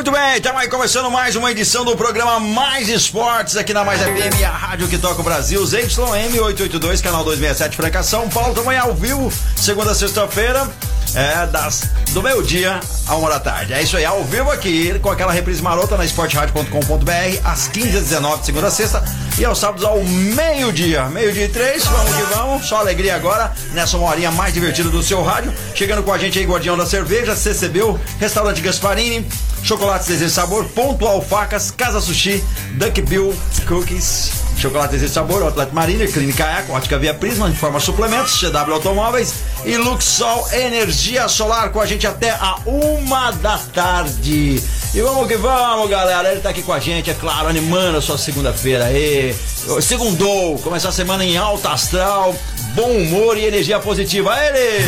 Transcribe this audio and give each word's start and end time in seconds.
Muito 0.00 0.12
bem, 0.12 0.36
estamos 0.36 0.62
aí 0.62 0.66
começando 0.66 1.10
mais 1.10 1.36
uma 1.36 1.50
edição 1.50 1.84
do 1.84 1.94
programa 1.94 2.40
Mais 2.40 2.88
Esportes 2.88 3.54
aqui 3.58 3.74
na 3.74 3.84
Mais 3.84 4.00
FM, 4.00 4.42
a 4.46 4.48
rádio 4.48 4.88
que 4.88 4.96
toca 4.96 5.20
o 5.20 5.22
Brasil, 5.22 5.62
ZYM 5.66 6.40
882, 6.40 7.02
canal 7.02 7.22
267 7.22 7.76
Franca 7.76 8.02
São 8.02 8.26
Paulo, 8.26 8.54
também 8.54 8.78
ao 8.78 8.94
vivo, 8.94 9.30
segunda 9.54 9.94
sexta-feira, 9.94 10.66
é, 11.14 11.46
das, 11.46 11.90
do 12.10 12.22
meio-dia 12.22 12.80
a 13.06 13.16
uma 13.16 13.28
da 13.28 13.40
tarde. 13.40 13.72
É 13.72 13.82
isso 13.82 13.96
aí, 13.96 14.04
ao 14.04 14.24
vivo 14.24 14.50
aqui, 14.50 14.98
com 15.00 15.10
aquela 15.10 15.32
reprise 15.32 15.62
marota 15.62 15.96
na 15.96 16.04
esporteradio.com.br, 16.04 17.40
às 17.44 17.68
15h19, 17.68 18.42
segunda 18.44 18.66
a 18.68 18.70
sexta, 18.70 19.02
e 19.38 19.44
aos 19.44 19.58
sábados 19.58 19.84
ao 19.84 20.02
meio-dia. 20.02 21.04
Meio-dia 21.06 21.46
e 21.46 21.48
três, 21.48 21.84
vamos 21.84 22.14
que 22.14 22.22
vamos, 22.34 22.66
só 22.66 22.78
alegria 22.78 23.16
agora, 23.16 23.52
nessa 23.72 23.96
uma 23.96 24.10
horinha 24.10 24.30
mais 24.30 24.54
divertida 24.54 24.88
do 24.88 25.02
seu 25.02 25.22
rádio. 25.22 25.52
Chegando 25.74 26.02
com 26.02 26.12
a 26.12 26.18
gente 26.18 26.38
aí, 26.38 26.44
Guardião 26.44 26.76
da 26.76 26.86
Cerveja, 26.86 27.34
CCBU, 27.34 27.98
Restaurante 28.18 28.60
Gasparini, 28.60 29.26
Chocolate 29.62 30.06
Desejo 30.06 30.30
Sabor, 30.30 30.64
Pontual 30.66 31.20
Facas, 31.22 31.70
Casa 31.70 32.00
Sushi, 32.00 32.42
Duck 32.72 33.00
Bill 33.02 33.34
Cookies, 33.66 34.32
Chocolate 34.60 34.92
Desejo 34.92 35.12
Sabor, 35.12 35.42
Outlet 35.42 35.72
Mariner, 35.72 36.12
Clínica 36.12 36.44
Eco, 36.44 36.72
Ótica 36.72 36.98
Via 36.98 37.14
Prisma, 37.14 37.48
Informa 37.48 37.80
Suplementos, 37.80 38.38
CW 38.38 38.74
Automóveis 38.74 39.34
e 39.64 39.76
Luxol 39.76 40.46
Energia 40.52 41.28
Solar 41.28 41.70
com 41.70 41.80
a 41.80 41.86
gente 41.86 42.06
até 42.06 42.30
a 42.32 42.58
uma 42.66 43.30
da 43.30 43.56
tarde. 43.56 44.62
E 44.92 45.00
vamos 45.00 45.28
que 45.28 45.36
vamos, 45.36 45.88
galera. 45.88 46.30
Ele 46.30 46.40
tá 46.40 46.50
aqui 46.50 46.62
com 46.62 46.74
a 46.74 46.78
gente, 46.78 47.10
é 47.10 47.14
claro, 47.14 47.48
animando 47.48 47.96
a 47.96 48.02
sua 48.02 48.18
segunda-feira 48.18 48.84
aí. 48.84 49.34
Segundou, 49.80 50.58
começar 50.58 50.90
a 50.90 50.92
semana 50.92 51.24
em 51.24 51.38
alta 51.38 51.70
astral, 51.70 52.34
bom 52.74 52.90
humor 52.90 53.38
e 53.38 53.46
energia 53.46 53.78
positiva. 53.78 54.36
Ele! 54.44 54.84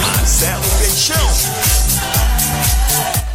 Marcelo 0.00 0.62
Peixão. 0.78 1.16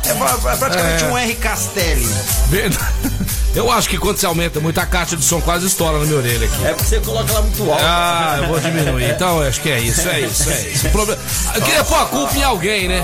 É, 0.07 0.53
é 0.53 0.55
praticamente 0.55 1.03
um 1.03 1.17
R 1.17 1.35
Castelli. 1.35 2.07
Verdade. 2.49 3.16
Eu 3.57 3.71
acho 3.71 3.89
que 3.89 3.97
quando 3.97 4.17
você 4.17 4.25
aumenta 4.27 4.59
muito, 4.59 4.79
a 4.79 4.85
caixa 4.85 5.17
de 5.17 5.25
som 5.25 5.41
quase 5.41 5.65
estoura 5.65 5.97
na 5.97 6.05
minha 6.05 6.17
orelha 6.17 6.45
aqui. 6.45 6.63
É 6.63 6.73
porque 6.73 6.83
você 6.83 6.99
coloca 6.99 7.31
ela 7.31 7.41
muito 7.41 7.71
alta. 7.71 7.83
Ah, 7.83 8.37
eu 8.37 8.47
vou 8.49 8.59
diminuir. 8.59 9.09
Então, 9.09 9.41
acho 9.41 9.59
que 9.61 9.69
é 9.71 9.79
isso, 9.79 10.07
é 10.07 10.21
isso, 10.21 10.47
é 10.47 10.61
isso. 10.69 10.87
O 10.87 10.91
problema... 10.91 11.19
Eu 11.55 11.61
queria 11.63 11.83
pôr 11.83 11.99
a 11.99 12.05
culpa 12.05 12.37
em 12.37 12.43
alguém, 12.43 12.87
né? 12.87 13.03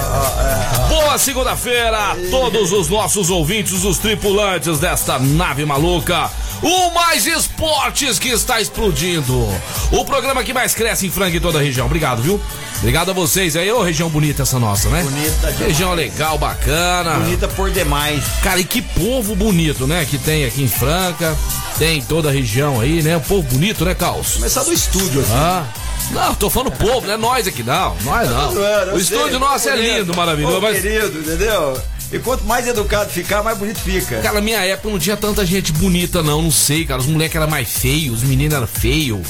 Boa 0.90 1.18
segunda-feira 1.18 1.98
a 1.98 2.16
todos 2.30 2.72
os 2.72 2.88
nossos 2.88 3.32
ouvintes, 3.32 3.84
os 3.84 3.98
tripulantes 3.98 4.78
desta 4.78 5.18
nave 5.18 5.66
maluca. 5.66 6.30
O 6.64 6.92
Mais 6.92 7.28
Esportes 7.28 8.18
que 8.18 8.30
está 8.30 8.62
explodindo. 8.62 9.48
O 9.92 10.06
programa 10.06 10.44
que 10.46 10.54
mais 10.54 10.74
cresce 10.74 11.06
em 11.06 11.12
Franca 11.12 11.36
e 11.36 11.40
toda 11.40 11.60
a 11.60 11.62
região. 11.62 11.86
Obrigado, 11.86 12.22
viu? 12.22 12.40
Obrigado 12.78 13.12
a 13.12 13.14
vocês 13.14 13.58
aí. 13.58 13.70
Ô, 13.70 13.84
região 13.84 14.10
bonita 14.10 14.44
essa 14.44 14.58
nossa, 14.58 14.90
né? 14.90 15.04
Bonita 15.04 15.52
demais. 15.52 15.60
Região 15.60 15.94
legal, 15.94 16.38
bacana. 16.38 17.16
Bonita 17.16 17.50
por 17.50 17.70
demais. 17.70 18.24
Cara, 18.42 18.62
e 18.62 18.64
que 18.64 18.82
povo 18.82 19.36
bonito, 19.36 19.86
né? 19.86 20.06
Que 20.10 20.18
tem 20.18 20.46
aqui 20.46 20.64
em 20.64 20.68
Franca, 20.70 21.36
tem 21.78 22.00
em 22.00 22.02
toda 22.02 22.30
a 22.30 22.32
região 22.32 22.80
aí, 22.80 23.02
né? 23.02 23.18
Um 23.18 23.22
povo 23.22 23.44
bonito, 23.44 23.84
né, 23.84 23.94
Caos? 23.94 24.36
Começar 24.36 24.64
do 24.64 24.72
estúdio 24.72 25.20
aqui. 25.22 25.32
Ah. 25.34 25.66
Não, 26.12 26.36
tô 26.36 26.50
falando 26.50 26.72
povo, 26.72 27.08
não 27.08 27.14
é 27.14 27.18
nós 27.18 27.48
aqui, 27.48 27.64
não. 27.64 27.96
Nós 28.04 28.30
não. 28.30 28.54
zoando, 28.54 28.92
eu 28.92 28.96
O 28.96 29.02
sei, 29.02 29.18
estúdio 29.18 29.40
nosso 29.40 29.70
é 29.70 29.76
lindo, 29.76 30.16
maravilhoso, 30.16 30.62
mas. 30.62 30.82
querido, 30.82 31.20
entendeu? 31.20 31.82
E 32.14 32.20
quanto 32.20 32.44
mais 32.44 32.68
educado 32.68 33.10
ficar, 33.10 33.42
mais 33.42 33.58
bonito 33.58 33.80
fica. 33.80 34.22
Cara, 34.22 34.40
minha 34.40 34.64
época 34.64 34.88
não 34.88 35.00
tinha 35.00 35.18
tanta 35.18 35.44
gente 35.44 35.72
bonita, 35.72 36.22
não. 36.22 36.44
Não 36.44 36.52
sei, 36.52 36.86
cara. 36.86 37.02
Os 37.02 37.08
moleques 37.08 37.36
eram 37.36 37.48
mais 37.48 37.68
feios, 37.68 38.22
os 38.22 38.24
meninos 38.24 38.54
eram 38.54 38.68
feios. 38.68 39.28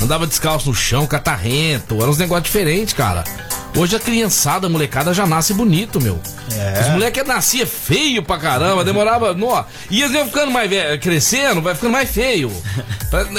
Andava 0.00 0.26
descalço 0.26 0.66
no 0.70 0.74
chão, 0.74 1.06
catarrento. 1.06 1.96
Eram 1.96 2.08
uns 2.08 2.16
negócios 2.16 2.46
diferentes, 2.46 2.94
cara. 2.94 3.22
Hoje 3.74 3.96
a 3.96 3.98
criançada, 4.00 4.66
a 4.66 4.70
molecada 4.70 5.14
já 5.14 5.26
nasce 5.26 5.54
bonito, 5.54 6.00
meu. 6.00 6.20
É. 6.52 6.80
Os 6.82 6.88
moleques 6.88 7.26
nascia 7.26 7.66
feio 7.66 8.22
pra 8.22 8.38
caramba, 8.38 8.84
demorava. 8.84 9.32
Nó, 9.32 9.64
e 9.90 10.02
eles 10.02 10.14
iam 10.14 10.26
ficando 10.26 10.52
mais 10.52 10.68
velho, 10.68 11.00
crescendo, 11.00 11.62
vai 11.62 11.74
ficando 11.74 11.92
mais 11.92 12.10
feio. 12.10 12.52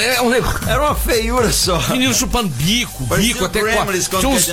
É 0.00 0.20
um 0.22 0.30
negócio. 0.30 0.68
Era 0.68 0.82
uma 0.82 0.94
feiura 0.94 1.52
só. 1.52 1.78
Menino 1.90 2.12
chupando 2.14 2.48
bico, 2.48 3.06
Parecia 3.06 3.32
bico 3.34 3.44
até 3.44 3.60
quando 3.60 4.20
Tinha 4.20 4.28
uns, 4.28 4.44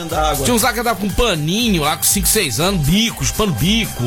tinha 0.44 0.56
uns 0.56 0.62
lá 0.62 0.74
que 0.74 0.80
andavam 0.80 1.08
com 1.08 1.14
paninho 1.14 1.82
lá 1.84 1.98
com 1.98 2.04
5, 2.04 2.28
6 2.28 2.60
anos, 2.60 2.88
bico, 2.88 3.24
chupando 3.26 3.54
bico. 3.54 4.04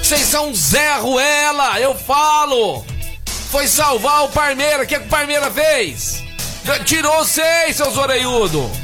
Vocês 0.01 0.22
são 0.22 0.50
um 0.50 0.56
Zé 0.56 0.97
Ruela, 0.97 1.79
eu 1.79 1.96
falo. 1.96 2.85
Foi 3.50 3.68
salvar 3.68 4.25
o 4.25 4.30
Palmeiras, 4.30 4.85
o 4.85 4.88
que, 4.88 5.00
que 5.00 5.06
o 5.06 5.09
Palmeiras 5.09 5.53
fez? 5.53 6.24
Tirou 6.85 7.24
seis, 7.25 7.75
seus 7.75 7.97
orelhudos 7.97 8.84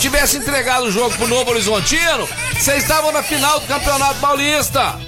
tivesse 0.00 0.36
entregado 0.36 0.84
o 0.84 0.92
jogo 0.92 1.16
pro 1.16 1.26
Novo 1.26 1.50
Horizontino, 1.50 2.28
vocês 2.52 2.82
estavam 2.82 3.10
na 3.10 3.22
final 3.22 3.58
do 3.58 3.66
Campeonato 3.66 4.20
Paulista. 4.20 4.98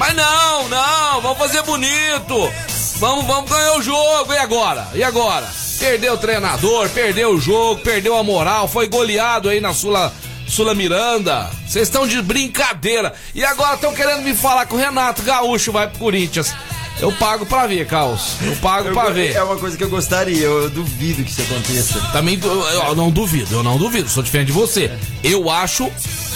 Mas 0.00 0.14
não, 0.16 0.66
não, 0.66 1.20
vamos 1.20 1.36
fazer 1.36 1.60
bonito. 1.62 2.50
Vamos, 2.96 3.26
vamos 3.26 3.50
ganhar 3.50 3.74
o 3.76 3.82
jogo. 3.82 4.32
E 4.32 4.38
agora? 4.38 4.88
E 4.94 5.04
agora? 5.04 5.46
Perdeu 5.78 6.14
o 6.14 6.18
treinador, 6.18 6.88
perdeu 6.88 7.34
o 7.34 7.40
jogo, 7.40 7.82
perdeu 7.82 8.16
a 8.16 8.22
moral, 8.22 8.66
foi 8.66 8.88
goleado 8.88 9.50
aí 9.50 9.60
na 9.60 9.74
Sula, 9.74 10.10
Sula 10.48 10.74
Miranda. 10.74 11.50
Vocês 11.68 11.86
estão 11.88 12.06
de 12.08 12.22
brincadeira. 12.22 13.12
E 13.34 13.44
agora 13.44 13.74
estão 13.74 13.92
querendo 13.92 14.22
me 14.22 14.34
falar 14.34 14.64
que 14.64 14.74
o 14.74 14.78
Renato 14.78 15.20
Gaúcho 15.22 15.70
vai 15.70 15.86
pro 15.86 15.98
Corinthians. 15.98 16.50
Eu 16.98 17.12
pago 17.12 17.44
pra 17.44 17.66
ver, 17.66 17.86
Caos. 17.86 18.36
Eu 18.42 18.56
pago 18.56 18.88
Eu- 18.88 18.94
pra 18.94 19.10
ver. 19.10 19.34
É 19.36 19.42
uma 19.42 19.56
coisa 19.58 19.76
que 19.76 19.84
eu 19.84 19.90
gostaria, 19.90 20.44
eu 20.44 20.70
duvido 20.70 21.22
que 21.22 21.30
isso 21.30 21.42
aconteça. 21.42 22.00
Também 22.10 22.38
du- 22.38 22.48
eu 22.48 22.94
não 22.94 23.10
duvido, 23.10 23.54
eu 23.54 23.62
não 23.62 23.76
duvido, 23.76 24.08
sou 24.08 24.22
diferente 24.22 24.46
de 24.46 24.52
você. 24.52 24.90
Eu 25.22 25.50
acho 25.50 25.90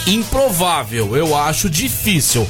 improvável, 0.07 1.17
eu 1.17 1.37
acho 1.37 1.69
difícil, 1.69 2.49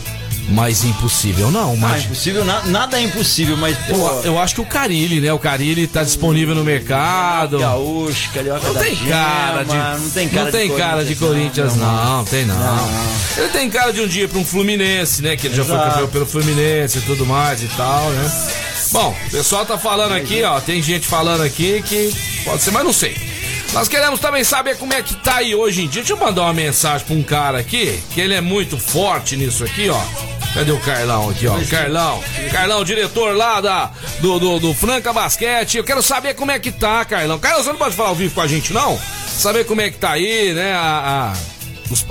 mas 0.48 0.84
impossível 0.84 1.50
não, 1.50 1.72
Ah, 1.72 1.76
mas 1.76 2.04
impossível, 2.04 2.44
na- 2.44 2.62
nada 2.64 2.98
é 2.98 3.02
impossível, 3.02 3.56
mas 3.56 3.76
pô, 3.86 3.94
eu, 3.96 4.22
eu 4.24 4.38
acho 4.38 4.54
que 4.54 4.60
o 4.60 4.64
Carilli, 4.66 5.20
né? 5.20 5.32
O 5.32 5.38
Carilli 5.38 5.86
tá 5.86 6.02
disponível 6.04 6.54
no 6.54 6.62
mercado. 6.62 7.58
Gaúcho, 7.58 8.30
Carioca 8.32 8.66
Não 8.66 8.74
tem 8.74 8.94
Gema, 8.94 9.10
cara 9.10 9.64
de 9.64 9.74
não 9.74 10.10
tem 10.10 10.28
cara, 10.28 10.44
não 10.44 10.52
tem 10.52 10.68
de, 10.70 10.76
cara 10.76 11.04
de 11.04 11.14
Corinthians, 11.16 11.76
não, 11.76 12.24
tem 12.24 12.44
não. 12.44 12.88
Ele 13.36 13.48
tem 13.48 13.70
cara 13.70 13.92
de 13.92 14.00
um 14.02 14.06
dia 14.06 14.28
para 14.28 14.38
um 14.38 14.44
Fluminense, 14.44 15.22
né? 15.22 15.36
Que 15.36 15.46
ele 15.46 15.56
já 15.56 15.64
foi 15.64 15.74
Exato. 15.74 15.90
campeão 15.90 16.08
pelo 16.08 16.26
Fluminense 16.26 16.98
e 16.98 17.02
tudo 17.02 17.24
mais 17.26 17.62
e 17.62 17.66
tal, 17.76 18.10
né? 18.10 18.32
Bom, 18.92 19.16
o 19.26 19.30
pessoal 19.30 19.64
tá 19.66 19.78
falando 19.78 20.12
aqui, 20.12 20.42
ó, 20.44 20.60
tem 20.60 20.80
gente 20.82 21.06
falando 21.06 21.42
aqui 21.42 21.82
que 21.82 22.14
pode 22.44 22.62
ser, 22.62 22.70
mas 22.70 22.84
não 22.84 22.92
sei. 22.92 23.16
Nós 23.72 23.88
queremos 23.88 24.20
também 24.20 24.44
saber 24.44 24.76
como 24.76 24.92
é 24.92 25.02
que 25.02 25.16
tá 25.16 25.36
aí 25.36 25.52
hoje 25.52 25.82
em 25.82 25.88
dia. 25.88 26.00
Deixa 26.02 26.12
eu 26.12 26.16
mandar 26.24 26.42
uma 26.42 26.52
mensagem 26.52 27.04
pra 27.04 27.16
um 27.16 27.22
cara 27.24 27.58
aqui, 27.58 27.98
que 28.12 28.20
ele 28.20 28.32
é 28.34 28.40
muito 28.40 28.78
forte 28.78 29.36
nisso 29.36 29.64
aqui, 29.64 29.88
ó. 29.88 30.00
Cadê 30.54 30.70
o 30.70 30.78
Carlão 30.78 31.30
aqui, 31.30 31.48
ó? 31.48 31.58
Carlão. 31.68 32.22
Carlão, 32.52 32.84
diretor 32.84 33.36
lá 33.36 33.60
da, 33.60 33.90
do, 34.20 34.38
do, 34.38 34.60
do, 34.60 34.74
Franca 34.74 35.12
Basquete. 35.12 35.78
Eu 35.78 35.84
quero 35.84 36.00
saber 36.00 36.34
como 36.34 36.52
é 36.52 36.60
que 36.60 36.70
tá, 36.70 37.04
Carlão. 37.04 37.40
Carlão, 37.40 37.64
você 37.64 37.70
não 37.70 37.78
pode 37.78 37.96
falar 37.96 38.10
ao 38.10 38.14
vivo 38.14 38.32
com 38.34 38.40
a 38.40 38.46
gente, 38.46 38.72
não? 38.72 38.96
Saber 39.26 39.64
como 39.64 39.80
é 39.80 39.90
que 39.90 39.98
tá 39.98 40.12
aí, 40.12 40.52
né? 40.54 40.72
A, 40.72 41.32
a 41.32 41.54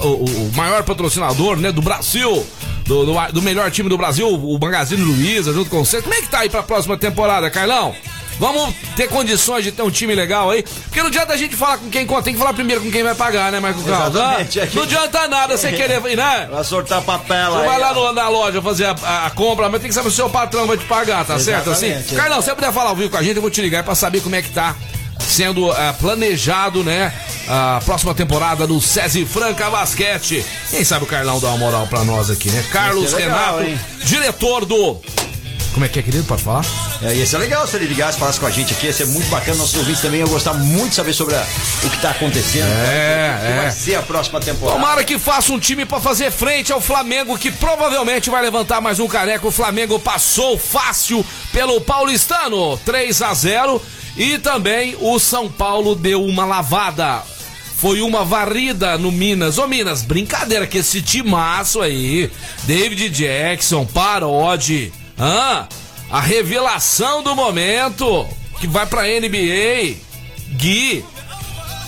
o, 0.06 0.26
o, 0.26 0.52
maior 0.54 0.84
patrocinador, 0.84 1.58
né, 1.58 1.72
do 1.72 1.82
Brasil. 1.82 2.46
Do, 2.86 3.06
do, 3.06 3.32
do, 3.32 3.42
melhor 3.42 3.72
time 3.72 3.88
do 3.88 3.98
Brasil, 3.98 4.28
o 4.28 4.60
Magazine 4.60 5.02
Luiza, 5.02 5.54
junto 5.54 5.70
com 5.70 5.86
você. 5.86 6.02
Como 6.02 6.14
é 6.14 6.22
que 6.22 6.28
tá 6.28 6.40
aí 6.40 6.50
pra 6.50 6.62
próxima 6.62 6.98
temporada, 6.98 7.50
Carlão? 7.50 7.96
Vamos 8.40 8.74
ter 8.96 9.08
condições 9.08 9.64
de 9.64 9.72
ter 9.72 9.82
um 9.82 9.90
time 9.90 10.14
legal 10.16 10.50
aí. 10.50 10.64
Porque 10.64 11.00
não 11.00 11.08
adianta 11.08 11.34
a 11.34 11.38
gente 11.38 11.56
falar 11.56 11.78
com 11.78 11.90
quem 11.90 12.06
conta, 12.06 12.24
tem 12.24 12.34
que 12.34 12.40
falar 12.40 12.54
primeiro 12.54 12.82
com 12.82 12.92
quem 12.92 13.04
vai 13.04 13.16
pagar, 13.16 13.52
né, 13.52 13.60
Marco 13.60 13.82
Carlos? 13.84 14.20
Ah, 14.20 14.38
não 14.74 14.84
adianta 14.84 15.28
nada 15.28 15.58
você 15.58 15.72
querer, 15.72 16.02
né? 16.16 16.48
Vai 16.52 16.64
sortar 16.64 17.02
papel 17.02 17.52
Você 17.52 17.66
vai 17.66 17.80
lá 17.80 17.94
no, 17.94 18.14
na 18.14 18.28
loja 18.30 18.62
fazer 18.62 18.86
a, 18.86 19.26
a, 19.26 19.30
compra, 19.32 19.70
mas 19.70 19.82
tem 19.82 19.90
que 19.90 19.96
saber 19.96 20.10
se 20.10 20.14
o 20.14 20.16
seu 20.16 20.30
patrão 20.30 20.68
vai 20.68 20.78
te 20.78 20.86
pagar, 20.86 21.26
tá 21.26 21.36
Exatamente, 21.36 21.66
certo 21.66 21.70
assim? 21.72 22.16
Carlão, 22.16 22.42
se 22.42 22.50
você 22.50 22.56
puder 22.56 22.74
falar 22.74 22.90
ao 22.90 22.96
vivo 22.96 23.10
com 23.10 23.18
a 23.18 23.24
gente, 23.24 23.36
eu 23.36 23.42
vou 23.42 23.52
te 23.52 23.62
ligar 23.62 23.84
pra 23.84 23.96
saber 23.96 24.22
como 24.22 24.36
é 24.36 24.42
que 24.42 24.50
tá 24.50 24.76
sendo 25.20 25.70
uh, 25.70 25.76
planejado, 26.00 26.84
né? 26.84 27.14
A 27.48 27.82
próxima 27.84 28.14
temporada 28.14 28.66
do 28.66 28.80
SESI 28.80 29.26
Franca 29.26 29.70
Basquete. 29.70 30.46
Quem 30.70 30.84
sabe 30.84 31.04
o 31.04 31.08
Carlão 31.08 31.40
dá 31.40 31.50
uma 31.50 31.58
moral 31.58 31.88
pra 31.88 32.04
nós 32.04 32.30
aqui, 32.30 32.50
né? 32.50 32.64
Carlos 32.72 33.12
legal, 33.14 33.58
Renato, 33.58 33.64
hein? 33.64 33.80
diretor 34.06 34.66
do 34.66 35.02
como 35.74 35.86
é 35.86 35.90
que 35.90 36.00
é, 36.00 36.04
querido? 36.04 36.24
Pode 36.26 36.44
falar? 36.44 36.64
É, 37.02 37.16
ia 37.16 37.26
ser 37.26 37.40
legal 37.40 37.68
se 37.68 37.76
ele 37.76 37.88
ligasse, 37.88 38.20
falasse 38.20 38.40
com 38.40 38.46
a 38.46 38.52
gente 38.52 38.74
aqui. 38.74 38.86
Ia 38.86 38.94
ser 38.94 39.08
muito 39.08 39.28
bacana. 39.30 39.58
Nossos 39.58 39.76
ouvintes 39.76 40.02
também 40.02 40.20
iam 40.20 40.30
gostar 40.30 40.54
muito 40.54 40.90
de 40.90 40.96
saber 40.96 41.14
sobre 41.14 41.36
a, 41.36 41.46
o 41.84 41.90
que 41.90 41.96
está 41.96 42.12
acontecendo. 42.12 42.68
É, 42.68 43.40
que 43.42 43.48
é. 43.48 43.56
vai 43.64 43.72
ser 43.72 43.96
a 43.96 44.04
próxima 44.04 44.40
temporada. 44.40 44.80
Tomara 44.80 45.04
que 45.04 45.18
faça 45.18 45.52
um 45.52 45.60
time 45.60 45.86
para 45.86 46.00
fazer 46.00 46.32
frente 46.32 46.72
ao 46.72 46.80
Flamengo, 46.80 47.38
que 47.38 47.52
provavelmente 47.52 48.30
vai 48.30 48.42
levantar 48.42 48.80
mais 48.80 49.00
um 49.00 49.08
careco. 49.08 49.48
O 49.48 49.52
Flamengo 49.52 50.00
passou 50.00 50.58
fácil 50.58 51.26
pelo 51.52 51.82
Paulistano, 51.82 52.78
3 52.86 53.22
a 53.24 53.34
0 53.34 53.82
E 54.16 54.38
também 54.38 54.96
o 55.00 55.18
São 55.20 55.50
Paulo 55.50 55.96
deu 55.96 56.24
uma 56.24 56.46
lavada 56.46 57.24
foi 57.76 58.02
uma 58.02 58.24
varrida 58.24 58.98
no 58.98 59.12
Minas. 59.12 59.58
Ô 59.58 59.68
Minas, 59.68 60.04
brincadeira 60.04 60.66
que 60.66 60.78
esse 60.78 61.02
timaço 61.02 61.82
aí, 61.82 62.32
David 62.66 63.10
Jackson, 63.10 63.86
Parode, 63.86 64.94
ah, 65.18 65.68
a 66.10 66.20
revelação 66.20 67.24
do 67.24 67.36
momento 67.36 68.28
que 68.60 68.68
vai 68.68 68.86
pra 68.86 69.04
NBA. 69.04 69.96
Gui, 70.56 71.04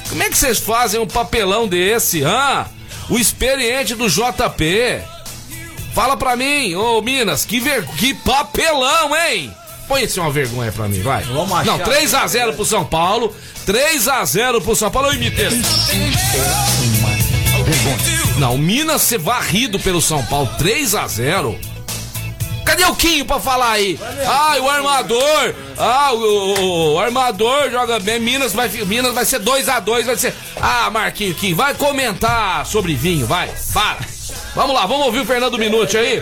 como 0.09 0.23
é 0.23 0.29
que 0.29 0.37
vocês 0.37 0.59
fazem 0.59 0.99
um 0.99 1.07
papelão 1.07 1.67
desse? 1.67 2.23
Ah, 2.25 2.67
o 3.09 3.17
experiente 3.17 3.95
do 3.95 4.09
JP. 4.09 5.01
Fala 5.93 6.17
pra 6.17 6.35
mim, 6.35 6.75
ô 6.75 7.01
Minas, 7.01 7.45
que, 7.45 7.59
ver... 7.59 7.85
que 7.97 8.13
papelão, 8.13 9.15
hein? 9.15 9.53
Põe 9.87 10.03
isso 10.03 10.19
uma 10.19 10.31
vergonha 10.31 10.71
pra 10.71 10.87
mim, 10.87 11.01
vai. 11.01 11.23
Vamos. 11.23 11.65
Não, 11.65 11.79
3x0 11.79 12.55
pro 12.55 12.65
São 12.65 12.83
Paulo. 12.83 13.33
3x0 13.67 14.61
pro 14.61 14.75
São 14.75 14.89
Paulo. 14.89 15.09
Oi, 15.09 15.17
Miteiro. 15.17 15.55
Não, 18.37 18.57
Minas 18.57 19.03
ser 19.03 19.19
varrido 19.19 19.79
pelo 19.79 20.01
São 20.01 20.23
Paulo. 20.25 20.49
3x0. 20.59 21.55
Cadê 22.75 22.83
o 22.91 22.95
Quinho 22.95 23.23
pra 23.23 23.39
falar 23.39 23.71
aí? 23.71 23.97
Ah, 24.27 24.57
o 24.59 24.69
armador. 24.69 25.55
Ah, 25.77 26.11
o, 26.11 26.17
o, 26.17 26.93
o, 26.93 26.99
armador 26.99 27.71
joga 27.71 27.99
bem. 27.99 28.19
Minas 28.19 28.51
vai, 28.51 28.67
Minas 28.67 29.13
vai 29.13 29.23
ser 29.23 29.39
2x2. 29.39 30.03
Vai 30.03 30.17
ser. 30.17 30.33
Ah, 30.59 30.89
Marquinho 30.89 31.33
Quinho, 31.33 31.55
vai 31.55 31.73
comentar 31.73 32.65
sobre 32.65 32.93
vinho, 32.93 33.25
vai. 33.25 33.49
Para. 33.73 33.99
Vamos 34.53 34.75
lá, 34.75 34.85
vamos 34.85 35.05
ouvir 35.05 35.19
o 35.19 35.25
Fernando 35.25 35.57
Minuti 35.57 35.97
aí. 35.97 36.19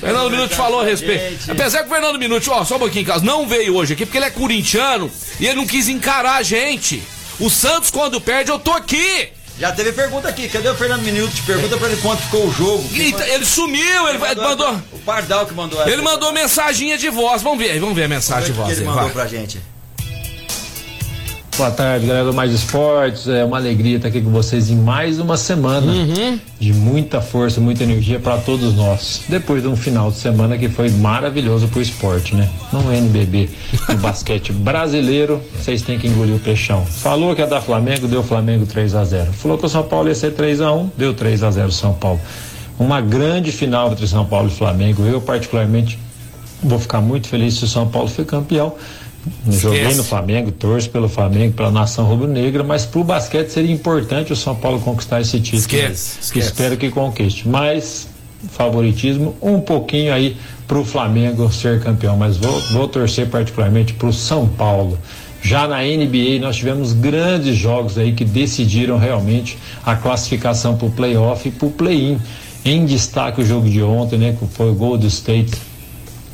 Fernando 0.00 0.30
Minuti 0.30 0.54
falou 0.56 0.80
a 0.80 0.84
respeito. 0.84 1.48
Apesar 1.50 1.80
que 1.80 1.86
o 1.86 1.92
Fernando 1.92 2.18
Minuti, 2.18 2.50
ó, 2.50 2.64
só 2.64 2.74
um 2.74 2.80
pouquinho, 2.80 3.06
Carlos, 3.06 3.24
não 3.24 3.46
veio 3.46 3.76
hoje 3.76 3.94
aqui 3.94 4.04
porque 4.04 4.18
ele 4.18 4.26
é 4.26 4.30
corintiano 4.30 5.08
e 5.38 5.46
ele 5.46 5.56
não 5.56 5.66
quis 5.66 5.88
encarar 5.88 6.36
a 6.36 6.42
gente. 6.42 7.02
O 7.38 7.48
Santos, 7.48 7.90
quando 7.90 8.20
perde, 8.20 8.50
eu 8.50 8.58
tô 8.58 8.72
aqui. 8.72 9.28
Já 9.58 9.70
teve 9.70 9.92
pergunta 9.92 10.28
aqui, 10.28 10.48
cadê 10.48 10.68
o 10.68 10.74
Fernando 10.74 11.02
Minuto? 11.02 11.32
Pergunta 11.46 11.76
pra 11.76 11.88
ele 11.88 12.00
quanto 12.00 12.22
ficou 12.22 12.48
o 12.48 12.52
jogo. 12.52 12.84
Ele, 12.92 13.14
ele 13.30 13.44
sumiu, 13.44 14.08
ele 14.08 14.18
mandou. 14.18 14.44
mandou 14.44 14.82
o 14.92 14.98
Pardal 14.98 15.46
que 15.46 15.54
mandou 15.54 15.80
essa. 15.80 15.90
Ele 15.90 16.02
mandou 16.02 16.32
mensaginha 16.32 16.98
de 16.98 17.08
voz. 17.08 17.40
Vamos 17.40 17.58
ver, 17.58 17.78
vamos 17.78 17.94
ver 17.94 18.04
a 18.04 18.08
mensagem 18.08 18.46
de 18.46 18.52
voz. 18.52 18.68
Que 18.68 18.80
ele 18.80 18.84
mandou 18.84 19.04
vai. 19.04 19.12
pra 19.12 19.26
gente. 19.26 19.60
Boa 21.56 21.70
tarde, 21.70 22.06
galera 22.06 22.24
do 22.24 22.34
Mais 22.34 22.50
Esportes. 22.50 23.28
É 23.28 23.44
uma 23.44 23.58
alegria 23.58 23.94
estar 23.94 24.08
aqui 24.08 24.20
com 24.20 24.30
vocês 24.30 24.70
em 24.70 24.74
mais 24.74 25.20
uma 25.20 25.36
semana 25.36 25.86
uhum. 25.92 26.36
de 26.58 26.72
muita 26.72 27.20
força, 27.20 27.60
muita 27.60 27.84
energia 27.84 28.18
para 28.18 28.38
todos 28.38 28.74
nós. 28.74 29.22
Depois 29.28 29.62
de 29.62 29.68
um 29.68 29.76
final 29.76 30.10
de 30.10 30.16
semana 30.16 30.58
que 30.58 30.68
foi 30.68 30.90
maravilhoso 30.90 31.68
pro 31.68 31.80
esporte, 31.80 32.34
né? 32.34 32.50
No 32.72 32.92
NBB, 32.92 33.48
no 33.88 33.98
basquete 33.98 34.52
brasileiro, 34.52 35.40
vocês 35.56 35.80
têm 35.82 35.96
que 35.96 36.08
engolir 36.08 36.34
o 36.34 36.40
peixão. 36.40 36.84
Falou 36.84 37.32
que 37.36 37.40
ia 37.40 37.46
dar 37.46 37.60
Flamengo, 37.60 38.08
deu 38.08 38.24
Flamengo 38.24 38.66
3 38.66 38.96
a 38.96 39.04
0 39.04 39.32
Falou 39.32 39.56
que 39.56 39.64
o 39.64 39.68
São 39.68 39.84
Paulo 39.84 40.08
ia 40.08 40.14
ser 40.16 40.32
3 40.32 40.60
a 40.60 40.72
1 40.72 40.90
deu 40.98 41.14
3 41.14 41.44
a 41.44 41.52
0 41.52 41.70
São 41.70 41.94
Paulo. 41.94 42.20
Uma 42.76 43.00
grande 43.00 43.52
final 43.52 43.92
entre 43.92 44.08
São 44.08 44.26
Paulo 44.26 44.48
e 44.48 44.50
Flamengo. 44.50 45.04
Eu, 45.04 45.20
particularmente, 45.20 46.00
vou 46.60 46.80
ficar 46.80 47.00
muito 47.00 47.28
feliz 47.28 47.54
se 47.54 47.62
o 47.64 47.68
São 47.68 47.86
Paulo 47.86 48.08
for 48.08 48.24
campeão 48.24 48.74
Joguei 49.48 49.94
no 49.94 50.04
Flamengo, 50.04 50.52
torço 50.52 50.90
pelo 50.90 51.08
Flamengo, 51.08 51.54
pela 51.54 51.70
nação 51.70 52.04
rubro-negra, 52.04 52.62
mas 52.62 52.84
para 52.84 53.00
o 53.00 53.04
basquete 53.04 53.48
seria 53.48 53.72
importante 53.72 54.32
o 54.32 54.36
São 54.36 54.54
Paulo 54.54 54.80
conquistar 54.80 55.20
esse 55.20 55.40
título. 55.40 55.60
Esquece, 55.60 56.18
esquece. 56.20 56.46
Espero 56.46 56.76
que 56.76 56.90
conquiste. 56.90 57.48
Mas 57.48 58.08
favoritismo 58.52 59.34
um 59.40 59.60
pouquinho 59.60 60.12
aí 60.12 60.36
para 60.66 60.78
o 60.78 60.84
Flamengo 60.84 61.50
ser 61.52 61.80
campeão, 61.80 62.16
mas 62.16 62.36
vou, 62.36 62.60
vou 62.72 62.88
torcer 62.88 63.28
particularmente 63.28 63.94
para 63.94 64.08
o 64.08 64.12
São 64.12 64.46
Paulo. 64.46 64.98
Já 65.42 65.68
na 65.68 65.82
NBA 65.82 66.40
nós 66.40 66.56
tivemos 66.56 66.92
grandes 66.94 67.54
jogos 67.56 67.98
aí 67.98 68.12
que 68.12 68.24
decidiram 68.24 68.98
realmente 68.98 69.58
a 69.84 69.94
classificação 69.94 70.76
para 70.76 70.86
o 70.86 70.90
playoff 70.90 71.46
e 71.46 71.52
para 71.52 71.68
o 71.68 71.70
play-in. 71.70 72.18
Em 72.64 72.86
destaque 72.86 73.42
o 73.42 73.44
jogo 73.44 73.68
de 73.68 73.82
ontem, 73.82 74.18
né, 74.18 74.36
que 74.38 74.46
foi 74.46 74.70
o 74.70 74.74
Gold 74.74 75.06
State 75.06 75.52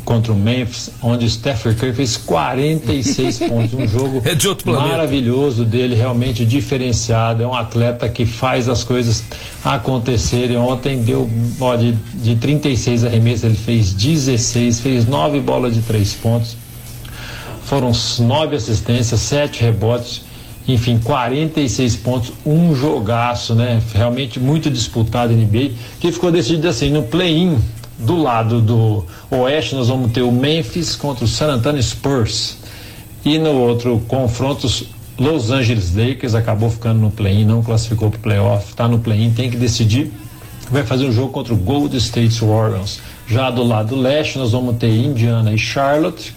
contra 0.05 0.33
o 0.33 0.37
Memphis, 0.37 0.91
onde 1.03 1.27
o 1.27 1.31
Stephen 1.31 1.75
Curry 1.75 1.93
fez 1.93 2.17
46 2.17 3.39
pontos. 3.49 3.75
Um 3.75 3.87
jogo 3.87 4.23
é 4.25 4.71
maravilhoso 4.71 5.65
dele, 5.65 5.95
realmente 5.95 6.45
diferenciado. 6.45 7.43
É 7.43 7.47
um 7.47 7.55
atleta 7.55 8.09
que 8.09 8.27
faz 8.27 8.69
as 8.69 8.85
coisas 8.85 9.25
acontecerem. 9.65 10.57
Ontem 10.57 11.03
deu 11.03 11.29
ó, 11.61 11.77
de, 11.77 11.93
de 11.93 12.37
36 12.37 13.05
arremessos, 13.05 13.45
ele 13.45 13.57
fez 13.57 13.93
16, 13.93 14.81
fez 14.81 15.07
9 15.07 15.41
bolas 15.41 15.75
de 15.75 15.83
3 15.83 16.15
pontos. 16.15 16.57
Foram 17.65 17.93
9 18.19 18.57
assistências, 18.57 19.21
7 19.21 19.63
rebotes 19.63 20.31
enfim, 20.69 20.99
46 20.99 21.97
pontos, 21.97 22.33
um 22.45 22.75
jogaço, 22.75 23.55
né? 23.55 23.81
Realmente 23.93 24.39
muito 24.39 24.71
disputado 24.71 25.33
NBA, 25.33 25.73
que 25.99 26.13
ficou 26.13 26.31
decidido 26.31 26.69
assim, 26.69 26.91
no 26.91 27.03
play-in, 27.03 27.59
do 28.01 28.17
lado 28.21 28.61
do 28.61 29.05
oeste, 29.31 29.75
nós 29.75 29.89
vamos 29.89 30.13
ter 30.13 30.23
o 30.23 30.33
Memphis 30.33 30.97
contra 30.97 31.25
o 31.25 31.29
San 31.29 31.53
Antonio 31.53 31.83
Spurs. 31.83 32.59
E 33.25 33.39
no 33.39 33.53
outro 33.53 34.01
confronto, 34.09 34.67
Los 35.19 35.51
Angeles 35.51 35.95
Lakers 35.95 36.35
acabou 36.35 36.71
ficando 36.71 37.01
no 37.01 37.11
play-in, 37.11 37.45
não 37.45 37.63
classificou 37.63 38.11
para 38.11 38.19
o 38.19 38.21
playoff, 38.21 38.71
está 38.71 38.89
no 38.89 38.99
play-in, 38.99 39.31
tem 39.33 39.51
que 39.51 39.57
decidir. 39.57 40.11
Vai 40.71 40.83
fazer 40.83 41.07
um 41.07 41.13
jogo 41.13 41.33
contra 41.33 41.53
o 41.53 41.57
Gold 41.57 41.97
State 41.97 42.41
Warriors. 42.45 43.01
Já 43.27 43.51
do 43.51 43.63
lado 43.63 43.95
leste, 43.97 44.39
nós 44.39 44.53
vamos 44.53 44.77
ter 44.77 44.89
Indiana 44.89 45.53
e 45.53 45.59
Charlotte, 45.59 46.35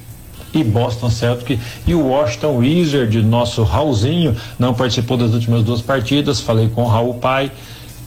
e 0.54 0.64
Boston 0.64 1.10
Celtics 1.10 1.60
e 1.88 1.96
o 1.96 2.08
Washington 2.08 2.58
Wizard, 2.58 3.24
nosso 3.24 3.64
Raulzinho, 3.64 4.36
não 4.60 4.74
participou 4.74 5.18
das 5.18 5.34
últimas 5.34 5.64
duas 5.64 5.82
partidas. 5.82 6.40
Falei 6.40 6.70
com 6.70 6.84
o 6.84 6.88
Raul 6.88 7.16
Pai, 7.16 7.52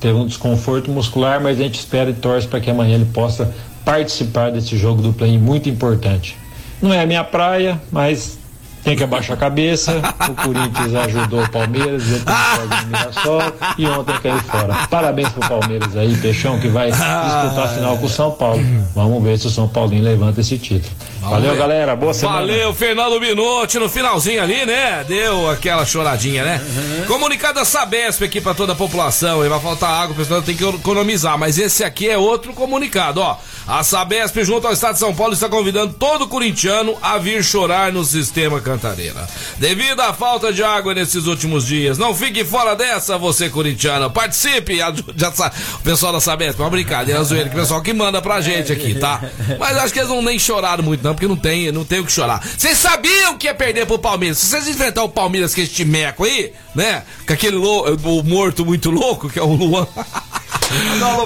teve 0.00 0.14
um 0.14 0.26
desconforto 0.26 0.90
muscular, 0.90 1.40
mas 1.40 1.58
a 1.58 1.62
gente 1.62 1.78
espera 1.78 2.10
e 2.10 2.14
torce 2.14 2.46
para 2.46 2.60
que 2.60 2.70
amanhã 2.70 2.94
ele 2.94 3.06
possa 3.06 3.54
participar 3.84 4.50
desse 4.50 4.76
jogo 4.76 5.00
do 5.00 5.12
play 5.12 5.38
muito 5.38 5.68
importante. 5.68 6.36
Não 6.82 6.92
é 6.92 7.02
a 7.02 7.06
minha 7.06 7.24
praia, 7.24 7.80
mas 7.90 8.38
tem 8.86 8.96
que 8.96 9.02
abaixar 9.02 9.36
a 9.36 9.40
cabeça. 9.40 10.00
O 10.28 10.34
Corinthians 10.34 10.94
ajudou 10.94 11.42
o 11.42 11.50
Palmeiras, 11.50 12.04
tenho 12.04 12.86
Mirassol 12.86 13.42
e 13.76 13.86
ontem 13.86 14.16
caiu 14.22 14.38
fora. 14.42 14.86
Parabéns 14.88 15.28
pro 15.30 15.48
Palmeiras 15.48 15.96
aí, 15.96 16.16
Peixão, 16.18 16.58
que 16.60 16.68
vai 16.68 16.92
disputar 16.92 17.64
a 17.64 17.68
final 17.68 17.98
com 17.98 18.06
o 18.06 18.08
São 18.08 18.30
Paulo. 18.30 18.62
Vamos 18.94 19.22
ver 19.24 19.38
se 19.38 19.48
o 19.48 19.50
São 19.50 19.66
Paulinho 19.66 20.04
levanta 20.04 20.40
esse 20.40 20.56
título. 20.56 20.94
Valeu, 21.30 21.56
galera. 21.56 21.96
Boa 21.96 22.14
semana. 22.14 22.38
Valeu, 22.38 22.74
Fernando 22.74 23.20
Minuti, 23.20 23.78
no 23.78 23.88
finalzinho 23.88 24.42
ali, 24.42 24.64
né? 24.64 25.04
Deu 25.06 25.50
aquela 25.50 25.84
choradinha, 25.84 26.44
né? 26.44 26.60
Uhum. 26.64 27.06
Comunicado 27.06 27.54
da 27.54 27.64
Sabesp 27.64 28.22
aqui 28.22 28.40
para 28.40 28.54
toda 28.54 28.72
a 28.72 28.76
população. 28.76 29.44
E 29.44 29.48
vai 29.48 29.60
faltar 29.60 29.90
água, 29.90 30.12
o 30.12 30.16
pessoal 30.16 30.42
tem 30.42 30.56
que 30.56 30.64
economizar. 30.64 31.38
Mas 31.38 31.58
esse 31.58 31.82
aqui 31.84 32.08
é 32.08 32.16
outro 32.16 32.52
comunicado, 32.52 33.20
ó. 33.20 33.36
A 33.66 33.82
Sabesp, 33.82 34.44
junto 34.44 34.68
ao 34.68 34.72
Estado 34.72 34.92
de 34.92 35.00
São 35.00 35.12
Paulo, 35.12 35.32
está 35.32 35.48
convidando 35.48 35.92
todo 35.94 36.28
corintiano 36.28 36.96
a 37.02 37.18
vir 37.18 37.42
chorar 37.42 37.92
no 37.92 38.04
sistema 38.04 38.60
Cantareira. 38.60 39.26
Devido 39.58 40.00
à 40.00 40.12
falta 40.12 40.52
de 40.52 40.62
água 40.62 40.94
nesses 40.94 41.26
últimos 41.26 41.66
dias, 41.66 41.98
não 41.98 42.14
fique 42.14 42.44
fora 42.44 42.76
dessa, 42.76 43.18
você 43.18 43.50
corintiano. 43.50 44.08
Participe, 44.08 44.78
já 45.16 45.32
sabe, 45.32 45.56
o 45.74 45.78
pessoal 45.80 46.12
da 46.12 46.20
Sabesp, 46.20 46.60
uma 46.60 46.70
brincadeira, 46.70 47.24
zoeira, 47.24 47.48
que 47.48 47.56
o 47.56 47.58
pessoal 47.58 47.82
que 47.82 47.92
manda 47.92 48.22
pra 48.22 48.40
gente 48.40 48.72
aqui, 48.72 48.94
tá? 48.94 49.20
Mas 49.58 49.76
acho 49.78 49.92
que 49.92 49.98
eles 49.98 50.10
não 50.10 50.22
nem 50.22 50.38
choraram 50.38 50.84
muito 50.84 51.02
não, 51.02 51.15
porque 51.16 51.26
não 51.26 51.36
tem, 51.36 51.72
não 51.72 51.84
tem 51.84 52.00
o 52.00 52.04
que 52.04 52.12
chorar. 52.12 52.46
Vocês 52.56 52.78
sabiam 52.78 53.36
que 53.36 53.46
ia 53.46 53.54
perder 53.54 53.86
pro 53.86 53.98
Palmeiras? 53.98 54.38
Se 54.38 54.46
vocês 54.46 54.68
enfrentar 54.68 55.02
o 55.02 55.08
Palmeiras 55.08 55.54
com 55.54 55.60
este 55.60 55.84
meco 55.84 56.24
aí, 56.24 56.52
né? 56.74 57.02
Com 57.26 57.32
aquele 57.32 57.56
o 57.56 58.22
morto 58.22 58.64
muito 58.64 58.90
louco, 58.90 59.28
que 59.28 59.38
é 59.38 59.42
o 59.42 59.52
Luan. 59.52 59.86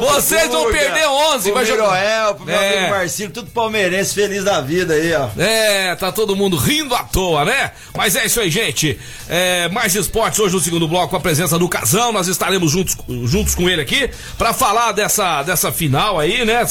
Vocês 0.00 0.48
vão 0.48 0.70
perder 0.70 1.06
11, 1.06 1.50
vai 1.52 1.64
jogar. 1.64 1.82
Miroel, 1.84 2.34
pro 2.34 2.44
meu 2.44 2.54
é. 2.54 2.78
amigo 2.78 2.90
Marcinho, 2.90 3.30
tudo 3.30 3.50
palmeirense, 3.50 4.14
feliz 4.14 4.44
da 4.44 4.60
vida 4.60 4.94
aí, 4.94 5.12
ó. 5.14 5.28
É, 5.38 5.94
tá 5.96 6.12
todo 6.12 6.36
mundo 6.36 6.56
rindo 6.56 6.94
à 6.94 7.02
toa, 7.02 7.44
né? 7.44 7.72
Mas 7.96 8.16
é 8.16 8.26
isso 8.26 8.40
aí, 8.40 8.50
gente. 8.50 8.98
É, 9.28 9.68
mais 9.68 9.94
esportes 9.94 10.38
hoje 10.38 10.54
no 10.54 10.60
segundo 10.60 10.86
bloco 10.86 11.08
com 11.08 11.16
a 11.16 11.20
presença 11.20 11.58
do 11.58 11.68
Casão. 11.68 12.12
Nós 12.12 12.28
estaremos 12.28 12.70
juntos, 12.70 12.96
juntos 13.24 13.54
com 13.54 13.68
ele 13.68 13.80
aqui 13.80 14.10
para 14.36 14.52
falar 14.52 14.92
dessa, 14.92 15.42
dessa 15.42 15.72
final 15.72 16.18
aí, 16.18 16.44
né? 16.44 16.66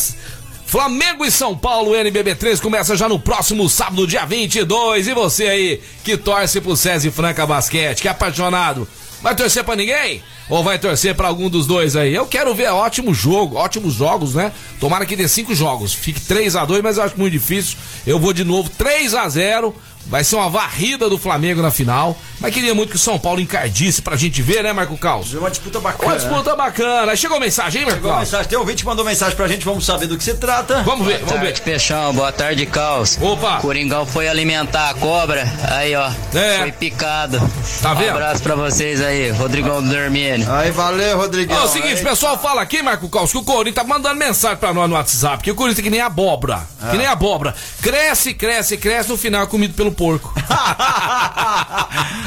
Flamengo 0.70 1.26
e 1.26 1.32
São 1.32 1.58
Paulo, 1.58 1.94
NBB3 1.94 2.62
começa 2.62 2.96
já 2.96 3.10
no 3.10 3.18
próximo 3.18 3.68
sábado, 3.68 4.06
dia 4.06 4.24
22. 4.24 5.08
E 5.08 5.14
você 5.16 5.48
aí 5.48 5.82
que 6.04 6.16
torce 6.16 6.62
pro 6.62 6.78
César 6.78 7.10
Franca 7.10 7.44
Basquete, 7.44 8.04
que 8.04 8.08
é 8.08 8.12
apaixonado, 8.12 8.88
vai 9.20 9.36
torcer 9.36 9.64
pra 9.64 9.76
ninguém? 9.76 10.22
Ou 10.48 10.64
vai 10.64 10.78
torcer 10.78 11.16
para 11.16 11.28
algum 11.28 11.50
dos 11.50 11.66
dois 11.66 11.96
aí? 11.96 12.14
Eu 12.14 12.28
quero 12.28 12.54
ver 12.54 12.72
ótimo 12.72 13.16
jogo, 13.16 13.56
ótimos 13.56 13.96
jogos, 13.96 14.36
né? 14.36 14.52
Tomara 14.80 15.08
que 15.08 15.16
dê 15.16 15.28
cinco 15.28 15.56
jogos. 15.56 15.92
Fique 15.92 16.22
3 16.22 16.56
a 16.56 16.66
2 16.66 16.84
mas 16.84 16.98
eu 16.98 17.04
acho 17.04 17.18
muito 17.18 17.34
difícil. 17.34 17.76
Eu 18.06 18.20
vou 18.20 18.32
de 18.32 18.44
novo 18.44 18.70
3 18.70 19.16
a 19.16 19.28
0 19.28 19.76
Vai 20.10 20.24
ser 20.24 20.38
uma 20.38 20.50
varrida 20.50 21.08
do 21.08 21.20
Flamengo 21.20 21.62
na 21.62 21.70
final. 21.70 22.18
Mas 22.40 22.52
queria 22.54 22.74
muito 22.74 22.90
que 22.90 22.96
o 22.96 23.00
São 23.00 23.20
Paulo 23.20 23.40
encardisse 23.40 24.02
pra 24.02 24.16
gente 24.16 24.42
ver, 24.42 24.64
né, 24.64 24.74
Marco 24.74 24.98
Caos? 24.98 25.34
Uma 25.34 25.52
disputa 25.52 25.80
bacana. 25.80 26.12
Uma 26.12 26.18
disputa 26.18 26.56
bacana. 26.56 27.16
Chegou 27.16 27.40
mensagem, 27.40 27.82
hein, 27.82 27.88
Marco 27.88 28.02
Chegou 28.02 28.20
mensagem. 28.20 28.48
Tem 28.48 28.58
ouvinte 28.58 28.82
que 28.82 28.88
mandou 28.88 29.06
mensagem 29.06 29.36
pra 29.36 29.48
gente, 29.48 29.64
vamos 29.64 29.86
saber 29.86 30.08
do 30.08 30.18
que 30.18 30.24
se 30.24 30.34
trata. 30.34 30.82
Vamos 30.84 31.06
ver, 31.06 31.20
boa 31.20 31.28
vamos 31.28 31.44
tarde, 31.44 31.60
ver. 31.60 31.64
Peixão, 31.64 32.14
boa 32.14 32.32
tarde, 32.32 32.66
Caos. 32.66 33.20
Opa. 33.22 33.60
Coringão 33.60 34.06
foi 34.06 34.28
alimentar 34.28 34.90
a 34.90 34.94
cobra. 34.96 35.46
Aí, 35.70 35.94
ó. 35.96 36.10
É. 36.34 36.60
Foi 36.60 36.72
picado. 36.72 37.40
Tá 37.82 37.94
vendo? 37.94 38.08
Um 38.08 38.16
abraço 38.16 38.42
pra 38.42 38.56
vocês 38.56 39.02
aí, 39.02 39.30
Rodrigão 39.30 39.84
do 39.84 39.90
Dormiene. 39.90 40.46
Aí, 40.50 40.72
valeu, 40.72 41.18
Rodrigão. 41.18 41.56
É 41.56 41.64
o 41.66 41.68
seguinte, 41.68 42.02
o 42.02 42.04
pessoal 42.04 42.40
fala 42.40 42.62
aqui, 42.62 42.82
Marco 42.82 43.08
Caos, 43.10 43.32
que 43.32 43.38
o 43.38 43.44
Corinthians 43.44 43.76
tá 43.76 43.84
mandando 43.84 44.16
mensagem 44.16 44.58
pra 44.58 44.74
nós 44.74 44.90
no 44.90 44.96
WhatsApp, 44.96 45.44
que 45.44 45.52
o 45.52 45.56
Corinthians 45.56 45.80
é 45.80 45.84
que 45.84 45.90
nem 45.90 46.02
abóbora. 46.02 46.68
Ah. 46.82 46.90
Que 46.90 46.98
nem 46.98 47.06
abóbora. 47.06 47.54
Cresce, 47.82 48.34
cresce, 48.34 48.78
cresce, 48.78 49.10
no 49.10 49.18
final 49.18 49.44
é 49.44 49.46
comido 49.46 49.74
pelo 49.74 49.92
porco. 50.00 50.34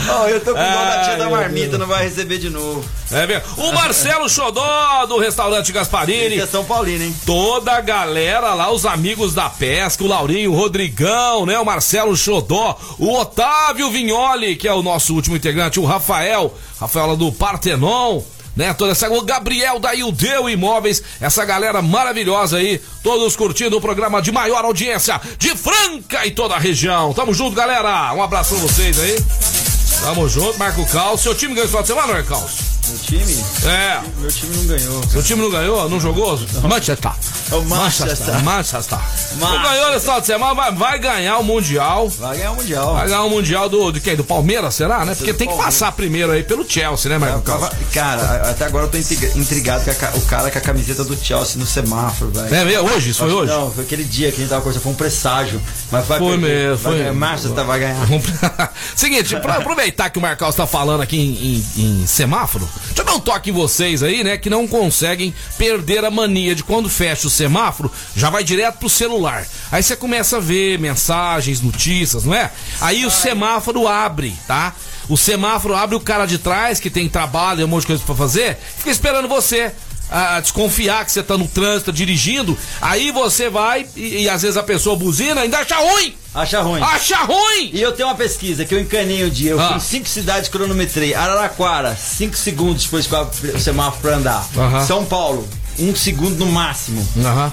oh, 0.06 0.28
eu 0.28 0.38
tô 0.40 0.52
com 0.52 0.58
dó 0.58 0.84
da 0.84 1.04
tia 1.04 1.16
da 1.16 1.30
marmita, 1.30 1.78
não 1.78 1.86
vai 1.86 2.04
receber 2.04 2.36
de 2.36 2.50
novo. 2.50 2.84
É 3.10 3.26
mesmo. 3.26 3.44
O 3.56 3.72
Marcelo 3.72 4.28
Xodó, 4.28 5.06
do 5.06 5.16
restaurante 5.16 5.72
Gasparini. 5.72 6.38
é 6.38 6.46
São 6.46 6.66
Paulino, 6.66 7.02
hein? 7.02 7.16
Toda 7.24 7.72
a 7.72 7.80
galera 7.80 8.52
lá, 8.52 8.70
os 8.70 8.84
amigos 8.84 9.32
da 9.32 9.48
pesca, 9.48 10.04
o 10.04 10.06
Laurinho, 10.06 10.52
o 10.52 10.54
Rodrigão, 10.54 11.46
né? 11.46 11.58
O 11.58 11.64
Marcelo 11.64 12.14
Xodó, 12.14 12.78
o 12.98 13.10
Otávio 13.18 13.90
Vignoli, 13.90 14.54
que 14.54 14.68
é 14.68 14.74
o 14.74 14.82
nosso 14.82 15.14
último 15.14 15.34
integrante, 15.34 15.80
o 15.80 15.86
Rafael, 15.86 16.54
Rafael 16.78 17.06
lá 17.06 17.14
do 17.14 17.32
Partenon 17.32 18.20
né? 18.56 18.72
Toda 18.74 18.92
essa, 18.92 19.10
o 19.10 19.22
Gabriel 19.22 19.78
da 19.78 19.94
Ildeu 19.94 20.48
Imóveis, 20.48 21.02
essa 21.20 21.44
galera 21.44 21.80
maravilhosa 21.82 22.58
aí, 22.58 22.80
todos 23.02 23.36
curtindo 23.36 23.76
o 23.76 23.80
programa 23.80 24.20
de 24.20 24.32
maior 24.32 24.64
audiência 24.64 25.20
de 25.38 25.56
Franca 25.56 26.26
e 26.26 26.30
toda 26.30 26.54
a 26.54 26.58
região. 26.58 27.12
Tamo 27.12 27.34
junto, 27.34 27.54
galera. 27.54 28.12
Um 28.14 28.22
abraço 28.22 28.54
pra 28.54 28.62
vocês 28.62 28.98
aí. 28.98 29.61
Tamo 30.02 30.28
junto, 30.28 30.58
Marco 30.58 30.84
Cal. 30.86 31.16
Seu 31.16 31.32
time 31.32 31.54
ganhou 31.54 31.64
esse 31.64 31.70
final 31.70 31.82
de 31.82 31.88
semana, 31.88 32.12
Marco 32.12 32.28
Cal? 32.28 32.50
Meu 32.88 32.98
time? 32.98 33.44
É. 33.64 34.00
Meu 34.18 34.30
time 34.30 34.56
não 34.56 34.66
ganhou. 34.66 35.02
Seu 35.08 35.22
time 35.22 35.40
não 35.42 35.50
ganhou? 35.50 35.88
Não 35.88 36.00
jogou? 36.00 36.38
Manchester. 36.62 37.12
É 37.52 37.54
o 37.54 37.64
Manchester. 37.64 38.42
Manchester. 38.42 38.98
Não 39.38 39.62
ganhou 39.62 39.90
nesse 39.90 40.00
final 40.00 40.20
de 40.20 40.26
semana, 40.26 40.54
mas 40.54 40.76
vai 40.76 40.98
ganhar 40.98 41.38
o 41.38 41.44
Mundial. 41.44 42.08
Vai 42.08 42.38
ganhar 42.38 42.50
o 42.50 42.56
Mundial. 42.56 42.94
Vai 42.94 43.06
ganhar 43.06 43.22
o 43.22 43.30
Mundial 43.30 43.68
do, 43.68 43.92
de 43.92 44.00
quem? 44.00 44.16
Do 44.16 44.24
Palmeiras, 44.24 44.74
será, 44.74 45.04
né? 45.04 45.14
Porque 45.14 45.32
tem 45.32 45.48
que 45.48 45.56
passar 45.56 45.92
primeiro 45.92 46.32
aí 46.32 46.42
pelo 46.42 46.68
Chelsea, 46.68 47.08
né, 47.08 47.18
Marco 47.18 47.42
Cal? 47.42 47.70
Cara, 47.92 48.50
até 48.50 48.64
agora 48.64 48.86
eu 48.86 48.90
tô 48.90 48.98
intrigado 48.98 49.84
com 49.84 50.18
o 50.18 50.22
cara 50.22 50.50
com 50.50 50.58
a 50.58 50.60
camiseta 50.60 51.04
do 51.04 51.16
Chelsea 51.16 51.58
no 51.58 51.66
semáforo, 51.66 52.32
velho. 52.32 52.52
É 52.52 52.64
mesmo? 52.64 52.90
Hoje? 52.90 53.10
Isso 53.10 53.20
foi 53.20 53.32
hoje? 53.32 53.52
Não, 53.52 53.70
foi 53.70 53.84
aquele 53.84 54.04
dia 54.04 54.30
que 54.30 54.38
a 54.38 54.40
gente 54.40 54.50
tava 54.50 54.62
conversando, 54.62 54.82
foi 54.82 54.92
um 54.92 54.96
presságio. 54.96 55.62
Mas 55.90 56.06
vai 56.06 56.18
foi 56.18 56.36
mesmo, 56.36 56.78
foi. 56.78 57.10
Manchester 57.12 57.64
vai 57.64 57.78
ganhar. 57.78 58.08
Seguinte, 58.96 59.36
pra 59.36 59.60
aproveitar 59.92 60.10
que 60.10 60.18
o 60.18 60.22
Marcos 60.22 60.48
está 60.48 60.66
falando 60.66 61.02
aqui 61.02 61.16
em, 61.16 61.82
em, 61.82 62.02
em 62.02 62.06
semáforo, 62.06 62.68
deixa 62.86 63.02
eu 63.02 63.04
dar 63.04 63.14
um 63.14 63.20
toque 63.20 63.50
em 63.50 63.52
vocês 63.52 64.02
aí, 64.02 64.24
né, 64.24 64.36
que 64.36 64.50
não 64.50 64.66
conseguem 64.66 65.34
perder 65.56 66.04
a 66.04 66.10
mania 66.10 66.54
de 66.54 66.64
quando 66.64 66.88
fecha 66.88 67.26
o 67.26 67.30
semáforo, 67.30 67.92
já 68.16 68.30
vai 68.30 68.42
direto 68.42 68.78
pro 68.78 68.88
celular. 68.88 69.46
Aí 69.70 69.82
você 69.82 69.94
começa 69.94 70.38
a 70.38 70.40
ver 70.40 70.78
mensagens, 70.78 71.60
notícias, 71.60 72.24
não 72.24 72.34
é? 72.34 72.50
Aí 72.80 73.04
o 73.04 73.10
semáforo 73.10 73.86
abre, 73.86 74.34
tá? 74.46 74.74
O 75.08 75.16
semáforo 75.16 75.74
abre 75.74 75.96
o 75.96 76.00
cara 76.00 76.26
de 76.26 76.38
trás, 76.38 76.80
que 76.80 76.90
tem 76.90 77.08
trabalho 77.08 77.60
e 77.60 77.64
um 77.64 77.68
monte 77.68 77.82
de 77.82 77.88
coisa 77.88 78.02
pra 78.04 78.14
fazer, 78.14 78.56
fica 78.78 78.90
esperando 78.90 79.28
você 79.28 79.72
a 80.12 80.40
desconfiar 80.40 81.04
que 81.04 81.12
você 81.12 81.22
tá 81.22 81.38
no 81.38 81.48
trânsito, 81.48 81.92
dirigindo, 81.92 82.56
aí 82.80 83.10
você 83.10 83.48
vai 83.48 83.86
e, 83.96 84.22
e, 84.22 84.28
às 84.28 84.42
vezes 84.42 84.56
a 84.56 84.62
pessoa 84.62 84.94
buzina 84.94 85.40
ainda 85.40 85.58
acha 85.58 85.76
ruim. 85.76 86.14
Acha 86.34 86.62
ruim. 86.62 86.80
Acha 86.82 87.16
ruim! 87.24 87.70
E 87.72 87.80
eu 87.80 87.92
tenho 87.92 88.08
uma 88.08 88.14
pesquisa 88.14 88.64
que 88.64 88.74
eu 88.74 88.80
encanei 88.80 89.22
o 89.24 89.30
dia. 89.30 89.50
Eu 89.50 89.60
ah. 89.60 89.68
fui 89.68 89.76
em 89.76 89.80
cinco 89.80 90.08
cidades 90.08 90.48
cronometrei. 90.48 91.14
Araraquara, 91.14 91.94
cinco 91.96 92.36
segundos 92.36 92.84
depois 92.84 93.06
que 93.06 93.14
o 93.14 93.60
semáforo 93.60 94.00
pra 94.00 94.16
andar. 94.16 94.48
São 94.86 95.04
Paulo, 95.04 95.46
um 95.78 95.94
segundo 95.94 96.36
no 96.36 96.46
máximo. 96.46 97.06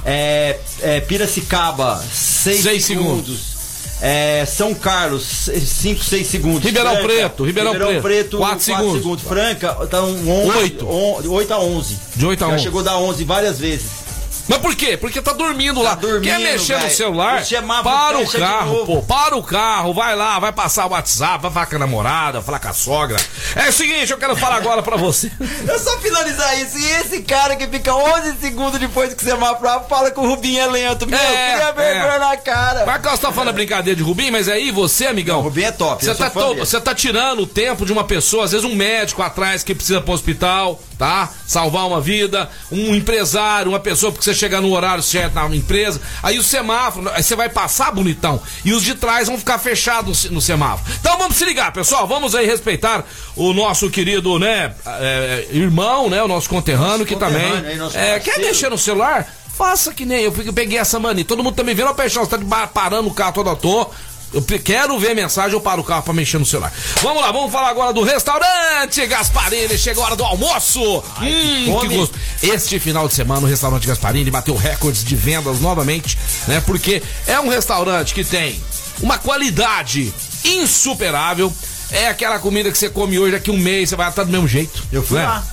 É, 0.05 0.57
é, 0.81 0.99
Piracicaba, 1.01 2.03
seis, 2.13 2.61
seis 2.61 2.85
segundos. 2.85 3.25
segundos. 3.25 3.58
É, 4.01 4.45
São 4.45 4.73
Carlos, 4.73 5.23
5, 5.25 6.03
6 6.03 6.27
segundos. 6.27 6.63
Ribeirão 6.63 6.91
Franca, 6.95 7.07
Preto, 7.07 7.43
Ribeirão, 7.43 7.73
Ribeirão 7.73 8.01
Preto, 8.01 8.37
4 8.37 8.59
segundos. 8.59 8.93
segundos. 8.93 9.23
Franca, 9.23 9.73
tá 9.87 10.03
um 10.03 10.47
8. 10.47 10.87
8 10.87 11.53
a 11.53 11.59
11. 11.59 11.99
De 12.15 12.25
8 12.25 12.43
a 12.43 12.47
11. 12.47 12.57
Já 12.57 12.63
chegou 12.63 12.81
a 12.81 12.83
dar 12.83 12.97
11 12.97 13.23
várias 13.25 13.59
vezes. 13.59 14.08
Mas 14.49 14.57
por 14.59 14.75
quê? 14.75 14.97
Porque 14.97 15.21
tá 15.21 15.31
dormindo 15.31 15.81
tá 15.81 15.89
lá. 15.89 15.95
Dormindo, 15.95 16.23
Quer 16.23 16.39
mexer 16.39 16.75
véio. 16.75 16.89
no 16.89 16.93
celular? 16.93 17.43
Para 17.83 18.19
o 18.19 18.31
carro, 18.31 18.85
pô. 18.85 19.01
Para 19.03 19.37
o 19.37 19.43
carro, 19.43 19.93
vai 19.93 20.15
lá, 20.15 20.39
vai 20.39 20.51
passar 20.51 20.87
o 20.87 20.89
WhatsApp, 20.89 21.41
vai 21.43 21.51
falar 21.51 21.65
com 21.67 21.75
a 21.75 21.79
namorada, 21.79 22.41
falar 22.41 22.59
com 22.59 22.67
a 22.67 22.73
sogra. 22.73 23.17
É 23.55 23.69
o 23.69 23.73
seguinte, 23.73 24.11
eu 24.11 24.17
quero 24.17 24.35
falar 24.35 24.55
agora 24.55 24.81
pra 24.81 24.97
você. 24.97 25.31
É 25.69 25.77
só 25.77 25.99
finalizar 25.99 26.59
isso. 26.59 26.79
E 26.79 26.85
esse 26.93 27.21
cara 27.21 27.55
que 27.55 27.67
fica 27.67 27.93
11 27.93 28.37
segundos 28.39 28.79
depois 28.79 29.13
que 29.13 29.23
você 29.23 29.29
semáforo 29.29 29.69
fala 29.87 30.09
que 30.09 30.19
o 30.19 30.27
Rubinho 30.27 30.59
é 30.59 30.65
lento. 30.65 31.05
Meu, 31.07 31.19
é, 31.19 31.53
cria 31.53 31.71
vergonha 31.71 32.13
é. 32.15 32.19
na 32.19 32.37
cara. 32.37 32.85
Marcos 32.85 33.19
tá 33.19 33.31
falando 33.31 33.53
brincadeira 33.53 33.95
de 33.95 34.01
Rubinho, 34.01 34.31
mas 34.31 34.49
aí 34.49 34.71
você, 34.71 35.05
amigão. 35.05 35.37
Não, 35.37 35.43
Rubinho 35.43 35.67
é 35.67 35.71
top. 35.71 36.03
Você 36.03 36.15
tá, 36.15 36.29
to, 36.29 36.81
tá 36.81 36.95
tirando 36.95 37.41
o 37.41 37.47
tempo 37.47 37.85
de 37.85 37.93
uma 37.93 38.03
pessoa, 38.03 38.45
às 38.45 38.51
vezes 38.51 38.65
um 38.65 38.73
médico 38.73 39.21
atrás 39.21 39.63
que 39.63 39.75
precisa 39.75 40.01
pro 40.01 40.13
hospital, 40.13 40.81
tá? 40.99 41.29
Salvar 41.47 41.87
uma 41.87 42.01
vida, 42.01 42.49
um 42.69 42.93
empresário, 42.93 43.71
uma 43.71 43.79
pessoa 43.79 44.11
porque 44.11 44.25
você 44.25 44.35
chegar 44.35 44.59
no 44.59 44.71
horário 44.71 45.01
certo 45.01 45.33
na 45.33 45.55
empresa. 45.55 45.99
Aí 46.21 46.37
o 46.37 46.43
semáforo, 46.43 47.09
aí 47.09 47.23
você 47.23 47.37
vai 47.37 47.47
passar 47.47 47.91
bonitão. 47.91 48.39
E 48.65 48.73
os 48.73 48.83
de 48.83 48.93
trás 48.93 49.29
vão 49.29 49.37
ficar 49.37 49.57
fechados 49.57 50.29
no 50.29 50.41
semáforo. 50.41 50.91
Então 50.99 51.17
vamos 51.17 51.37
se 51.37 51.45
ligar, 51.45 51.71
pessoal. 51.71 52.05
Vamos 52.05 52.35
aí 52.35 52.45
respeitar 52.45 53.05
o 53.33 53.53
nosso 53.53 53.89
querido, 53.89 54.37
né, 54.37 54.75
é, 54.85 55.47
irmão, 55.51 56.09
né? 56.09 56.21
O 56.21 56.27
nosso 56.27 56.49
conterrâneo, 56.49 56.89
nosso 56.89 57.05
que 57.05 57.13
conterrâneo, 57.13 57.89
também. 57.89 58.01
Aí, 58.01 58.09
é, 58.09 58.19
quer 58.19 58.37
mexer 58.39 58.69
no 58.69 58.77
celular? 58.77 59.25
Faça 59.57 59.93
que 59.93 60.05
nem 60.05 60.21
eu, 60.21 60.33
eu 60.45 60.53
peguei 60.53 60.77
essa 60.77 60.99
mania. 60.99 61.23
Todo 61.23 61.43
mundo 61.43 61.55
também 61.55 61.75
vendo 61.75 61.89
a 61.89 61.93
peixão, 61.93 62.25
você 62.25 62.37
tá 62.37 62.67
parando 62.67 63.07
o 63.07 63.13
carro 63.13 63.33
todo 63.33 63.49
à 63.49 63.55
toa. 63.55 63.89
Eu 64.33 64.43
quero 64.63 64.99
ver 64.99 65.11
a 65.11 65.15
mensagem, 65.15 65.53
eu 65.53 65.61
paro 65.61 65.81
o 65.81 65.83
carro 65.83 66.03
pra 66.03 66.13
mexer 66.13 66.37
no 66.37 66.45
celular. 66.45 66.71
Vamos 67.01 67.21
lá, 67.21 67.31
vamos 67.31 67.51
falar 67.51 67.69
agora 67.69 67.91
do 67.91 68.03
restaurante 68.03 69.05
Gasparini. 69.07 69.77
Chegou 69.77 70.03
a 70.03 70.07
hora 70.07 70.15
do 70.15 70.23
almoço. 70.23 71.03
Ai, 71.17 71.65
hum, 71.67 71.79
que, 71.79 71.87
que 71.87 71.95
gosto. 71.95 72.19
Este 72.43 72.79
final 72.79 73.07
de 73.07 73.15
semana, 73.15 73.41
o 73.41 73.49
restaurante 73.49 73.87
Gasparini 73.87 74.29
bateu 74.29 74.55
recordes 74.55 75.03
de 75.03 75.15
vendas 75.15 75.59
novamente, 75.59 76.17
né? 76.47 76.61
Porque 76.65 77.01
é 77.25 77.39
um 77.39 77.49
restaurante 77.49 78.13
que 78.13 78.23
tem 78.23 78.61
uma 79.01 79.17
qualidade 79.17 80.13
insuperável. 80.43 81.51
É 81.91 82.07
aquela 82.07 82.37
comida 82.37 82.71
que 82.71 82.77
você 82.77 82.89
come 82.89 83.17
hoje, 83.17 83.31
daqui 83.31 83.49
um 83.49 83.57
mês 83.57 83.89
você 83.89 83.95
vai 83.95 84.09
estar 84.09 84.23
do 84.23 84.31
mesmo 84.31 84.47
jeito. 84.47 84.83
Eu 84.91 85.01
fui 85.01 85.17
né? 85.17 85.25
lá. 85.25 85.43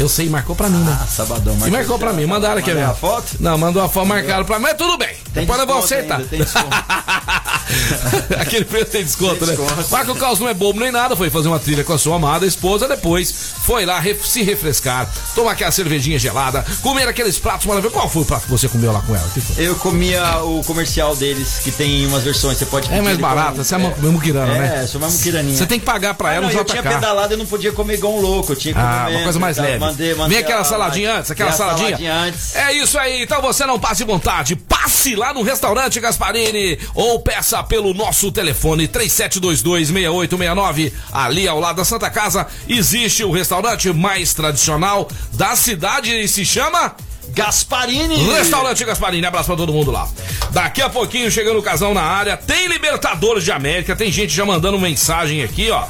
Eu 0.00 0.08
sei, 0.08 0.28
marcou 0.30 0.56
pra 0.56 0.68
mim, 0.68 0.82
né? 0.82 0.98
Ah, 1.00 1.06
sabadão. 1.06 1.54
E 1.66 1.70
marcou 1.70 1.98
pra 1.98 2.12
mim, 2.12 2.24
mandaram 2.24 2.58
aqui 2.58 2.72
mesmo. 2.72 2.90
a 2.90 2.94
foto? 2.94 3.36
Não, 3.38 3.58
mandou 3.58 3.82
a 3.82 3.88
foto, 3.88 4.06
marcaram 4.06 4.44
pra 4.46 4.58
mim, 4.58 4.62
mas 4.62 4.74
tudo 4.78 4.96
bem. 4.96 5.08
Tem 5.34 5.44
Depois 5.44 5.60
eu 5.60 5.66
vou 5.66 5.80
desconto 5.80 5.94
acertar. 5.94 6.16
ainda, 6.18 6.28
tem 6.30 6.40
desconto. 6.40 6.66
Aquele 8.40 8.64
preço 8.64 8.86
tem 8.86 9.04
desconto, 9.04 9.46
né? 9.46 9.56
Marco 9.90 10.14
Caos 10.16 10.38
não 10.40 10.48
é 10.48 10.54
bobo 10.54 10.80
nem 10.80 10.90
nada, 10.90 11.14
foi 11.14 11.30
fazer 11.30 11.48
uma 11.48 11.58
trilha 11.58 11.84
com 11.84 11.92
a 11.92 11.98
sua 11.98 12.16
amada 12.16 12.46
esposa, 12.46 12.88
depois 12.88 13.30
foi 13.62 13.84
lá 13.86 14.00
ref- 14.00 14.24
se 14.26 14.42
refrescar, 14.42 15.08
tomar 15.34 15.52
aquela 15.52 15.70
cervejinha 15.70 16.18
gelada, 16.18 16.64
comer 16.82 17.06
aqueles 17.08 17.38
pratos 17.38 17.66
maravilhosos. 17.66 17.96
Qual 18.00 18.08
foi 18.08 18.22
o 18.22 18.24
prato 18.24 18.44
que 18.44 18.50
você 18.50 18.68
comeu 18.68 18.92
lá 18.92 19.00
com 19.02 19.14
ela? 19.14 19.28
Eu 19.56 19.74
comia 19.76 20.42
o 20.42 20.62
comercial 20.64 21.14
deles, 21.14 21.60
que 21.62 21.70
tem 21.70 22.06
umas 22.06 22.22
versões, 22.24 22.56
você 22.58 22.66
pode 22.66 22.92
É 22.92 23.00
mais 23.00 23.18
como- 23.18 23.54
você 23.54 23.74
é 23.74 23.78
uma 23.78 23.90
muquirana, 24.12 24.54
né? 24.54 24.82
É, 24.82 24.86
sou 24.86 25.00
uma 25.00 25.10
muquiraninha. 25.10 25.56
Você 25.56 25.66
tem 25.66 25.78
que 25.78 25.84
pagar 25.86 26.14
pra 26.14 26.30
Ah, 26.30 26.34
ela 26.34 26.46
não, 26.46 26.52
no 26.54 26.60
eu 26.60 26.64
tinha 26.64 26.82
pedalado 26.82 27.34
e 27.34 27.36
não 27.36 27.46
podia 27.46 27.70
comer 27.72 27.94
igual 27.94 28.14
um 28.16 28.20
louco. 28.20 28.52
Eu 28.52 28.56
tinha 28.56 28.72
que 28.74 28.80
Ah, 28.80 28.82
comer 28.82 29.00
uma 29.00 29.08
menos, 29.10 29.24
coisa 29.24 29.38
mais 29.38 29.56
leve. 29.58 29.78
Mandei, 29.90 30.14
mandei 30.14 30.38
Vem 30.38 30.46
aquela 30.46 30.64
saladinha 30.64 31.18
antes, 31.18 31.30
aquela 31.30 31.52
saladinha. 31.52 31.88
saladinha 31.90 32.14
antes. 32.14 32.56
É 32.56 32.72
isso 32.72 32.98
aí, 32.98 33.22
então 33.22 33.40
você 33.42 33.64
não 33.66 33.78
passe 33.78 34.02
vontade. 34.04 34.56
Passe 34.56 35.14
lá 35.14 35.32
no 35.34 35.42
restaurante 35.42 36.00
Gasparini 36.00 36.78
ou 36.94 37.20
peça 37.20 37.62
pelo 37.62 37.92
nosso 37.94 38.30
telefone 38.32 38.88
37226869. 38.88 40.92
Ali 41.12 41.46
ao 41.48 41.60
lado 41.60 41.76
da 41.76 41.84
Santa 41.84 42.08
Casa 42.10 42.46
existe 42.68 43.24
o 43.24 43.30
restaurante 43.30 43.92
mais 43.92 44.32
tradicional 44.34 45.08
da 45.32 45.54
cidade 45.56 46.14
e 46.14 46.28
se 46.28 46.44
chama 46.44 46.94
Gasparini! 47.34 48.16
Restaurante 48.32 48.84
Gasparini, 48.84 49.26
abraço 49.26 49.46
pra 49.46 49.56
todo 49.56 49.72
mundo 49.72 49.90
lá. 49.90 50.08
Daqui 50.50 50.82
a 50.82 50.90
pouquinho, 50.90 51.30
chegando 51.30 51.58
o 51.58 51.62
casal 51.62 51.94
na 51.94 52.02
área, 52.02 52.36
tem 52.36 52.66
Libertadores 52.66 53.44
de 53.44 53.52
América, 53.52 53.94
tem 53.94 54.10
gente 54.10 54.34
já 54.34 54.44
mandando 54.44 54.78
mensagem 54.78 55.42
aqui, 55.42 55.70
ó. 55.70 55.84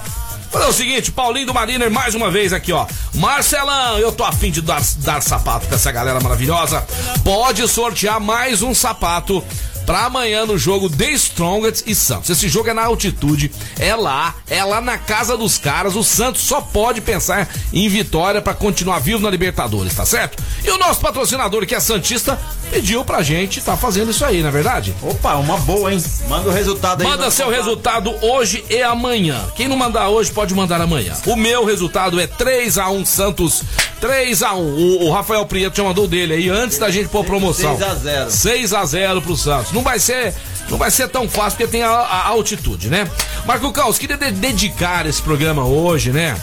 Fazer 0.50 0.66
o 0.66 0.72
seguinte, 0.72 1.12
Paulinho 1.12 1.46
do 1.46 1.54
Mariner 1.54 1.90
mais 1.90 2.14
uma 2.14 2.28
vez 2.28 2.52
aqui, 2.52 2.72
ó. 2.72 2.84
Marcelão, 3.14 3.98
eu 3.98 4.10
tô 4.10 4.24
afim 4.24 4.50
de 4.50 4.60
dar, 4.60 4.82
dar 4.98 5.22
sapato 5.22 5.66
pra 5.68 5.76
essa 5.76 5.92
galera 5.92 6.20
maravilhosa. 6.20 6.84
Pode 7.22 7.66
sortear 7.68 8.18
mais 8.18 8.60
um 8.60 8.74
sapato 8.74 9.44
pra 9.90 10.04
amanhã 10.04 10.46
no 10.46 10.56
jogo 10.56 10.88
The 10.88 11.10
Strongest 11.10 11.82
e 11.84 11.96
Santos. 11.96 12.30
Esse 12.30 12.48
jogo 12.48 12.70
é 12.70 12.72
na 12.72 12.84
altitude, 12.84 13.50
é 13.76 13.92
lá, 13.96 14.36
é 14.48 14.62
lá 14.62 14.80
na 14.80 14.96
casa 14.96 15.36
dos 15.36 15.58
caras. 15.58 15.96
O 15.96 16.04
Santos 16.04 16.42
só 16.42 16.60
pode 16.60 17.00
pensar 17.00 17.48
em 17.72 17.88
vitória 17.88 18.40
pra 18.40 18.54
continuar 18.54 19.00
vivo 19.00 19.20
na 19.20 19.28
Libertadores, 19.28 19.92
tá 19.92 20.06
certo? 20.06 20.40
E 20.64 20.70
o 20.70 20.78
nosso 20.78 21.00
patrocinador, 21.00 21.66
que 21.66 21.74
é 21.74 21.80
Santista, 21.80 22.38
pediu 22.70 23.04
pra 23.04 23.20
gente 23.22 23.60
tá 23.60 23.76
fazendo 23.76 24.12
isso 24.12 24.24
aí, 24.24 24.42
na 24.42 24.48
é 24.48 24.52
verdade? 24.52 24.94
Opa, 25.02 25.34
uma 25.34 25.58
boa, 25.58 25.92
hein? 25.92 26.00
Manda 26.28 26.48
o 26.48 26.52
resultado 26.52 27.00
aí. 27.00 27.08
Manda 27.08 27.28
seu 27.28 27.46
contar. 27.46 27.56
resultado 27.58 28.14
hoje 28.22 28.64
e 28.70 28.80
amanhã. 28.82 29.40
Quem 29.56 29.66
não 29.66 29.76
mandar 29.76 30.08
hoje 30.08 30.30
pode 30.30 30.54
mandar 30.54 30.80
amanhã. 30.80 31.14
O 31.26 31.34
meu 31.34 31.64
resultado 31.64 32.20
é 32.20 32.28
3 32.28 32.78
a 32.78 32.90
1 32.90 33.04
Santos. 33.04 33.64
3 34.00 34.42
a 34.42 34.54
1 34.54 34.58
O, 34.58 35.06
o 35.06 35.10
Rafael 35.10 35.44
Prieto 35.46 35.76
já 35.76 35.84
mandou 35.84 36.06
dele 36.06 36.34
aí 36.34 36.48
antes 36.48 36.78
da 36.78 36.90
gente 36.90 37.08
pôr 37.08 37.24
promoção. 37.24 37.76
6 37.76 37.90
a 37.90 37.94
0. 37.94 38.30
6 38.30 38.74
a 38.74 38.84
0 38.84 39.22
pro 39.22 39.36
Santos. 39.36 39.79
Não 39.80 39.84
vai 39.84 39.98
ser, 39.98 40.34
não 40.68 40.76
vai 40.76 40.90
ser 40.90 41.08
tão 41.08 41.26
fácil 41.26 41.56
porque 41.58 41.66
tem 41.72 41.82
a, 41.82 41.88
a 41.90 42.26
altitude, 42.28 42.90
né? 42.90 43.08
Marco 43.46 43.72
Caos, 43.72 43.96
queria 43.98 44.18
de- 44.18 44.30
dedicar 44.30 45.06
esse 45.06 45.22
programa 45.22 45.64
hoje, 45.64 46.12
né? 46.12 46.36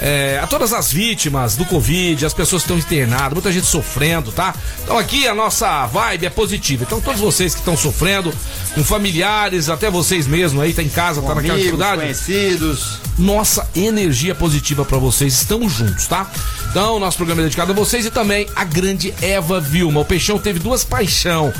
é, 0.00 0.38
a 0.40 0.46
todas 0.46 0.72
as 0.72 0.92
vítimas 0.92 1.56
do 1.56 1.64
Covid, 1.64 2.24
as 2.24 2.32
pessoas 2.32 2.62
que 2.62 2.66
estão 2.72 2.78
internadas, 2.78 3.32
muita 3.32 3.50
gente 3.50 3.66
sofrendo, 3.66 4.30
tá? 4.30 4.54
Então 4.84 4.96
aqui 4.96 5.26
a 5.26 5.34
nossa 5.34 5.86
vibe 5.86 6.24
é 6.26 6.30
positiva. 6.30 6.84
Então 6.84 7.00
todos 7.00 7.20
vocês 7.20 7.52
que 7.52 7.58
estão 7.58 7.76
sofrendo, 7.76 8.32
com 8.76 8.84
familiares, 8.84 9.68
até 9.68 9.90
vocês 9.90 10.28
mesmos 10.28 10.62
aí, 10.62 10.72
tá 10.72 10.84
em 10.84 10.88
casa, 10.88 11.20
tá 11.20 11.34
naquela 11.34 11.54
Amigos, 11.54 11.58
dificuldade 11.62 12.00
conhecidos. 12.02 13.00
nossa 13.18 13.68
energia 13.74 14.36
positiva 14.36 14.84
pra 14.84 14.98
vocês. 14.98 15.32
Estamos 15.34 15.72
juntos, 15.72 16.06
tá? 16.06 16.30
Então, 16.70 17.00
nosso 17.00 17.16
programa 17.16 17.40
é 17.40 17.44
dedicado 17.44 17.72
a 17.72 17.74
vocês 17.74 18.04
e 18.04 18.10
também 18.10 18.46
a 18.54 18.62
grande 18.62 19.12
Eva 19.22 19.58
Vilma. 19.60 20.00
O 20.00 20.04
Peixão 20.04 20.38
teve 20.38 20.58
duas 20.58 20.84
paixão 20.84 21.52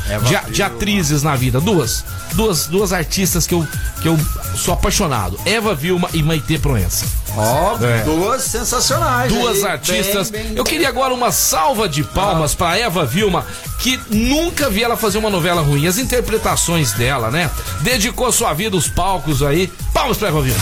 de, 0.46 0.52
de 0.52 0.62
atrizes 0.62 1.22
na 1.22 1.34
vida. 1.34 1.60
Duas. 1.60 2.04
Duas, 2.34 2.66
duas 2.66 2.92
artistas 2.92 3.46
que 3.46 3.54
eu, 3.54 3.66
que 4.02 4.06
eu 4.08 4.18
sou 4.54 4.74
apaixonado. 4.74 5.40
Eva 5.46 5.74
Vilma 5.74 6.08
e 6.12 6.22
Maitê 6.22 6.58
Proença. 6.58 7.06
Ó, 7.34 7.76
É. 7.82 8.02
duas 8.04 8.42
sensacionais. 8.42 9.32
Duas 9.32 9.64
aí, 9.64 9.70
artistas. 9.72 10.30
bem, 10.30 10.42
bem- 10.44 10.56
Eu 10.56 10.62
queria 10.64 10.88
agora 10.88 11.12
uma 11.14 11.32
salva 11.32 11.88
de 11.88 12.02
palmas 12.04 12.54
pra 12.54 12.76
Eva 12.78 13.06
Vilma, 13.06 13.46
que 13.78 13.98
nunca 14.10 14.68
vi 14.68 14.82
ela 14.84 14.96
fazer 14.96 15.18
uma 15.18 15.30
novela 15.30 15.62
ruim. 15.62 15.86
As 15.86 15.96
interpretações 15.98 16.92
dela, 16.92 17.30
né? 17.30 17.50
Dedicou 17.80 18.30
sua 18.30 18.52
vida 18.52 18.76
aos 18.76 18.88
palcos 18.88 19.42
aí. 19.42 19.72
Palmas 19.94 20.18
pra 20.18 20.28
Eva 20.28 20.42
Vilma. 20.42 20.60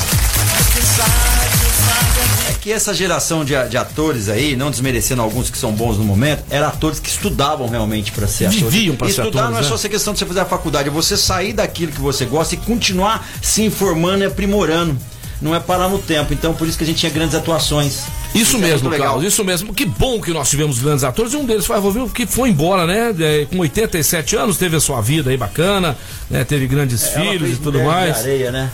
É 2.66 2.68
que 2.68 2.72
essa 2.72 2.92
geração 2.92 3.44
de, 3.44 3.54
de 3.68 3.76
atores 3.76 4.28
aí, 4.28 4.56
não 4.56 4.72
desmerecendo 4.72 5.22
alguns 5.22 5.48
que 5.48 5.56
são 5.56 5.70
bons 5.70 5.98
no 5.98 6.02
momento, 6.04 6.42
eram 6.50 6.66
atores 6.66 6.98
que 6.98 7.08
estudavam 7.08 7.68
realmente 7.68 8.10
pra 8.10 8.26
ser 8.26 8.46
atores. 8.46 8.64
Viviam 8.64 8.96
pra 8.96 9.06
E 9.06 9.12
ser 9.12 9.20
Estudar 9.20 9.38
atores, 9.42 9.50
não 9.52 9.58
é 9.60 9.62
né? 9.62 9.68
só 9.68 9.76
essa 9.76 9.88
questão 9.88 10.12
de 10.12 10.18
você 10.18 10.26
fazer 10.26 10.40
a 10.40 10.44
faculdade, 10.44 10.88
é 10.88 10.90
você 10.90 11.16
sair 11.16 11.52
daquilo 11.52 11.92
que 11.92 12.00
você 12.00 12.24
gosta 12.24 12.54
e 12.56 12.58
continuar 12.58 13.24
se 13.40 13.62
informando 13.62 14.24
e 14.24 14.26
aprimorando. 14.26 14.98
Não 15.40 15.54
é 15.54 15.60
parar 15.60 15.88
no 15.88 15.98
tempo. 16.00 16.32
Então, 16.32 16.54
por 16.54 16.66
isso 16.66 16.76
que 16.76 16.82
a 16.82 16.86
gente 16.88 16.98
tinha 16.98 17.12
grandes 17.12 17.36
atuações. 17.36 18.04
Isso 18.34 18.56
é 18.56 18.60
mesmo, 18.60 18.88
legal. 18.88 19.10
Carlos, 19.10 19.32
isso 19.32 19.44
mesmo. 19.44 19.72
Que 19.72 19.84
bom 19.84 20.20
que 20.20 20.32
nós 20.32 20.50
tivemos 20.50 20.80
grandes 20.80 21.04
atores. 21.04 21.34
E 21.34 21.36
um 21.36 21.44
deles 21.44 21.66
foi 21.66 21.76
a 21.76 21.78
Vovil, 21.78 22.08
que 22.08 22.26
foi 22.26 22.48
embora, 22.48 22.84
né? 22.86 23.14
É, 23.20 23.44
com 23.44 23.58
87 23.58 24.34
anos, 24.34 24.56
teve 24.56 24.74
a 24.76 24.80
sua 24.80 25.00
vida 25.02 25.30
aí 25.30 25.36
bacana, 25.36 25.96
né? 26.28 26.42
Teve 26.42 26.66
grandes 26.66 27.04
Ela 27.14 27.30
filhos 27.32 27.50
e 27.50 27.56
tudo 27.56 27.78
Mulher 27.78 27.84
de 27.84 27.86
mais. 27.86 28.16
areia, 28.18 28.50
né? 28.50 28.70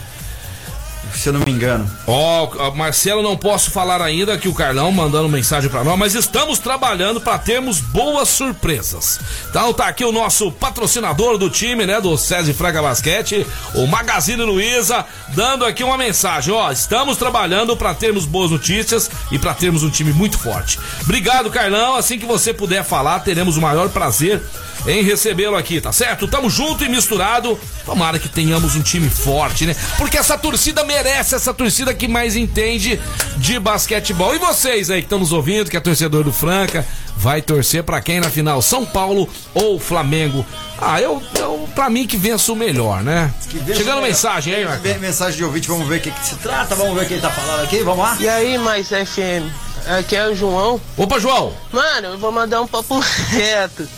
Se 1.15 1.29
eu 1.29 1.33
não 1.33 1.41
me 1.41 1.53
engano. 1.53 1.88
Ó, 2.07 2.67
a 2.67 2.71
Marcelo, 2.71 3.23
não 3.23 3.37
posso 3.37 3.71
falar 3.71 4.01
ainda 4.01 4.38
que 4.38 4.49
o 4.49 4.55
Carlão 4.55 4.91
mandando 4.91 5.29
mensagem 5.29 5.69
pra 5.69 5.85
nós, 5.85 5.99
mas 5.99 6.15
estamos 6.15 6.59
trabalhando 6.59 7.21
pra 7.21 7.38
termos 7.38 7.81
boas 7.81 8.29
surpresas. 8.29 9.21
Então 9.49 9.73
tá 9.73 9.87
aqui 9.87 10.05
o 10.05 10.12
nosso 10.12 10.51
patrocinador 10.51 11.37
do 11.38 11.51
time, 11.51 11.85
né, 11.85 12.01
do 12.01 12.17
César 12.17 12.55
Fraga 12.55 12.83
Basquete, 12.83 13.47
o 13.75 13.87
Magazine 13.87 14.43
Luiza, 14.43 15.05
dando 15.29 15.65
aqui 15.65 15.85
uma 15.85 15.99
mensagem, 15.99 16.53
ó, 16.53 16.71
estamos 16.73 17.17
trabalhando 17.17 17.77
pra 17.77 17.95
termos 17.95 18.25
boas 18.25 18.51
notícias 18.51 19.11
e 19.31 19.38
pra 19.38 19.55
termos 19.55 19.83
um 19.83 19.91
time 19.91 20.12
muito 20.12 20.38
forte. 20.38 20.79
Obrigado, 21.03 21.51
Carlão, 21.51 21.95
assim 21.95 22.19
que 22.19 22.27
você 22.27 22.53
puder 22.53 22.85
falar, 22.85 23.21
teremos 23.21 23.57
o 23.57 23.61
maior 23.61 23.88
prazer 23.91 24.43
em 24.87 25.03
recebê-lo 25.03 25.57
aqui, 25.57 25.81
tá 25.81 25.93
certo? 25.93 26.27
Tamo 26.27 26.51
junto 26.51 26.85
e 26.85 26.88
misturado. 26.88 27.59
Tomara 27.85 28.19
que 28.19 28.29
tenhamos 28.29 28.75
um 28.75 28.83
time 28.83 29.09
forte, 29.09 29.67
né? 29.67 29.77
Porque 29.97 30.17
essa 30.17 30.37
torcida 30.37 30.85
merece, 30.92 31.35
essa 31.35 31.55
torcida 31.55 31.94
que 31.94 32.07
mais 32.07 32.37
entende 32.37 33.00
de 33.38 33.59
basquetebol. 33.59 34.35
E 34.35 34.38
vocês 34.38 34.90
aí 34.90 35.00
que 35.00 35.07
estão 35.07 35.18
nos 35.18 35.33
ouvindo, 35.33 35.70
que 35.70 35.76
é 35.76 35.81
torcedor 35.81 36.22
do 36.22 36.33
Franca, 36.33 36.87
vai 37.16 37.40
torcer 37.40 37.83
pra 37.83 38.00
quem 38.00 38.20
na 38.20 38.28
final? 38.28 38.61
São 38.61 38.85
Paulo 38.85 39.28
ou 39.55 39.78
Flamengo? 39.78 40.44
Ah, 40.78 41.00
eu, 41.00 41.22
eu 41.38 41.68
pra 41.74 41.88
mim 41.88 42.07
que 42.07 42.16
vença 42.16 42.52
o 42.52 42.57
melhor, 42.57 43.02
né? 43.02 43.33
Chegando 43.50 43.76
melhor. 43.76 44.02
mensagem 44.02 44.55
aí, 44.55 44.64
Marcos. 44.64 44.98
Mensagem 44.98 45.37
de 45.37 45.44
ouvinte, 45.44 45.68
vamos 45.68 45.88
ver 45.88 45.98
o 45.98 46.00
que, 46.00 46.11
que 46.11 46.26
se 46.26 46.37
trata, 46.37 46.74
vamos 46.74 46.94
ver 46.94 47.09
quem 47.09 47.20
tá 47.20 47.31
falando 47.31 47.64
aqui, 47.64 47.78
vamos 47.83 48.05
lá? 48.05 48.16
E 48.20 48.28
aí, 48.28 48.59
mais 48.59 48.88
FM? 48.88 49.50
Aqui 49.98 50.14
é 50.14 50.28
o 50.28 50.35
João. 50.35 50.81
Opa, 50.96 51.18
João! 51.18 51.52
Mano, 51.72 52.09
eu 52.09 52.18
vou 52.18 52.31
mandar 52.31 52.61
um 52.61 52.66
papo 52.66 52.98
reto 53.31 53.88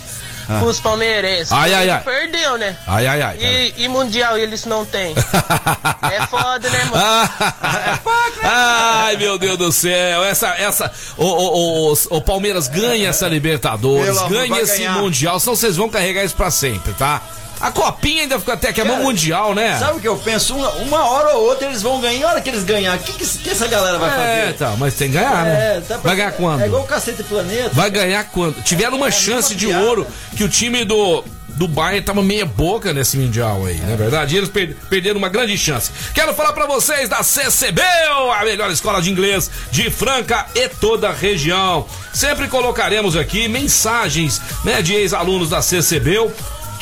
pros 0.46 0.80
palmeirenses. 0.80 1.52
Ai, 1.52 1.74
ai, 1.74 1.90
ai. 1.90 2.02
Perdeu, 2.02 2.59
né? 2.59 2.76
Ai, 2.87 3.07
ai, 3.07 3.22
ai. 3.22 3.38
E, 3.38 3.85
e 3.85 3.88
Mundial 3.88 4.38
eles 4.38 4.64
não 4.64 4.85
têm. 4.85 5.14
é 6.12 6.26
foda, 6.26 6.68
né, 6.68 6.85
mano? 6.85 7.04
Ai, 8.42 9.16
meu 9.16 9.38
Deus 9.38 9.57
do 9.57 9.72
céu. 9.72 10.22
Essa, 10.22 10.48
essa. 10.59 10.92
O, 11.16 11.24
o, 11.24 11.92
o, 11.92 11.96
o 12.11 12.20
Palmeiras 12.20 12.68
ganha 12.68 13.09
essa 13.09 13.26
Libertadores, 13.28 14.16
Pelo 14.16 14.28
ganha 14.28 14.61
esse 14.61 14.78
ganhar. 14.78 14.98
Mundial, 14.98 15.40
senão 15.40 15.57
vocês 15.57 15.76
vão 15.76 15.88
carregar 15.88 16.24
isso 16.24 16.35
pra 16.35 16.50
sempre, 16.50 16.92
tá? 16.94 17.22
A 17.66 17.70
copinha 17.72 18.22
ainda 18.22 18.38
fica 18.38 18.53
até 18.53 18.72
que 18.72 18.81
é 18.81 18.85
mão 18.85 18.96
Cara, 18.96 19.07
mundial, 19.09 19.55
né? 19.55 19.79
Sabe 19.79 19.96
o 19.96 20.00
que 20.00 20.07
eu 20.09 20.16
penso? 20.18 20.55
Uma, 20.55 20.68
uma 20.70 21.09
hora 21.09 21.31
ou 21.37 21.44
outra 21.48 21.66
eles 21.66 21.81
vão 21.81 22.00
ganhar. 22.00 22.18
E 22.20 22.22
a 22.24 22.29
hora 22.29 22.40
que 22.42 22.50
eles 22.50 22.62
ganhar, 22.62 22.94
o 22.96 22.98
que, 23.00 23.12
que, 23.14 23.27
que 23.38 23.50
essa 23.50 23.66
galera 23.66 23.98
vai 23.98 24.11
É, 24.11 24.12
fazer? 24.42 24.50
então, 24.55 24.77
mas 24.77 24.94
tem 24.94 25.09
que 25.09 25.14
ganhar, 25.14 25.44
né? 25.44 25.83
tá 25.88 25.96
Vai 25.96 26.14
ganhar 26.16 26.33
quando? 26.33 26.61
É 26.61 26.66
igual 26.66 26.83
o 26.83 26.87
Cacete 26.87 27.22
Planeta. 27.22 27.70
Vai 27.72 27.90
ganhar 27.90 28.22
quando? 28.24 28.62
Tiveram 28.62 28.96
uma 28.98 29.09
É 29.09 29.11
chance 29.11 29.55
de 29.55 29.66
piada. 29.66 29.83
ouro 29.85 30.07
que 30.37 30.44
o 30.44 30.48
time 30.48 30.85
do. 30.85 31.24
Do 31.57 31.68
Bayern 31.68 32.03
tava 32.05 32.20
meia 32.20 32.44
boca 32.44 32.92
nesse 32.92 33.16
Mundial 33.16 33.64
aí, 33.64 33.77
não 33.77 33.92
é 33.92 33.96
verdade? 33.96 34.35
E 34.35 34.38
eles 34.38 34.48
per- 34.48 34.74
perderam 34.90 35.18
uma 35.18 35.29
grande 35.29 35.57
chance. 35.57 35.88
Quero 36.12 36.35
falar 36.35 36.53
pra 36.53 36.66
vocês 36.66 37.09
da 37.09 37.22
CCB, 37.22 37.81
a 37.81 38.44
melhor 38.44 38.68
escola 38.72 39.00
de 39.00 39.09
inglês 39.09 39.48
de 39.70 39.88
Franca 39.88 40.46
e 40.53 40.68
toda 40.68 41.11
a 41.11 41.12
região. 41.12 41.87
Sempre 42.12 42.48
colocaremos 42.48 43.16
aqui 43.16 43.46
mensagens 43.46 44.42
né, 44.64 44.83
de 44.83 44.94
ex-alunos 44.94 45.48
da 45.50 45.62
CCB 45.62 46.29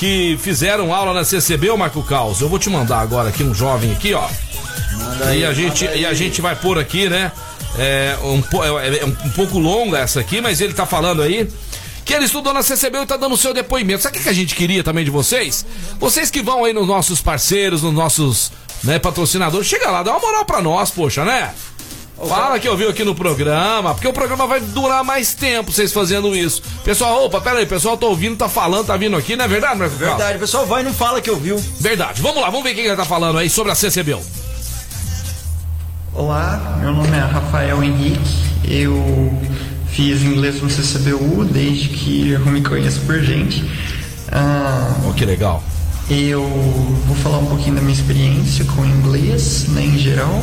que 0.03 0.37
fizeram 0.43 0.93
aula 0.93 1.15
na 1.15 1.25
CCB, 1.25 1.71
Marco 1.77 2.03
Caos. 2.03 2.41
Eu 2.41 2.49
vou 2.49 2.59
te 2.59 2.69
mandar 2.69 2.99
agora 2.99 3.29
aqui 3.29 3.45
um 3.45 3.55
jovem 3.55 3.93
aqui, 3.93 4.13
ó. 4.13 4.29
Manda 4.99 5.33
E 5.37 5.45
a 5.45 5.53
gente, 5.55 5.87
aí. 5.87 6.01
e 6.01 6.07
a 6.07 6.13
gente 6.13 6.41
vai 6.41 6.57
pôr 6.57 6.77
aqui, 6.77 7.09
né? 7.09 7.31
É 7.79 8.19
um, 8.25 8.43
po- 8.43 8.65
é- 8.65 8.99
é 8.99 9.05
um 9.05 9.31
pouco 9.31 9.61
longa 9.61 9.99
essa 9.99 10.19
aqui, 10.19 10.41
mas 10.41 10.61
ele 10.61 10.75
tá 10.75 10.85
falando 10.85 11.23
aí 11.23 11.49
que 12.05 12.13
ele 12.13 12.25
estudou 12.25 12.53
na 12.53 12.65
CCB 12.65 12.99
e 12.99 13.07
tá 13.07 13.17
dando 13.17 13.37
o 13.37 13.39
seu 13.39 13.55
depoimento. 13.55 14.03
Sabe 14.03 14.17
o 14.17 14.19
que 14.19 14.25
que 14.25 14.29
a 14.29 14.33
gente 14.33 14.57
queria 14.57 14.83
também 14.83 15.05
de 15.05 15.11
vocês? 15.13 15.65
Vocês 16.01 16.33
que 16.33 16.43
vão 16.43 16.65
aí 16.65 16.73
nos 16.73 16.89
nossos 16.89 17.21
parceiros, 17.21 17.81
nos 17.85 17.95
nossos 17.95 18.51
né, 18.83 18.99
patrocinadores, 18.99 19.69
chega 19.69 19.89
lá, 19.89 20.03
dá 20.03 20.11
uma 20.11 20.19
moral 20.19 20.45
pra 20.45 20.61
nós, 20.61 20.91
poxa, 20.91 21.25
né? 21.25 21.55
Fala 22.29 22.61
que 22.61 22.69
ouviu 22.69 22.89
aqui 22.89 23.03
no 23.03 23.17
programa, 23.17 23.95
porque 23.95 24.07
o 24.07 24.13
programa 24.13 24.47
vai 24.47 24.61
durar 24.61 25.03
mais 25.03 25.35
tempo 25.35 25.73
vocês 25.73 25.93
fazendo 25.93 26.35
isso. 26.37 26.63
Pessoal, 26.85 27.25
opa, 27.25 27.41
pera 27.41 27.59
aí, 27.59 27.67
pessoal 27.67 27.97
tá 27.97 28.07
ouvindo, 28.07 28.37
tá 28.37 28.49
falando, 28.49 28.87
tá 28.87 28.97
vindo 28.97 29.17
aqui, 29.17 29.35
não 29.35 29.45
é 29.45 29.49
verdade, 29.49 29.79
Marco 29.81 29.97
Verdade, 29.97 30.37
o 30.37 30.41
pessoal 30.41 30.65
vai 30.65 30.83
e 30.83 30.85
não 30.85 30.95
fala 30.95 31.21
que 31.21 31.31
ouviu. 31.31 31.57
Verdade. 31.81 32.23
Vamos 32.23 32.41
lá, 32.41 32.49
vamos 32.49 32.63
ver 32.63 32.75
quem 32.75 32.85
ele 32.85 32.95
tá 32.95 33.05
falando 33.05 33.39
aí 33.39 33.51
sobre 33.51 33.73
a 33.73 33.75
CCBU. 33.75 34.23
Olá, 36.15 36.79
meu 36.81 36.93
nome 36.93 37.17
é 37.17 37.21
Rafael 37.21 37.83
Henrique, 37.83 38.21
eu 38.69 39.33
fiz 39.89 40.23
inglês 40.23 40.63
no 40.63 40.71
CCBU 40.71 41.45
desde 41.47 41.89
que 41.89 42.31
eu 42.31 42.41
me 42.47 42.63
conheço 42.63 43.01
por 43.01 43.19
gente. 43.21 43.65
Ah, 44.31 44.95
oh, 45.09 45.13
que 45.13 45.25
legal. 45.25 45.63
Eu 46.09 46.43
vou 47.07 47.17
falar 47.17 47.39
um 47.39 47.47
pouquinho 47.47 47.75
da 47.75 47.81
minha 47.81 47.95
experiência 47.95 48.65
com 48.67 48.85
inglês, 48.85 49.67
né, 49.69 49.83
em 49.83 49.99
geral. 49.99 50.41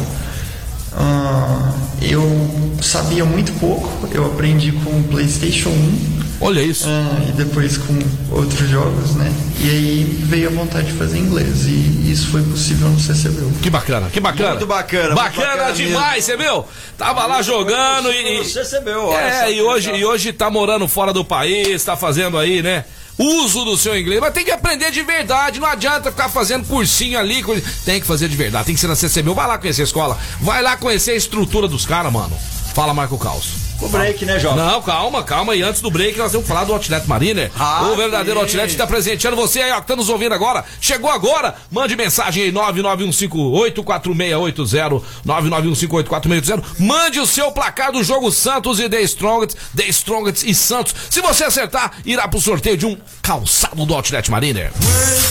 Uh, 0.92 1.74
eu 2.02 2.80
sabia 2.82 3.24
muito 3.26 3.52
pouco, 3.60 4.08
eu 4.12 4.26
aprendi 4.26 4.72
com 4.72 4.90
o 5.00 5.04
PlayStation 5.04 5.70
1. 5.70 6.20
Olha 6.42 6.62
isso. 6.62 6.88
Uh, 6.88 7.30
e 7.30 7.32
depois 7.34 7.78
com 7.78 8.00
outros 8.32 8.70
jogos, 8.70 9.14
né? 9.16 9.32
E 9.62 9.70
aí 9.70 10.04
veio 10.24 10.48
a 10.48 10.52
vontade 10.52 10.88
de 10.88 10.94
fazer 10.94 11.18
inglês. 11.18 11.66
E 11.66 12.10
isso 12.12 12.30
foi 12.30 12.42
possível 12.44 12.88
no 12.88 12.98
CCBU. 13.00 13.52
Que 13.62 13.70
bacana, 13.70 14.10
que 14.10 14.22
bacana. 14.22 14.52
Muito 14.52 14.66
bacana. 14.66 15.16
Bacana, 15.16 15.48
muito 15.48 15.58
bacana 15.58 15.74
demais, 15.74 16.24
você 16.24 16.38
viu? 16.38 16.66
Tava 16.98 17.26
lá 17.26 17.42
jogando 17.42 18.10
e. 18.10 18.46
CCBU, 18.46 19.14
É, 19.14 19.52
e 19.52 19.62
hoje, 19.62 19.92
e 19.94 20.06
hoje 20.06 20.32
tá 20.32 20.50
morando 20.50 20.88
fora 20.88 21.12
do 21.12 21.26
país, 21.26 21.84
tá 21.84 21.98
fazendo 21.98 22.38
aí, 22.38 22.62
né? 22.62 22.86
Uso 23.20 23.66
do 23.66 23.78
seu 23.78 24.00
inglês, 24.00 24.22
mas 24.22 24.34
tem 24.34 24.46
que 24.46 24.52
aprender 24.52 24.90
de 24.92 25.04
verdade. 25.04 25.60
Não 25.60 25.68
adianta 25.68 26.10
ficar 26.10 26.30
fazendo 26.30 26.66
cursinho 26.66 27.20
ali. 27.20 27.44
Tem 27.84 28.00
que 28.00 28.08
fazer 28.08 28.30
de 28.30 28.38
verdade, 28.38 28.66
tem 28.66 28.76
que 28.76 28.82
ser 28.82 28.88
na 28.88 28.96
CCB. 28.96 29.34
Vai 29.34 29.48
lá 29.48 29.58
conhecer 29.58 29.82
a 29.82 29.86
escola, 29.86 30.18
vai 30.40 30.62
lá 30.62 30.78
conhecer 30.78 31.12
a 31.12 31.16
estrutura 31.16 31.68
dos 31.68 31.86
caras, 31.86 32.12
mano. 32.12 32.36
Fala, 32.74 32.94
Marco 32.94 33.18
Caos. 33.18 33.69
O 33.82 33.88
break, 33.88 34.26
né, 34.26 34.38
Jovem? 34.40 34.58
Não, 34.58 34.82
calma, 34.82 35.24
calma. 35.24 35.56
E 35.56 35.62
antes 35.62 35.80
do 35.82 35.90
break, 35.90 36.18
nós 36.18 36.34
vamos 36.34 36.46
falar 36.48 36.66
do 36.66 36.74
Outlet 36.74 37.08
Mariner. 37.08 37.50
Ah, 37.58 37.90
o 37.92 37.96
verdadeiro 37.96 38.38
sim. 38.40 38.46
Outlet 38.46 38.72
está 38.72 38.86
presenteando 38.86 39.38
você 39.38 39.62
aí, 39.62 39.72
ó, 39.72 39.80
que 39.80 39.88
tá 39.88 39.96
nos 39.96 40.10
ouvindo 40.10 40.34
agora. 40.34 40.66
Chegou 40.82 41.10
agora, 41.10 41.56
mande 41.72 41.96
mensagem 41.96 42.44
aí, 42.44 42.52
991584680, 42.52 45.02
991584680. 45.26 46.62
Mande 46.80 47.22
o 47.22 47.26
seu 47.26 47.52
placar 47.54 47.94
do 47.94 48.04
jogo 48.04 48.30
Santos 48.32 48.80
e 48.82 48.90
The 48.90 49.02
Strongest, 49.02 49.56
The 49.76 49.86
Strongest 49.88 50.44
e 50.46 50.54
Santos. 50.54 50.94
Se 51.10 51.22
você 51.22 51.46
acertar, 51.46 51.94
irá 52.06 52.28
pro 52.28 52.42
sorteio 52.42 52.76
de 52.76 52.86
um 52.86 52.98
calçado 53.22 53.86
do 53.86 53.94
Outlet 53.94 54.30
Mariner. 54.30 54.74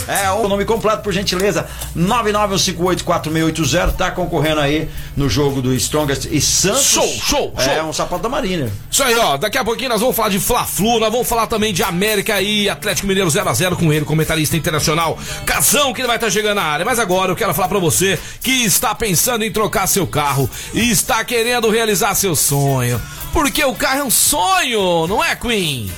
É, 0.07 0.31
o 0.31 0.49
nome 0.49 0.65
completo, 0.65 1.03
por 1.03 1.13
gentileza, 1.13 1.69
991584680, 1.97 3.93
tá 3.93 4.11
concorrendo 4.11 4.61
aí 4.61 4.89
no 5.17 5.29
jogo 5.29 5.61
do 5.61 5.75
Strongest 5.75 6.27
e 6.31 6.41
Santos. 6.41 6.85
Show, 6.85 7.07
show, 7.07 7.53
show. 7.59 7.73
É 7.73 7.83
um 7.83 7.93
sapato 7.93 8.23
da 8.23 8.38
Marina. 8.38 8.70
Isso 8.88 9.03
aí, 9.03 9.16
ó. 9.16 9.37
Daqui 9.37 9.59
a 9.59 9.64
pouquinho 9.64 9.90
nós 9.90 10.01
vamos 10.01 10.14
falar 10.14 10.29
de 10.29 10.38
Fla-Flu, 10.38 11.01
nós 11.01 11.11
vamos 11.11 11.29
falar 11.29 11.48
também 11.48 11.72
de 11.72 11.83
América 11.83 12.40
e 12.40 12.68
Atlético 12.68 13.09
Mineiro 13.09 13.29
0x0 13.29 13.74
com 13.77 13.92
ele, 13.92 14.05
comentarista 14.05 14.57
internacional. 14.57 15.18
Casão, 15.44 15.92
que 15.92 16.01
ele 16.01 16.07
vai 16.07 16.16
estar 16.16 16.29
tá 16.29 16.33
chegando 16.33 16.55
na 16.55 16.62
área. 16.62 16.87
Mas 16.87 17.01
agora 17.01 17.33
eu 17.33 17.37
quero 17.37 17.53
falar 17.53 17.68
para 17.68 17.81
você 17.81 18.18
que 18.40 18.64
está 18.64 18.94
pensando 18.94 19.44
em 19.44 19.51
trocar 19.51 19.88
seu 19.88 20.07
carro 20.07 20.48
e 20.72 20.88
está 20.88 21.24
querendo 21.24 21.68
realizar 21.68 22.14
seu 22.14 22.37
sonho. 22.37 23.01
Porque 23.33 23.64
o 23.64 23.74
carro 23.74 24.01
é 24.01 24.05
um 24.05 24.11
sonho, 24.11 25.07
não 25.09 25.22
é, 25.22 25.35
Queen? 25.35 25.90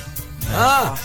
Ah. 0.51 0.95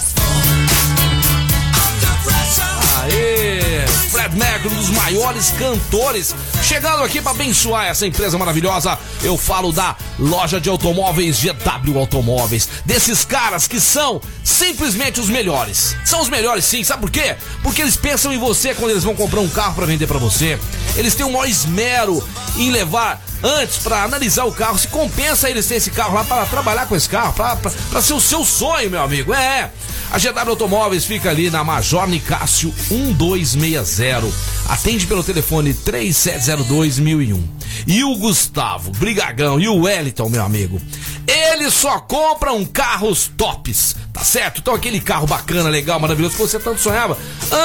Aê! 3.07 3.87
Fred 4.11 4.37
Mercury, 4.37 4.75
um 4.75 4.77
dos 4.77 4.91
maiores 4.91 5.51
cantores, 5.51 6.35
chegando 6.63 7.05
aqui 7.05 7.21
para 7.21 7.33
abençoar 7.33 7.87
essa 7.87 8.07
empresa 8.07 8.37
maravilhosa. 8.37 8.99
Eu 9.23 9.37
falo 9.37 9.73
da 9.73 9.97
loja 10.19 10.61
de 10.61 10.69
automóveis 10.69 11.41
GW 11.41 11.99
Automóveis. 11.99 12.69
Desses 12.85 13.25
caras 13.25 13.69
que 13.69 13.79
são 13.81 14.21
simplesmente 14.43 15.21
os 15.21 15.29
melhores. 15.29 15.97
São 16.05 16.21
os 16.21 16.29
melhores 16.29 16.65
sim, 16.65 16.83
sabe 16.83 17.03
por 17.03 17.11
quê? 17.11 17.37
Porque 17.63 17.83
eles 17.83 17.97
pensam 17.97 18.33
em 18.33 18.39
você 18.39 18.75
quando 18.75 18.91
eles 18.91 19.05
vão 19.05 19.15
comprar 19.15 19.41
um 19.41 19.49
carro 19.49 19.75
para 19.75 19.87
vender 19.87 20.07
para 20.07 20.19
você. 20.19 20.59
Eles 20.97 21.15
têm 21.15 21.27
um 21.27 21.33
maior 21.33 21.49
esmero 21.49 22.27
em 22.57 22.71
levar 22.71 23.23
antes 23.43 23.79
para 23.79 24.03
analisar 24.03 24.45
o 24.45 24.53
carro 24.53 24.79
se 24.79 24.89
compensa 24.89 25.51
eles 25.51 25.67
ter 25.67 25.77
esse 25.77 25.91
carro 25.91 26.15
lá 26.15 26.25
para 26.25 26.47
trabalhar 26.47 26.87
com 26.87 26.97
esse 26.97 27.09
carro, 27.09 27.35
para 27.35 28.03
ser 28.03 28.15
o 28.15 28.21
seu 28.21 28.45
sonho, 28.45 28.91
meu 28.91 29.03
amigo. 29.03 29.33
É. 29.35 29.71
A 30.11 30.19
GW 30.19 30.51
Automóveis 30.51 31.05
fica 31.05 31.31
ali 31.31 31.51
na 31.51 31.65
Major 31.65 32.09
Nicásio 32.09 32.73
1260. 32.91 34.23
Atende 34.69 35.07
pelo 35.07 35.23
telefone 35.23 35.75
3702 35.75 36.99
1001. 36.99 37.56
E 37.87 38.03
o 38.05 38.17
Gustavo, 38.17 38.91
Brigagão 38.93 39.61
e 39.61 39.69
o 39.69 39.83
Wellington, 39.83 40.29
meu 40.29 40.45
amigo, 40.45 40.81
eles 41.27 41.75
só 41.75 41.99
compram 41.99 42.65
carros 42.65 43.31
tops, 43.37 43.97
tá 44.13 44.23
certo? 44.23 44.61
Então 44.61 44.75
aquele 44.75 45.01
carro 45.01 45.27
bacana, 45.27 45.69
legal, 45.69 45.99
maravilhoso 45.99 46.37
que 46.37 46.43
você 46.43 46.59
tanto 46.59 46.81
sonhava, 46.81 47.19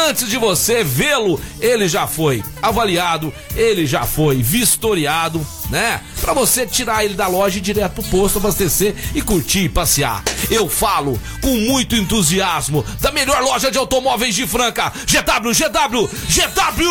antes 0.07 0.27
de 0.27 0.37
você 0.37 0.83
vê-lo, 0.83 1.39
ele 1.59 1.87
já 1.87 2.07
foi 2.07 2.43
avaliado, 2.61 3.31
ele 3.55 3.85
já 3.85 4.03
foi 4.03 4.41
vistoriado, 4.41 5.45
né? 5.69 6.01
Para 6.19 6.33
você 6.33 6.65
tirar 6.65 7.05
ele 7.05 7.13
da 7.13 7.27
loja 7.27 7.57
e 7.57 7.59
ir 7.59 7.61
direto 7.61 7.93
pro 7.93 8.03
posto, 8.03 8.39
abastecer 8.39 8.95
e 9.13 9.21
curtir 9.21 9.65
e 9.65 9.69
passear. 9.69 10.23
Eu 10.49 10.67
falo 10.67 11.19
com 11.41 11.55
muito 11.55 11.95
entusiasmo 11.95 12.83
da 12.99 13.11
melhor 13.11 13.41
loja 13.41 13.71
de 13.71 13.77
automóveis 13.77 14.35
de 14.35 14.47
Franca, 14.47 14.91
GW, 15.05 15.51
GW, 15.53 16.09
GW 16.27 16.89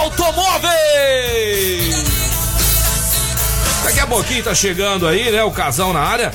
Automóveis! 0.00 1.57
Daqui 3.84 4.00
a 4.00 4.06
pouquinho 4.06 4.44
tá 4.44 4.54
chegando 4.54 5.06
aí, 5.06 5.30
né? 5.30 5.42
O 5.44 5.50
casal 5.50 5.92
na 5.92 6.00
área. 6.00 6.32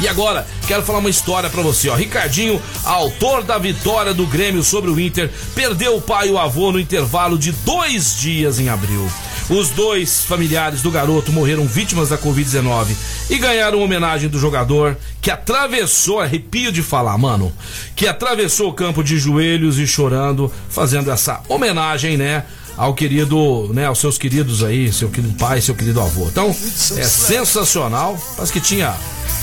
E 0.00 0.08
agora, 0.08 0.46
quero 0.66 0.82
falar 0.82 0.98
uma 0.98 1.10
história 1.10 1.50
para 1.50 1.62
você, 1.62 1.90
ó. 1.90 1.94
Ricardinho, 1.94 2.60
autor 2.84 3.42
da 3.42 3.58
vitória 3.58 4.14
do 4.14 4.26
Grêmio 4.26 4.62
sobre 4.62 4.90
o 4.90 4.98
Inter, 4.98 5.30
perdeu 5.54 5.96
o 5.96 6.00
pai 6.00 6.28
e 6.28 6.30
o 6.30 6.38
avô 6.38 6.72
no 6.72 6.80
intervalo 6.80 7.38
de 7.38 7.52
dois 7.52 8.18
dias 8.18 8.58
em 8.58 8.70
abril. 8.70 9.10
Os 9.50 9.68
dois 9.70 10.24
familiares 10.24 10.80
do 10.80 10.90
garoto 10.90 11.32
morreram 11.32 11.66
vítimas 11.66 12.08
da 12.08 12.16
Covid-19 12.16 12.94
e 13.28 13.36
ganharam 13.36 13.82
homenagem 13.82 14.28
do 14.28 14.38
jogador 14.38 14.96
que 15.20 15.30
atravessou, 15.30 16.20
arrepio 16.20 16.70
de 16.70 16.82
falar, 16.82 17.18
mano, 17.18 17.52
que 17.96 18.06
atravessou 18.06 18.70
o 18.70 18.72
campo 18.72 19.02
de 19.02 19.18
joelhos 19.18 19.78
e 19.78 19.86
chorando, 19.86 20.50
fazendo 20.70 21.10
essa 21.10 21.42
homenagem, 21.48 22.16
né? 22.16 22.44
Ao 22.76 22.94
querido, 22.94 23.70
né, 23.72 23.86
aos 23.86 23.98
seus 23.98 24.16
queridos 24.16 24.62
aí, 24.62 24.92
seu 24.92 25.08
querido 25.08 25.34
pai, 25.34 25.60
seu 25.60 25.74
querido 25.74 26.00
avô. 26.00 26.26
Então, 26.28 26.48
é 26.50 27.04
sensacional. 27.04 28.18
Parece 28.36 28.52
que 28.52 28.60
tinha. 28.60 28.94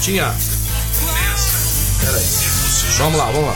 Tinha. 0.02 0.34
Pera 2.00 2.18
aí. 2.18 2.28
Vamos 2.98 3.18
lá, 3.18 3.26
vamos 3.26 3.48
lá. 3.48 3.56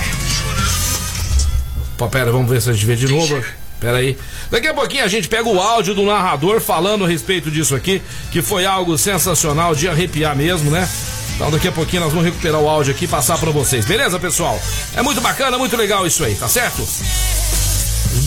Pô, 1.97 2.07
pera, 2.07 2.31
vamos 2.31 2.49
ver 2.49 2.61
se 2.61 2.69
a 2.69 2.73
gente 2.73 2.85
vê 2.85 2.95
de 2.95 3.07
novo. 3.07 3.43
Pera 3.79 3.97
aí. 3.97 4.17
Daqui 4.51 4.67
a 4.67 4.73
pouquinho 4.73 5.03
a 5.03 5.07
gente 5.07 5.27
pega 5.27 5.49
o 5.49 5.59
áudio 5.59 5.95
do 5.95 6.03
narrador 6.03 6.61
falando 6.61 7.03
a 7.03 7.07
respeito 7.07 7.49
disso 7.49 7.75
aqui, 7.75 8.01
que 8.31 8.41
foi 8.41 8.65
algo 8.65 8.97
sensacional, 8.97 9.73
de 9.73 9.87
arrepiar 9.87 10.35
mesmo, 10.35 10.69
né? 10.69 10.87
Então 11.35 11.49
daqui 11.49 11.67
a 11.67 11.71
pouquinho 11.71 12.03
nós 12.03 12.11
vamos 12.11 12.25
recuperar 12.25 12.61
o 12.61 12.69
áudio 12.69 12.93
aqui 12.93 13.05
e 13.05 13.07
passar 13.07 13.39
para 13.39 13.49
vocês. 13.49 13.85
Beleza, 13.85 14.19
pessoal? 14.19 14.61
É 14.95 15.01
muito 15.01 15.19
bacana, 15.21 15.57
muito 15.57 15.75
legal 15.75 16.05
isso 16.05 16.23
aí, 16.23 16.35
tá 16.35 16.47
certo? 16.47 16.87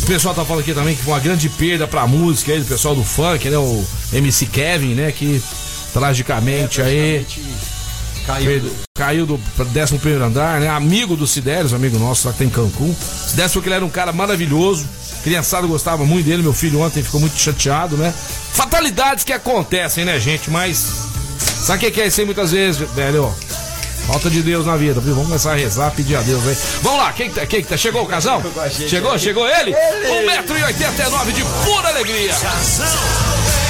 O 0.03 0.07
pessoal 0.07 0.35
tá 0.35 0.45
falando 0.45 0.63
aqui 0.63 0.75
também 0.75 0.95
que 0.95 1.03
foi 1.03 1.13
uma 1.13 1.21
grande 1.21 1.49
perda 1.49 1.87
pra 1.87 2.07
música 2.07 2.53
aí, 2.53 2.61
do 2.61 2.67
pessoal 2.67 2.95
do 2.95 3.05
funk, 3.05 3.49
né? 3.49 3.59
O 3.59 3.85
MC 4.13 4.47
Kevin, 4.47 4.95
né? 4.95 5.13
Que 5.13 5.43
tragicamente 5.93 6.81
é, 6.81 6.85
aí. 6.85 7.27
Caiu, 8.27 8.61
do... 8.61 8.73
caiu 8.95 9.27
do 9.27 9.41
11 9.59 9.99
primeiro 9.99 10.25
andar, 10.25 10.61
né? 10.61 10.69
Amigo 10.69 11.17
do 11.17 11.27
Sidérios, 11.27 11.75
amigo 11.75 11.99
nosso 11.99 12.27
lá 12.27 12.33
que 12.33 12.39
tem 12.39 12.49
Cancún. 12.49 12.95
Sidérios 12.95 13.53
foi 13.53 13.63
que 13.63 13.69
ele 13.69 13.77
era 13.77 13.85
um 13.85 13.91
cara 13.91 14.13
maravilhoso. 14.13 14.87
Criançado 15.23 15.69
gostava 15.69 16.05
muito 16.05 16.27
dele, 16.27 16.43
meu 16.43 16.53
filho 16.53 16.81
ontem 16.81 17.03
ficou 17.03 17.21
muito 17.21 17.37
chateado, 17.39 17.97
né? 17.97 18.13
Fatalidades 18.53 19.25
que 19.25 19.33
acontecem, 19.33 20.05
né, 20.05 20.19
gente? 20.19 20.51
Mas. 20.51 21.13
Sabe 21.39 21.87
o 21.87 21.93
que 21.93 22.01
é 22.01 22.07
isso 22.07 22.21
aí 22.21 22.27
muitas 22.27 22.51
vezes, 22.53 22.89
velho? 22.93 23.33
Falta 24.07 24.29
de 24.29 24.43
Deus 24.43 24.67
na 24.67 24.77
vida, 24.77 25.01
viu? 25.01 25.15
Vamos 25.15 25.29
começar 25.29 25.53
a 25.53 25.57
rezar, 25.57 25.91
pedir 25.93 26.17
a 26.17 26.21
Deus 26.21 26.47
aí. 26.47 26.57
Vamos 26.83 26.99
lá, 26.99 27.13
quem 27.13 27.31
que 27.31 27.41
tá? 27.41 27.47
Quem 27.47 27.63
que 27.63 27.69
tá? 27.69 27.77
Chegou 27.77 28.03
o 28.03 28.07
casal? 28.07 28.43
Chegou? 28.71 29.19
Chegou 29.19 29.49
ele? 29.49 29.73
1,89m 29.73 31.33
de 31.33 31.43
pura 31.43 31.89
alegria. 31.89 32.35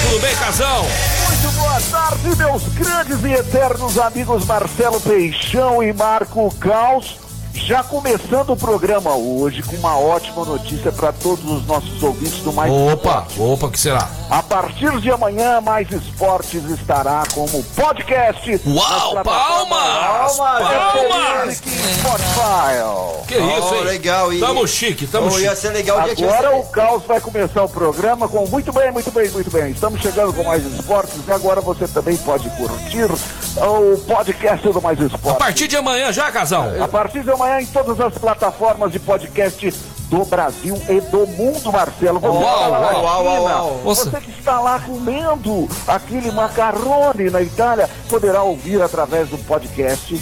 Tudo 0.02 0.20
bem, 0.20 0.34
casal? 0.36 0.84
Muito 1.28 1.56
boa 1.56 1.80
tarde, 1.80 2.36
meus 2.36 2.62
grandes 2.74 3.24
e 3.24 3.32
eternos 3.32 3.98
amigos 3.98 4.44
Marcelo 4.44 5.00
Peixão 5.00 5.82
e 5.82 5.92
Marco 5.92 6.52
Caos. 6.56 7.16
Já 7.54 7.82
começando 7.82 8.50
o 8.50 8.56
programa 8.56 9.14
hoje 9.14 9.62
com 9.62 9.76
uma 9.76 9.98
ótima 9.98 10.44
notícia 10.44 10.92
para 10.92 11.12
todos 11.12 11.44
os 11.44 11.66
nossos 11.66 12.02
ouvintes 12.02 12.40
do 12.40 12.52
Mais 12.52 12.70
Opa, 12.70 13.24
Esportes. 13.28 13.38
opa, 13.38 13.70
que 13.70 13.80
será? 13.80 14.08
A 14.28 14.42
partir 14.42 15.00
de 15.00 15.10
amanhã, 15.10 15.60
Mais 15.60 15.90
Esportes 15.90 16.64
estará 16.70 17.22
como 17.32 17.62
podcast. 17.62 18.60
Uau, 18.66 19.22
palmas! 19.22 20.36
Palmas! 20.36 20.66
Palmas! 20.68 21.56
Spotify. 21.56 23.26
Que 23.28 23.34
isso, 23.36 23.74
hein? 23.74 23.84
Legal. 23.84 24.32
E... 24.32 24.40
Tamo 24.40 24.66
chique, 24.66 25.06
tamo 25.06 25.28
oh, 25.28 25.30
chique. 25.30 25.44
Ia 25.44 25.56
ser 25.56 25.70
legal 25.70 25.98
Agora 25.98 26.56
o 26.56 26.64
Caos 26.66 27.04
vai 27.04 27.20
começar 27.20 27.62
o 27.62 27.68
programa 27.68 28.28
com 28.28 28.46
muito 28.46 28.72
bem, 28.72 28.90
muito 28.90 29.10
bem, 29.10 29.30
muito 29.30 29.50
bem. 29.50 29.70
Estamos 29.70 30.00
chegando 30.00 30.32
com 30.32 30.42
Mais 30.42 30.64
Esportes 30.64 31.20
e 31.26 31.32
agora 31.32 31.60
você 31.60 31.86
também 31.88 32.16
pode 32.16 32.48
curtir 32.50 33.08
o 33.56 33.98
podcast 33.98 34.68
do 34.68 34.82
Mais 34.82 34.98
Esportes. 35.00 35.30
A 35.30 35.34
partir 35.34 35.68
de 35.68 35.76
amanhã 35.76 36.12
já, 36.12 36.30
Casal? 36.30 36.70
A 36.82 36.88
partir 36.88 37.22
de 37.22 37.30
amanhã 37.30 37.60
em 37.60 37.66
todas 37.66 38.00
as 38.00 38.16
plataformas 38.18 38.92
de 38.92 38.98
podcast 38.98 39.72
do 40.14 40.24
Brasil 40.24 40.80
e 40.88 41.00
do 41.00 41.26
mundo, 41.26 41.72
Marcelo. 41.72 42.20
Você, 42.20 42.28
uau, 42.28 42.70
uau, 42.70 43.24
uau, 43.24 43.44
uau, 43.44 43.80
você 43.82 44.10
que 44.20 44.30
está 44.30 44.60
lá 44.60 44.78
comendo 44.78 45.68
aquele 45.88 46.30
macarrone 46.30 47.30
na 47.30 47.42
Itália, 47.42 47.90
poderá 48.08 48.42
ouvir 48.44 48.80
através 48.80 49.28
do 49.28 49.38
podcast 49.38 50.14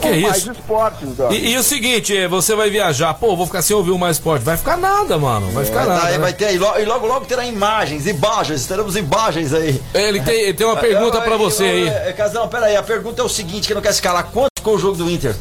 que 0.00 0.08
é 0.08 0.20
mais 0.20 0.46
esportes. 0.46 1.08
E, 1.30 1.52
e, 1.52 1.56
o 1.56 1.62
seguinte, 1.62 2.26
você 2.26 2.54
vai 2.56 2.70
viajar, 2.70 3.14
pô, 3.14 3.36
vou 3.36 3.46
ficar 3.46 3.62
sem 3.62 3.74
ouvir 3.74 3.92
o 3.92 3.98
mais 3.98 4.16
esporte. 4.16 4.44
Vai 4.44 4.56
ficar 4.56 4.76
nada, 4.76 5.16
mano. 5.16 5.50
Vai 5.52 5.64
ficar 5.64 5.84
é, 5.84 5.86
nada. 5.86 6.06
Aí 6.06 6.12
né? 6.14 6.18
vai 6.18 6.32
ter, 6.32 6.54
e 6.54 6.58
logo, 6.58 6.78
e 6.78 6.84
logo, 6.84 7.06
logo 7.06 7.26
terá 7.26 7.46
imagens, 7.46 8.06
imagens, 8.06 8.66
teremos 8.66 8.96
imagens 8.96 9.54
aí. 9.54 9.80
Ele 9.94 10.20
tem, 10.20 10.40
ele 10.42 10.54
tem 10.54 10.66
uma 10.66 10.76
pergunta 10.76 11.20
para 11.20 11.36
você 11.36 11.64
aí. 11.64 11.88
É, 11.88 12.12
Casão, 12.12 12.48
pera 12.48 12.66
aí, 12.66 12.76
a 12.76 12.82
pergunta 12.82 13.22
é 13.22 13.24
o 13.24 13.28
seguinte, 13.28 13.68
que 13.68 13.74
não 13.74 13.82
quer 13.82 13.90
escalar. 13.90 14.24
Quanto 14.32 14.50
ficou 14.58 14.74
o 14.74 14.78
jogo 14.78 14.96
do 14.96 15.10
Inter? 15.10 15.34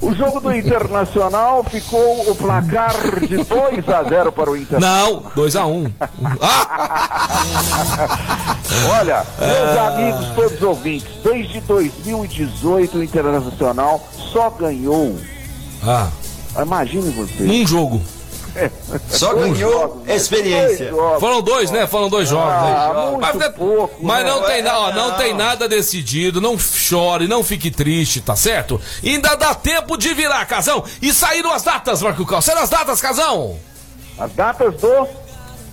O 0.00 0.14
jogo 0.14 0.40
do 0.40 0.54
Internacional 0.54 1.64
ficou 1.64 2.30
o 2.30 2.34
placar 2.34 2.92
de 3.20 3.36
2 3.38 3.88
a 3.88 4.02
0 4.04 4.32
para 4.32 4.50
o 4.50 4.56
Internacional. 4.56 5.12
Não, 5.12 5.32
2 5.34 5.56
a 5.56 5.66
1. 5.66 5.72
Um. 5.72 5.92
Olha, 8.98 9.26
meus 9.38 9.78
amigos, 9.78 10.26
todos 10.34 10.62
ouvintes, 10.62 11.08
desde 11.22 11.60
2018 11.60 12.98
o 12.98 13.02
Internacional 13.02 14.00
só 14.32 14.50
ganhou. 14.50 15.16
Ah. 15.82 16.08
Imagine 16.60 17.10
você. 17.10 17.44
Um 17.44 17.66
jogo. 17.66 18.00
Só 19.08 19.34
ganhou 19.34 19.54
jogos, 19.54 20.08
experiência. 20.08 20.90
Dois 20.90 21.20
Foram 21.20 21.42
dois, 21.42 21.70
né? 21.70 21.86
Foram 21.86 22.08
dois 22.08 22.28
jogos. 22.28 22.52
Ah, 22.52 23.16
mas, 23.20 23.48
pouco, 23.54 24.04
mas 24.04 24.24
né? 24.24 24.30
não, 24.30 24.42
tem, 24.42 24.66
ó, 24.66 24.92
não 24.92 25.16
tem 25.16 25.34
nada 25.34 25.68
decidido. 25.68 26.40
Não 26.40 26.58
chore, 26.58 27.28
não 27.28 27.42
fique 27.42 27.70
triste, 27.70 28.20
tá 28.20 28.36
certo? 28.36 28.80
Ainda 29.04 29.34
dá 29.34 29.54
tempo 29.54 29.96
de 29.96 30.12
virar, 30.14 30.44
Casão. 30.46 30.84
E 31.00 31.12
saíram 31.12 31.52
as 31.52 31.62
datas, 31.62 32.02
Marco 32.02 32.26
Cal. 32.26 32.42
Saíram 32.42 32.62
as 32.62 32.70
datas, 32.70 33.00
Casão? 33.00 33.58
As 34.18 34.32
datas 34.32 34.74
do 34.74 35.08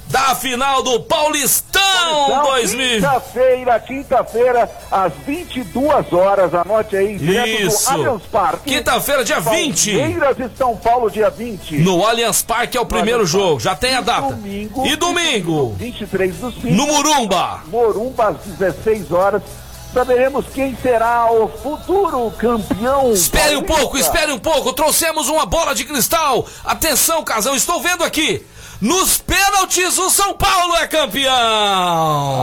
da 0.09 0.35
final 0.35 0.81
do 0.83 1.01
Paulistão, 1.01 1.81
Paulistão 1.81 2.43
2000. 2.43 2.95
Quinta-feira, 2.95 3.79
quinta-feira, 3.79 4.71
às 4.91 5.13
22 5.25 6.13
horas. 6.13 6.53
Anote 6.53 6.95
aí, 6.95 7.17
direto 7.17 7.63
Isso. 7.63 7.85
do 7.85 7.91
Allianz 7.91 8.23
Parque. 8.31 8.73
Quinta-feira, 8.73 9.23
dia 9.23 9.39
20. 9.39 9.97
Palmeiras 9.97 10.37
e 10.39 10.57
São 10.57 10.75
Paulo, 10.77 11.11
dia 11.11 11.29
20. 11.29 11.77
No 11.79 12.05
Allianz 12.05 12.41
Parque 12.41 12.77
é 12.77 12.81
o 12.81 12.85
primeiro 12.85 13.25
jogo, 13.25 13.59
já 13.59 13.75
tem 13.75 13.95
a 13.95 14.01
data. 14.01 14.33
Domingo, 14.33 14.85
e 14.85 14.95
domingo? 14.95 15.75
23 15.77 16.35
do 16.35 16.51
5. 16.51 16.67
No 16.67 16.87
Murumba. 16.87 17.61
Morumba, 17.67 18.29
às 18.29 18.37
16 18.37 19.11
horas 19.11 19.41
saberemos 19.93 20.45
quem 20.53 20.75
será 20.75 21.31
o 21.31 21.47
futuro 21.47 22.31
campeão. 22.37 23.11
Espere 23.11 23.55
um 23.55 23.63
pouco, 23.63 23.97
espere 23.97 24.31
um 24.31 24.39
pouco. 24.39 24.73
Trouxemos 24.73 25.27
uma 25.27 25.45
bola 25.45 25.73
de 25.73 25.85
cristal. 25.85 26.45
Atenção, 26.63 27.23
casal, 27.23 27.55
estou 27.55 27.81
vendo 27.81 28.03
aqui. 28.03 28.45
Nos 28.79 29.17
pênaltis, 29.17 29.97
o 29.97 30.09
São 30.11 30.35
Paulo 30.35 30.75
é 30.75 30.85
campeão! 30.85 31.33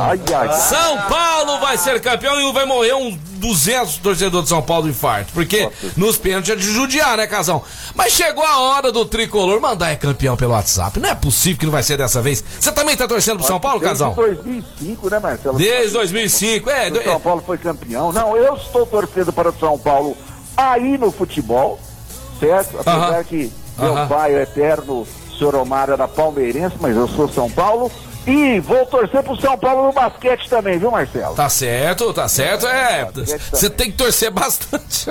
Ai, 0.01 0.21
ai, 0.35 0.53
São 0.59 0.99
Paulo 1.03 1.61
vai 1.61 1.79
ser 1.79 2.01
campeão 2.01 2.41
e 2.41 2.53
vai 2.53 2.65
morrer 2.65 2.93
uns 2.95 3.17
200 3.35 3.99
torcedores 3.99 4.45
de 4.45 4.49
São 4.49 4.61
Paulo 4.61 4.89
infarto. 4.89 5.33
Porque 5.33 5.71
nos 5.97 6.17
pênaltis 6.17 6.51
é 6.51 6.57
de 6.57 6.65
judiar, 6.65 7.17
né, 7.17 7.29
Casão? 7.29 7.63
Mas 7.95 8.13
chegou 8.13 8.45
a 8.45 8.59
hora 8.59 8.91
do 8.91 9.05
tricolor 9.05 9.61
mandar 9.61 9.93
é 9.93 9.97
campeão 9.97 10.37
pelo 10.37 10.53
WhatsApp. 10.55 10.99
Não 10.99 11.09
é 11.09 11.15
possível 11.15 11.61
que 11.61 11.67
não 11.67 11.73
vai 11.73 11.85
ser 11.85 11.97
dessa 11.97 12.21
vez. 12.21 12.43
Você 12.59 12.73
também 12.73 12.97
tá 12.97 13.07
torcendo 13.07 13.39
pro 13.39 13.47
São 13.47 13.61
Paulo, 13.61 13.81
Casão? 13.81 14.13
Desde 14.15 14.43
2005, 14.43 15.11
né, 15.11 15.19
Marcelo? 15.21 15.59
Desde 15.59 15.93
2005, 15.93 16.71
é. 16.71 16.91
O 16.91 17.05
São 17.05 17.21
Paulo 17.21 17.43
foi 17.47 17.59
campeão. 17.59 18.13
Não, 18.13 18.37
eu 18.37 18.57
estou 18.57 18.85
torcendo 18.85 19.33
para 19.33 19.51
o 19.51 19.55
São 19.61 19.79
Paulo 19.79 20.17
aí 20.57 20.99
no 20.99 21.13
futebol, 21.13 21.79
certo? 22.41 22.81
Apesar 22.81 23.11
uh 23.11 23.15
-huh. 23.21 23.25
que 23.25 23.53
meu 23.79 23.93
uh 23.93 23.97
-huh. 23.99 24.09
pai, 24.09 24.35
o 24.35 24.39
eterno 24.41 25.07
senhor 25.45 25.55
Omar 25.57 25.91
era 25.91 26.09
palmeirense, 26.09 26.77
mas 26.81 26.97
eu 26.97 27.07
sou 27.07 27.29
São 27.29 27.51
Paulo. 27.51 27.91
E 28.27 28.59
vou 28.61 28.87
torcer 28.87 29.23
pro 29.23 29.39
São 29.39 29.59
Paulo 29.59 29.89
no 29.89 29.93
basquete 29.93 30.49
também, 30.49 30.79
viu, 30.79 30.91
Marcelo? 30.91 31.35
Tá 31.35 31.47
certo, 31.51 32.11
tá 32.15 32.27
certo. 32.27 32.67
É, 32.67 33.07
você 33.53 33.69
tem 33.69 33.91
que 33.91 33.99
torcer 33.99 34.31
bastante. 34.31 35.09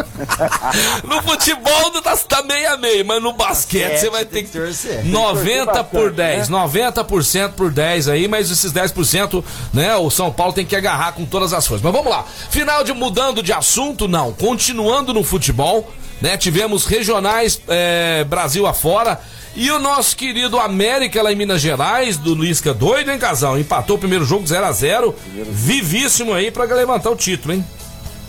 no 1.07 1.21
futebol 1.21 1.91
tá, 2.01 2.17
tá 2.17 2.41
meio 2.41 2.73
a 2.73 2.77
meio, 2.77 3.05
mas 3.05 3.21
no 3.21 3.33
basquete 3.33 3.99
você 3.99 4.09
vai 4.09 4.25
ter 4.25 4.41
que, 4.41 4.49
torcer. 4.49 5.05
90 5.05 5.83
por 5.83 6.11
10, 6.11 6.49
né? 6.49 6.57
90% 6.57 7.51
por 7.51 7.69
10 7.69 8.07
aí, 8.07 8.27
mas 8.27 8.49
esses 8.49 8.73
10%, 8.73 9.43
né, 9.71 9.95
o 9.95 10.09
São 10.09 10.31
Paulo 10.31 10.51
tem 10.51 10.65
que 10.65 10.75
agarrar 10.75 11.11
com 11.11 11.23
todas 11.23 11.53
as 11.53 11.67
forças. 11.67 11.83
Mas 11.83 11.93
vamos 11.93 12.09
lá. 12.09 12.25
Final 12.49 12.83
de 12.83 12.93
mudando 12.93 13.43
de 13.43 13.53
assunto, 13.53 14.07
não. 14.07 14.33
Continuando 14.33 15.13
no 15.13 15.23
futebol, 15.23 15.87
né? 16.19 16.35
Tivemos 16.35 16.87
regionais 16.87 17.61
é, 17.67 18.23
Brasil 18.23 18.65
afora. 18.65 19.21
E 19.55 19.69
o 19.69 19.77
nosso 19.77 20.15
querido 20.15 20.59
América 20.59 21.21
lá 21.21 21.31
em 21.31 21.35
Minas 21.35 21.61
Gerais, 21.61 22.17
do 22.17 22.33
Lisca 22.33 22.73
doido, 22.73 23.11
hein, 23.11 23.19
casal? 23.19 23.59
Empatou 23.59 23.97
o 23.97 23.99
primeiro 23.99 24.25
jogo 24.25 24.47
0 24.47 24.65
a 24.65 24.71
0 24.71 25.15
Vivíssimo 25.51 26.33
aí 26.33 26.49
para 26.49 26.73
levantar 26.73 27.11
o 27.11 27.15
título, 27.15 27.53
hein? 27.53 27.63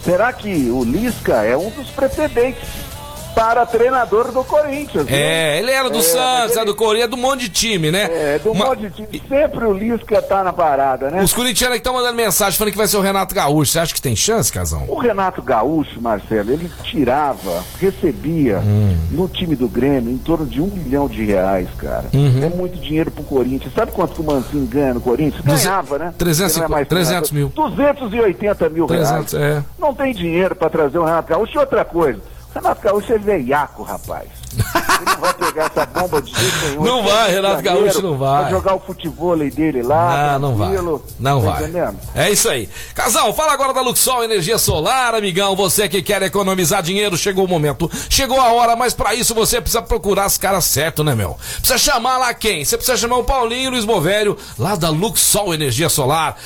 Será 0.04 0.30
que 0.34 0.68
o 0.70 0.84
Lisca 0.84 1.42
é 1.44 1.56
um 1.56 1.70
dos 1.70 1.88
pretendentes 1.88 2.68
para 3.34 3.66
treinador 3.66 4.30
do 4.30 4.44
Corinthians. 4.44 5.06
É, 5.08 5.58
ele 5.58 5.70
era 5.70 5.90
do 5.90 5.98
é, 5.98 6.02
Santos, 6.02 6.56
é 6.56 6.64
do 6.64 6.74
Corinthians, 6.74 7.06
é 7.06 7.08
do 7.08 7.16
monte 7.16 7.40
de 7.40 7.48
time, 7.48 7.90
né? 7.90 8.08
É, 8.10 8.38
do 8.38 8.52
Uma... 8.52 8.66
monte 8.66 8.88
de 8.88 8.90
time. 8.90 9.22
Sempre 9.28 9.64
o 9.64 9.72
Lisca 9.72 10.22
tá 10.22 10.44
na 10.44 10.52
parada, 10.52 11.10
né? 11.10 11.22
Os 11.22 11.32
corintianos 11.32 11.76
estão 11.76 11.94
mandando 11.94 12.14
mensagem 12.14 12.56
falando 12.56 12.72
que 12.72 12.78
vai 12.78 12.86
ser 12.86 12.96
o 12.96 13.00
Renato 13.00 13.34
Gaúcho. 13.34 13.72
Você 13.72 13.78
acha 13.78 13.94
que 13.94 14.00
tem 14.00 14.14
chance, 14.14 14.52
Casão? 14.52 14.84
O 14.88 14.98
Renato 14.98 15.42
Gaúcho, 15.42 16.00
Marcelo, 16.00 16.52
ele 16.52 16.70
tirava, 16.82 17.62
recebia 17.78 18.58
hum. 18.58 18.96
no 19.10 19.28
time 19.28 19.56
do 19.56 19.68
Grêmio 19.68 20.12
em 20.12 20.18
torno 20.18 20.46
de 20.46 20.60
um 20.60 20.66
milhão 20.66 21.08
de 21.08 21.24
reais, 21.24 21.68
cara. 21.76 22.04
Uhum. 22.12 22.44
É 22.44 22.48
muito 22.48 22.78
dinheiro 22.78 23.10
pro 23.10 23.24
Corinthians. 23.24 23.72
Sabe 23.74 23.92
quanto 23.92 24.14
que 24.14 24.20
o 24.20 24.24
Mancini 24.24 24.66
ganha 24.66 24.94
no 24.94 25.00
Corinthians? 25.00 25.44
Ganhava, 25.44 25.98
né? 25.98 26.14
300, 26.16 26.58
é 26.58 26.68
mais 26.68 26.86
300 26.86 27.30
mil. 27.32 27.48
280 27.48 28.68
mil 28.68 28.86
300, 28.86 29.32
reais. 29.32 29.58
É. 29.58 29.64
Não 29.78 29.94
tem 29.94 30.12
dinheiro 30.14 30.54
para 30.54 30.70
trazer 30.70 30.98
o 30.98 31.04
Renato 31.04 31.28
Gaúcho. 31.28 31.54
E 31.54 31.58
outra 31.58 31.84
coisa, 31.84 32.20
Renato 32.54 32.82
Gaúcho 32.82 33.12
é 33.12 33.18
veiaco, 33.18 33.82
rapaz. 33.82 34.28
Ele 34.54 35.10
não 35.10 35.20
vai 35.20 35.34
pegar 35.34 35.64
essa 35.64 35.86
bomba 35.86 36.22
de 36.22 36.32
jeito 36.32 36.56
nenhum. 36.68 36.84
Não 36.84 37.02
vai, 37.02 37.32
Renato 37.32 37.62
Gaúcho 37.62 38.00
não 38.00 38.16
vai. 38.16 38.42
Vai 38.42 38.50
jogar 38.52 38.74
o 38.76 38.80
futebol 38.80 39.36
dele 39.36 39.82
lá. 39.82 40.38
Não, 40.38 40.50
não 40.50 40.56
vai. 40.56 40.72
Não 41.18 41.40
tá 41.42 41.50
vai. 41.50 41.62
Entendendo? 41.64 41.98
É 42.14 42.30
isso 42.30 42.48
aí. 42.48 42.68
Casal, 42.94 43.34
fala 43.34 43.52
agora 43.52 43.74
da 43.74 43.80
Luxol 43.80 44.22
Energia 44.22 44.56
Solar, 44.56 45.16
amigão. 45.16 45.56
Você 45.56 45.88
que 45.88 46.00
quer 46.00 46.22
economizar 46.22 46.82
dinheiro, 46.82 47.16
chegou 47.16 47.44
o 47.44 47.48
momento. 47.48 47.90
Chegou 48.08 48.40
a 48.40 48.52
hora, 48.52 48.76
mas 48.76 48.94
para 48.94 49.14
isso 49.14 49.34
você 49.34 49.60
precisa 49.60 49.82
procurar 49.82 50.26
as 50.26 50.38
caras 50.38 50.64
certas, 50.64 51.04
né, 51.04 51.14
meu? 51.14 51.36
Precisa 51.56 51.78
chamar 51.78 52.18
lá 52.18 52.32
quem? 52.32 52.64
Você 52.64 52.76
precisa 52.76 52.96
chamar 52.96 53.16
o 53.16 53.24
Paulinho 53.24 53.70
Luiz 53.70 53.84
Movério, 53.84 54.36
lá 54.56 54.76
da 54.76 54.90
Luxol 54.90 55.52
Energia 55.52 55.88
Solar 55.88 56.36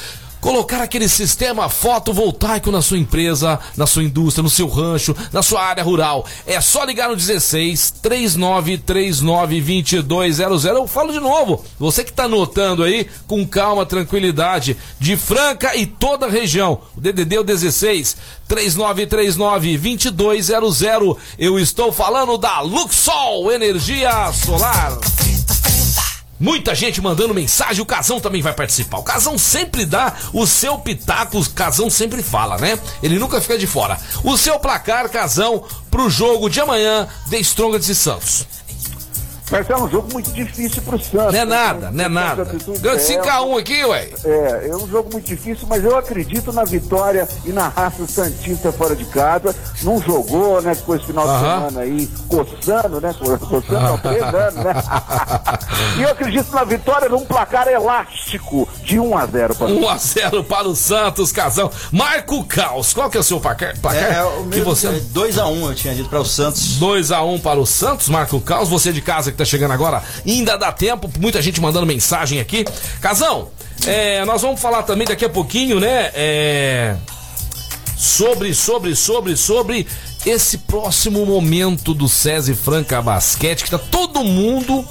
colocar 0.40 0.82
aquele 0.82 1.08
sistema 1.08 1.68
fotovoltaico 1.68 2.70
na 2.70 2.82
sua 2.82 2.98
empresa, 2.98 3.58
na 3.76 3.86
sua 3.86 4.02
indústria, 4.02 4.42
no 4.42 4.50
seu 4.50 4.68
rancho, 4.68 5.16
na 5.32 5.42
sua 5.42 5.62
área 5.62 5.82
rural. 5.82 6.26
É 6.46 6.60
só 6.60 6.84
ligar 6.84 7.08
no 7.08 7.16
16 7.16 7.94
3939 8.02 10.02
2200. 10.02 10.64
Eu 10.64 10.86
falo 10.86 11.12
de 11.12 11.20
novo. 11.20 11.64
Você 11.78 12.04
que 12.04 12.10
está 12.10 12.24
anotando 12.24 12.82
aí, 12.82 13.08
com 13.26 13.46
calma, 13.46 13.86
tranquilidade, 13.86 14.76
de 14.98 15.16
Franca 15.16 15.76
e 15.76 15.86
toda 15.86 16.26
a 16.26 16.30
região. 16.30 16.80
O 16.96 17.00
DDD 17.00 17.36
é 17.36 17.40
o 17.40 17.44
16 17.44 18.16
3939 18.46 20.10
2200. 20.12 21.16
Eu 21.38 21.58
estou 21.58 21.92
falando 21.92 22.38
da 22.38 22.60
Luxol 22.60 23.52
Energia 23.52 24.32
Solar. 24.32 24.98
Muita 26.40 26.74
gente 26.74 27.00
mandando 27.00 27.34
mensagem, 27.34 27.82
o 27.82 27.86
Casão 27.86 28.20
também 28.20 28.40
vai 28.40 28.52
participar. 28.52 28.98
O 28.98 29.02
Casão 29.02 29.36
sempre 29.36 29.84
dá 29.84 30.14
o 30.32 30.46
seu 30.46 30.78
pitaco, 30.78 31.38
o 31.38 31.50
Casão 31.50 31.90
sempre 31.90 32.22
fala, 32.22 32.56
né? 32.58 32.78
Ele 33.02 33.18
nunca 33.18 33.40
fica 33.40 33.58
de 33.58 33.66
fora. 33.66 33.98
O 34.22 34.36
seu 34.36 34.58
placar, 34.60 35.08
Casão, 35.10 35.64
pro 35.90 36.08
jogo 36.08 36.48
de 36.48 36.60
amanhã 36.60 37.08
de 37.26 37.38
Strongest 37.40 37.88
e 37.88 37.94
Santos. 37.94 38.57
Mas 39.50 39.68
é 39.70 39.76
um 39.76 39.88
jogo 39.88 40.12
muito 40.12 40.30
difícil 40.32 40.82
pro 40.82 40.98
Santos. 40.98 41.32
Não 41.32 41.40
é 41.40 41.44
nada, 41.44 41.90
não 41.90 42.04
é 42.04 42.08
nada. 42.08 42.44
Ganhou 42.44 42.98
5x1 42.98 43.60
aqui, 43.60 43.84
ué. 43.84 44.10
É, 44.24 44.68
é 44.68 44.76
um 44.76 44.86
jogo 44.86 45.10
muito 45.12 45.26
difícil, 45.26 45.66
mas 45.68 45.82
eu 45.84 45.96
acredito 45.96 46.52
na 46.52 46.64
vitória 46.64 47.26
e 47.44 47.50
na 47.50 47.68
raça 47.68 48.06
Santista 48.06 48.70
fora 48.72 48.94
de 48.94 49.06
casa. 49.06 49.54
Não 49.82 50.00
jogou, 50.00 50.60
né? 50.60 50.74
Ficou 50.74 50.96
esse 50.96 51.06
final 51.06 51.26
uh 51.26 51.30
-huh. 51.30 51.34
de 51.34 51.40
semana 51.40 51.80
aí 51.80 52.10
coçando, 52.28 53.00
né? 53.00 53.14
Coçando 53.48 53.94
há 53.94 53.98
três 53.98 54.22
anos, 54.22 54.54
né? 54.54 54.74
e 55.98 56.02
eu 56.02 56.10
acredito 56.10 56.52
na 56.52 56.64
vitória 56.64 57.08
num 57.08 57.24
placar 57.24 57.68
elástico 57.68 58.68
de 58.82 59.00
1 59.00 59.18
x 59.20 59.30
0 59.32 59.54
para 59.54 59.66
1 59.66 59.90
x 59.90 60.02
0 60.14 60.44
para 60.44 60.68
o 60.68 60.76
Santos, 60.76 61.32
Casão. 61.32 61.70
Marco 61.90 62.44
Caos, 62.44 62.92
qual 62.92 63.08
que 63.08 63.16
é 63.16 63.20
o 63.20 63.24
seu 63.24 63.40
placar? 63.40 63.78
placar? 63.80 64.02
É, 64.02 64.16
é 64.16 64.24
o 64.24 64.48
que 64.48 64.60
você 64.60 64.88
2 64.88 65.38
x 65.38 65.46
1 65.46 65.68
eu 65.68 65.74
tinha 65.74 65.94
dito 65.94 66.08
para 66.08 66.20
o 66.20 66.24
Santos. 66.24 66.76
2 66.76 67.10
x 67.10 67.22
1 67.22 67.38
para 67.40 67.58
o 67.58 67.66
Santos, 67.66 68.08
Marco 68.08 68.40
Caos. 68.40 68.68
Você 68.68 68.92
de 68.92 69.00
casa 69.00 69.30
que 69.30 69.37
tá 69.38 69.44
chegando 69.44 69.72
agora, 69.72 70.02
ainda 70.26 70.56
dá 70.56 70.72
tempo, 70.72 71.10
muita 71.18 71.40
gente 71.40 71.60
mandando 71.60 71.86
mensagem 71.86 72.40
aqui. 72.40 72.64
Casão, 73.00 73.50
é, 73.86 74.24
nós 74.24 74.42
vamos 74.42 74.60
falar 74.60 74.82
também 74.82 75.06
daqui 75.06 75.24
a 75.24 75.28
pouquinho, 75.28 75.80
né? 75.80 76.10
É, 76.14 76.96
sobre, 77.96 78.54
sobre, 78.54 78.94
sobre, 78.94 79.36
sobre 79.36 79.86
esse 80.26 80.58
próximo 80.58 81.24
momento 81.24 81.94
do 81.94 82.08
SESI 82.08 82.54
Franca 82.54 83.00
Basquete, 83.00 83.64
que 83.64 83.70
tá 83.70 83.78
todo 83.78 84.22
mundo. 84.24 84.86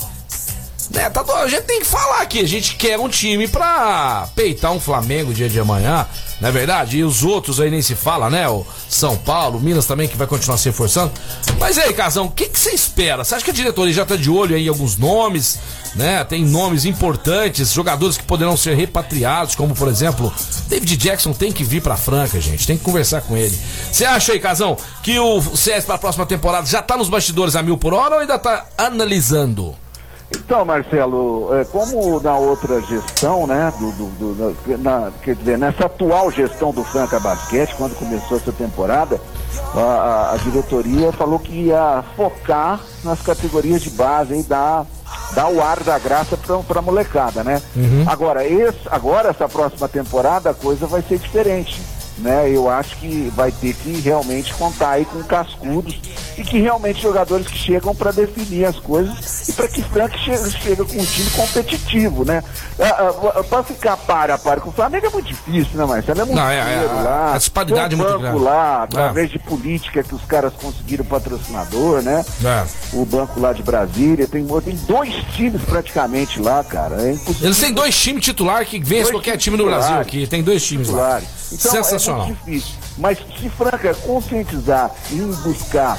Né, 0.90 1.10
tá, 1.10 1.22
a 1.22 1.48
gente 1.48 1.64
tem 1.64 1.80
que 1.82 1.86
falar 1.86 2.22
aqui, 2.22 2.40
a 2.40 2.48
gente 2.48 2.76
quer 2.76 2.98
um 2.98 3.10
time 3.10 3.48
pra 3.48 4.30
peitar 4.36 4.72
um 4.72 4.80
Flamengo 4.80 5.34
dia 5.34 5.50
de 5.50 5.60
amanhã, 5.60 6.08
não 6.40 6.48
é 6.48 6.52
verdade? 6.52 6.98
E 6.98 7.04
os 7.04 7.24
outros 7.24 7.60
aí 7.60 7.70
nem 7.70 7.82
se 7.82 7.94
fala, 7.94 8.30
né? 8.30 8.48
O 8.48 8.66
São 8.88 9.18
Paulo, 9.18 9.60
Minas 9.60 9.86
também, 9.86 10.08
que 10.08 10.16
vai 10.16 10.28
continuar 10.28 10.58
se 10.58 10.70
reforçando. 10.70 11.12
Mas 11.60 11.78
aí, 11.78 11.94
Casão, 11.94 12.26
o 12.26 12.32
que, 12.32 12.50
você 12.54 12.70
espera? 12.72 13.24
Você 13.24 13.36
acha 13.36 13.44
que 13.44 13.52
a 13.52 13.54
diretoria 13.54 13.94
já 13.94 14.06
tá 14.06 14.16
de 14.16 14.30
olho 14.30 14.56
aí 14.56 14.66
em 14.66 14.70
alguns 14.70 14.96
nomes, 14.96 15.60
né? 15.96 16.24
Tem 16.24 16.46
nomes 16.46 16.86
importantes, 16.86 17.74
jogadores 17.74 18.18
que 18.18 18.24
poderão 18.24 18.56
ser 18.56 18.76
repatriados, 18.76 19.56
como 19.56 19.76
por 19.76 19.90
exemplo, 19.90 20.34
David 20.68 20.96
Jackson 20.96 21.34
tem 21.34 21.52
que 21.52 21.66
vir 21.66 21.82
pra 21.82 21.98
Franca, 21.98 22.40
gente, 22.40 22.66
tem 22.66 22.78
que 22.78 22.84
conversar 22.84 23.22
com 23.22 23.36
ele. 23.36 23.58
Você 23.92 24.06
acha 24.06 24.32
aí, 24.32 24.40
Casão, 24.40 24.78
que 25.04 25.20
o 25.20 25.42
CS 25.42 25.84
para 25.84 25.96
a 25.96 26.00
próxima 26.00 26.26
temporada 26.26 26.66
já 26.66 26.82
tá 26.82 26.96
nos 26.96 27.10
bastidores 27.10 27.56
a 27.58 27.62
mil 27.62 27.78
por 27.78 27.94
hora 27.94 28.16
ou 28.16 28.22
ainda 28.22 28.40
tá 28.40 28.68
analisando? 28.78 29.76
Então, 30.30 30.66
Marcelo, 30.66 31.56
é, 31.56 31.64
como 31.64 32.20
na 32.20 32.38
outra 32.38 32.82
gestão, 32.82 33.48
né, 33.48 33.72
do, 33.80 33.92
do, 33.92 34.34
do 34.34 34.78
na, 34.78 35.12
quer 35.24 35.36
dizer, 35.36 35.58
nessa 35.58 35.86
atual 35.86 36.30
gestão 36.30 36.74
do 36.74 36.84
Franca 36.84 37.20
Basquete, 37.20 37.76
quando 37.78 37.98
começou 37.98 38.38
essa 38.38 38.52
temporada, 38.52 39.22
a, 39.74 39.80
a, 39.80 40.34
a 40.34 40.38
diretoria 40.38 41.14
falou 41.14 41.40
que 41.40 41.54
ia 41.54 42.04
focar 42.16 42.82
nas 43.06 43.22
categorias 43.22 43.82
de 43.82 43.90
base 43.92 44.38
e 44.38 44.44
dar, 44.44 44.86
dar 45.34 45.48
o 45.48 45.62
ar 45.62 45.82
da 45.82 45.98
graça 45.98 46.38
para 46.68 46.80
a 46.80 46.82
molecada, 46.82 47.42
né? 47.42 47.62
Uhum. 47.74 48.04
Agora, 48.06 48.46
esse, 48.46 48.80
agora, 48.92 49.30
essa 49.30 49.48
próxima 49.48 49.88
temporada, 49.88 50.50
a 50.50 50.54
coisa 50.54 50.86
vai 50.88 51.02
ser 51.02 51.20
diferente 51.20 51.82
né? 52.18 52.50
Eu 52.50 52.70
acho 52.70 52.98
que 52.98 53.32
vai 53.36 53.52
ter 53.52 53.74
que 53.76 53.92
realmente 54.00 54.54
contar 54.56 54.92
aí 54.92 55.06
com 55.06 55.22
cascudos 55.24 56.00
e 56.38 56.44
que 56.44 56.60
realmente 56.60 57.02
jogadores 57.02 57.48
que 57.48 57.58
chegam 57.58 57.96
para 57.96 58.12
definir 58.12 58.66
as 58.66 58.78
coisas 58.80 59.50
e 59.50 59.54
para 59.54 59.68
que 59.68 59.82
Frank 59.82 60.18
chegue, 60.20 60.52
chegue 60.52 60.86
com 60.86 61.02
um 61.02 61.06
time 61.06 61.30
competitivo, 61.32 62.24
né? 62.24 62.44
Ah, 62.80 62.86
ah, 62.86 63.32
ah, 63.40 63.44
para 63.44 63.64
ficar 63.64 63.98
para 63.98 64.36
a 64.36 64.38
para 64.38 64.62
com 64.62 64.70
o 64.70 64.74
Flamengo 64.74 65.08
é 65.08 65.10
muito 65.10 65.28
difícil, 65.28 65.78
né, 65.78 65.86
Marcelo? 65.86 66.22
É 66.22 66.26
muito 66.26 66.38
Não, 66.38 66.48
é, 66.48 66.58
é, 66.58 67.02
lá. 67.04 67.34
A 67.34 67.38
disparidade 67.38 67.96
é 67.96 67.98
muito 67.98 68.20
grande. 68.20 68.40
lá, 68.40 68.84
através 68.84 69.30
é. 69.30 69.34
de 69.34 69.40
política 69.40 70.04
que 70.04 70.14
os 70.14 70.24
caras 70.26 70.54
conseguiram 70.54 71.04
patrocinador, 71.06 72.04
né? 72.04 72.24
É. 72.44 72.66
O 72.94 73.04
banco 73.04 73.40
lá 73.40 73.52
de 73.52 73.64
Brasília, 73.64 74.28
tem, 74.28 74.46
tem 74.46 74.76
dois 74.88 75.14
times 75.36 75.62
praticamente 75.64 76.40
lá, 76.40 76.64
cara. 76.64 77.02
É 77.02 77.18
Eles 77.42 77.60
têm 77.60 77.74
dois 77.74 78.00
times 78.00 78.24
titular 78.24 78.64
que 78.66 78.80
vence 78.80 79.12
qualquer 79.12 79.38
time 79.38 79.58
no 79.58 79.66
Brasil 79.66 79.96
aqui. 80.00 80.28
Tem 80.28 80.44
dois 80.44 80.64
times 80.64 80.88
titulares. 80.88 81.24
lá. 81.24 81.38
Então, 81.52 81.72
Sensacional. 81.72 82.24
É 82.24 82.26
muito 82.28 82.46
difícil. 82.46 82.76
Mas 82.98 83.18
se 83.40 83.50
Franca 83.50 83.94
conscientizar 83.96 84.92
e 85.12 85.16
buscar 85.44 85.98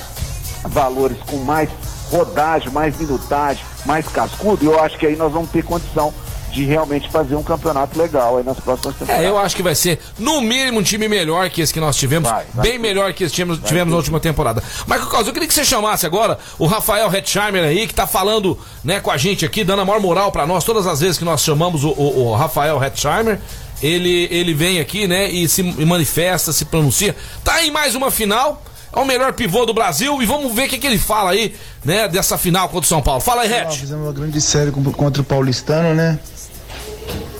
valores 0.64 1.18
com 1.26 1.36
mais 1.38 1.68
rodagem, 2.10 2.70
mais 2.70 2.96
minutagem, 2.96 3.62
mais 3.84 4.06
cascudo, 4.08 4.64
eu 4.64 4.80
acho 4.80 4.98
que 4.98 5.06
aí 5.06 5.16
nós 5.16 5.32
vamos 5.32 5.50
ter 5.50 5.62
condição 5.62 6.12
de 6.50 6.64
realmente 6.64 7.10
fazer 7.10 7.36
um 7.36 7.42
campeonato 7.42 7.98
legal 7.98 8.38
aí 8.38 8.44
nas 8.44 8.58
próximas 8.58 8.96
temporadas. 8.96 9.24
É, 9.24 9.28
eu 9.28 9.38
acho 9.38 9.54
que 9.54 9.62
vai 9.62 9.74
ser, 9.74 10.00
no 10.18 10.40
mínimo, 10.40 10.80
um 10.80 10.82
time 10.82 11.06
melhor 11.06 11.50
que 11.50 11.60
esse 11.60 11.72
que 11.72 11.80
nós 11.80 11.96
tivemos. 11.96 12.28
Vai, 12.28 12.44
vai 12.54 12.70
bem 12.70 12.78
melhor 12.78 13.12
que 13.12 13.24
esse 13.24 13.32
que 13.32 13.36
tivemos, 13.36 13.60
tivemos 13.62 13.90
na 13.90 13.96
última 13.96 14.18
temporada. 14.18 14.62
Marco 14.86 15.06
Carlos, 15.08 15.28
eu 15.28 15.34
queria 15.34 15.46
que 15.46 15.54
você 15.54 15.64
chamasse 15.64 16.06
agora 16.06 16.38
o 16.58 16.66
Rafael 16.66 17.12
Hetzheimer 17.14 17.64
aí, 17.64 17.86
que 17.86 17.94
tá 17.94 18.06
falando 18.06 18.58
né, 18.82 18.98
com 18.98 19.10
a 19.10 19.16
gente 19.16 19.44
aqui, 19.44 19.62
dando 19.62 19.82
a 19.82 19.84
maior 19.84 20.00
moral 20.00 20.32
para 20.32 20.46
nós, 20.46 20.64
todas 20.64 20.86
as 20.86 21.00
vezes 21.00 21.18
que 21.18 21.24
nós 21.24 21.42
chamamos 21.42 21.84
o, 21.84 21.90
o, 21.90 22.28
o 22.28 22.34
Rafael 22.34 22.82
Hetzheimer 22.82 23.38
ele, 23.82 24.26
ele 24.30 24.54
vem 24.54 24.80
aqui, 24.80 25.06
né, 25.06 25.30
e 25.30 25.48
se 25.48 25.62
manifesta, 25.62 26.52
se 26.52 26.64
pronuncia. 26.64 27.14
Tá 27.44 27.64
em 27.64 27.70
mais 27.70 27.94
uma 27.94 28.10
final, 28.10 28.60
é 28.98 29.02
o 29.02 29.06
melhor 29.06 29.32
pivô 29.32 29.64
do 29.64 29.72
Brasil 29.72 30.20
e 30.20 30.26
vamos 30.26 30.52
ver 30.52 30.66
o 30.66 30.68
que, 30.68 30.78
que 30.78 30.86
ele 30.86 30.98
fala 30.98 31.30
aí, 31.30 31.54
né, 31.84 32.08
dessa 32.08 32.36
final 32.36 32.68
contra 32.68 32.84
o 32.84 32.88
São 32.88 33.00
Paulo. 33.00 33.20
Fala 33.20 33.42
aí, 33.42 33.48
Red. 33.48 33.70
Fizemos 33.70 34.06
uma 34.06 34.12
grande 34.12 34.40
série 34.40 34.70
contra 34.70 35.22
o 35.22 35.24
Paulistano, 35.24 35.94
né? 35.94 36.18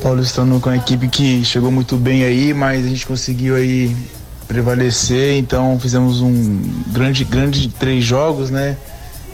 Paulistano 0.03 0.61
com 0.61 0.71
a 0.71 0.77
equipe 0.77 1.09
que 1.09 1.44
chegou 1.44 1.71
muito 1.71 1.97
bem 1.97 2.23
aí, 2.23 2.55
mas 2.55 2.87
a 2.87 2.88
gente 2.88 3.05
conseguiu 3.05 3.57
aí 3.57 3.94
prevalecer, 4.47 5.37
então 5.37 5.79
fizemos 5.81 6.21
um 6.21 6.62
grande, 6.87 7.25
grande 7.25 7.68
três 7.68 8.05
jogos, 8.05 8.51
né? 8.51 8.77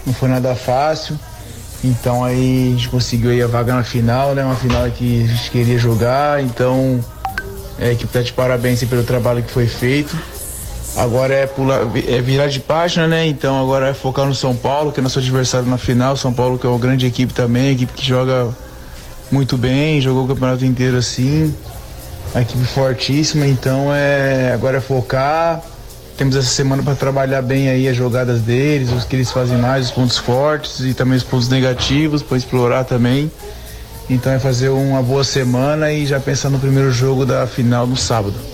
Não 0.07 0.15
foi 0.15 0.29
nada 0.29 0.55
fácil. 0.55 1.19
Então 1.85 2.25
aí 2.25 2.69
a 2.69 2.77
gente 2.77 2.89
conseguiu 2.89 3.31
aí 3.31 3.43
a 3.43 3.47
vaga 3.47 3.75
na 3.75 3.85
final, 3.85 4.35
né? 4.35 4.43
Uma 4.43 4.57
final 4.57 4.91
que 4.91 5.25
a 5.25 5.27
gente 5.27 5.51
queria 5.51 5.79
jogar, 5.79 6.43
então 6.43 7.05
é, 7.79 7.93
equipe 7.93 8.11
tá 8.11 8.23
de 8.23 8.33
parabéns 8.33 8.83
pelo 8.85 9.05
trabalho 9.05 9.43
que 9.43 9.51
foi 9.51 9.67
feito. 9.67 10.17
Agora 10.97 11.35
é, 11.35 11.47
pular, 11.47 11.81
é 12.07 12.21
virar 12.21 12.47
de 12.47 12.61
página, 12.61 13.09
né? 13.09 13.27
Então 13.27 13.61
agora 13.61 13.89
é 13.89 13.95
focar 13.95 14.27
no 14.27 14.35
São 14.35 14.55
Paulo, 14.55 14.93
que 14.93 15.01
é 15.01 15.03
nosso 15.03 15.19
adversário 15.19 15.69
na 15.69 15.77
final. 15.77 16.17
São 16.17 16.33
Paulo 16.33 16.59
que 16.59 16.67
é 16.67 16.71
uma 16.71 16.79
grande 16.79 17.05
equipe 17.05 17.33
também, 17.33 17.73
equipe 17.73 17.93
que 17.93 18.07
joga 18.07 18.55
muito 19.31 19.57
bem, 19.57 20.01
jogou 20.01 20.25
o 20.25 20.29
campeonato 20.29 20.65
inteiro 20.65 20.97
assim. 20.97 21.53
A 22.33 22.43
equipe 22.43 22.65
fortíssima, 22.65 23.47
então 23.47 23.95
é 23.95 24.53
agora 24.53 24.79
é 24.79 24.81
focar, 24.81 25.63
temos 26.17 26.37
essa 26.37 26.49
semana 26.49 26.83
para 26.83 26.95
trabalhar 26.95 27.43
bem 27.43 27.69
aí 27.69 27.89
as 27.89 27.97
jogadas 27.97 28.41
deles, 28.41 28.91
os 28.91 29.05
que 29.05 29.17
eles 29.17 29.31
fazem 29.31 29.59
mais, 29.59 29.87
os 29.87 29.91
pontos 29.91 30.17
fortes 30.17 30.81
e 30.81 30.95
também 30.95 31.17
os 31.17 31.25
pontos 31.25 31.49
negativos, 31.49 32.23
para 32.23 32.37
explorar 32.37 32.85
também. 32.85 33.31
Então 34.09 34.33
é 34.33 34.39
fazer 34.39 34.69
uma 34.69 35.03
boa 35.03 35.25
semana 35.25 35.93
e 35.93 36.07
já 36.07 36.21
pensar 36.21 36.51
no 36.51 36.59
primeiro 36.59 36.93
jogo 36.93 37.27
da 37.27 37.47
final 37.47 37.87
no 37.87 37.97
sábado. 37.97 38.54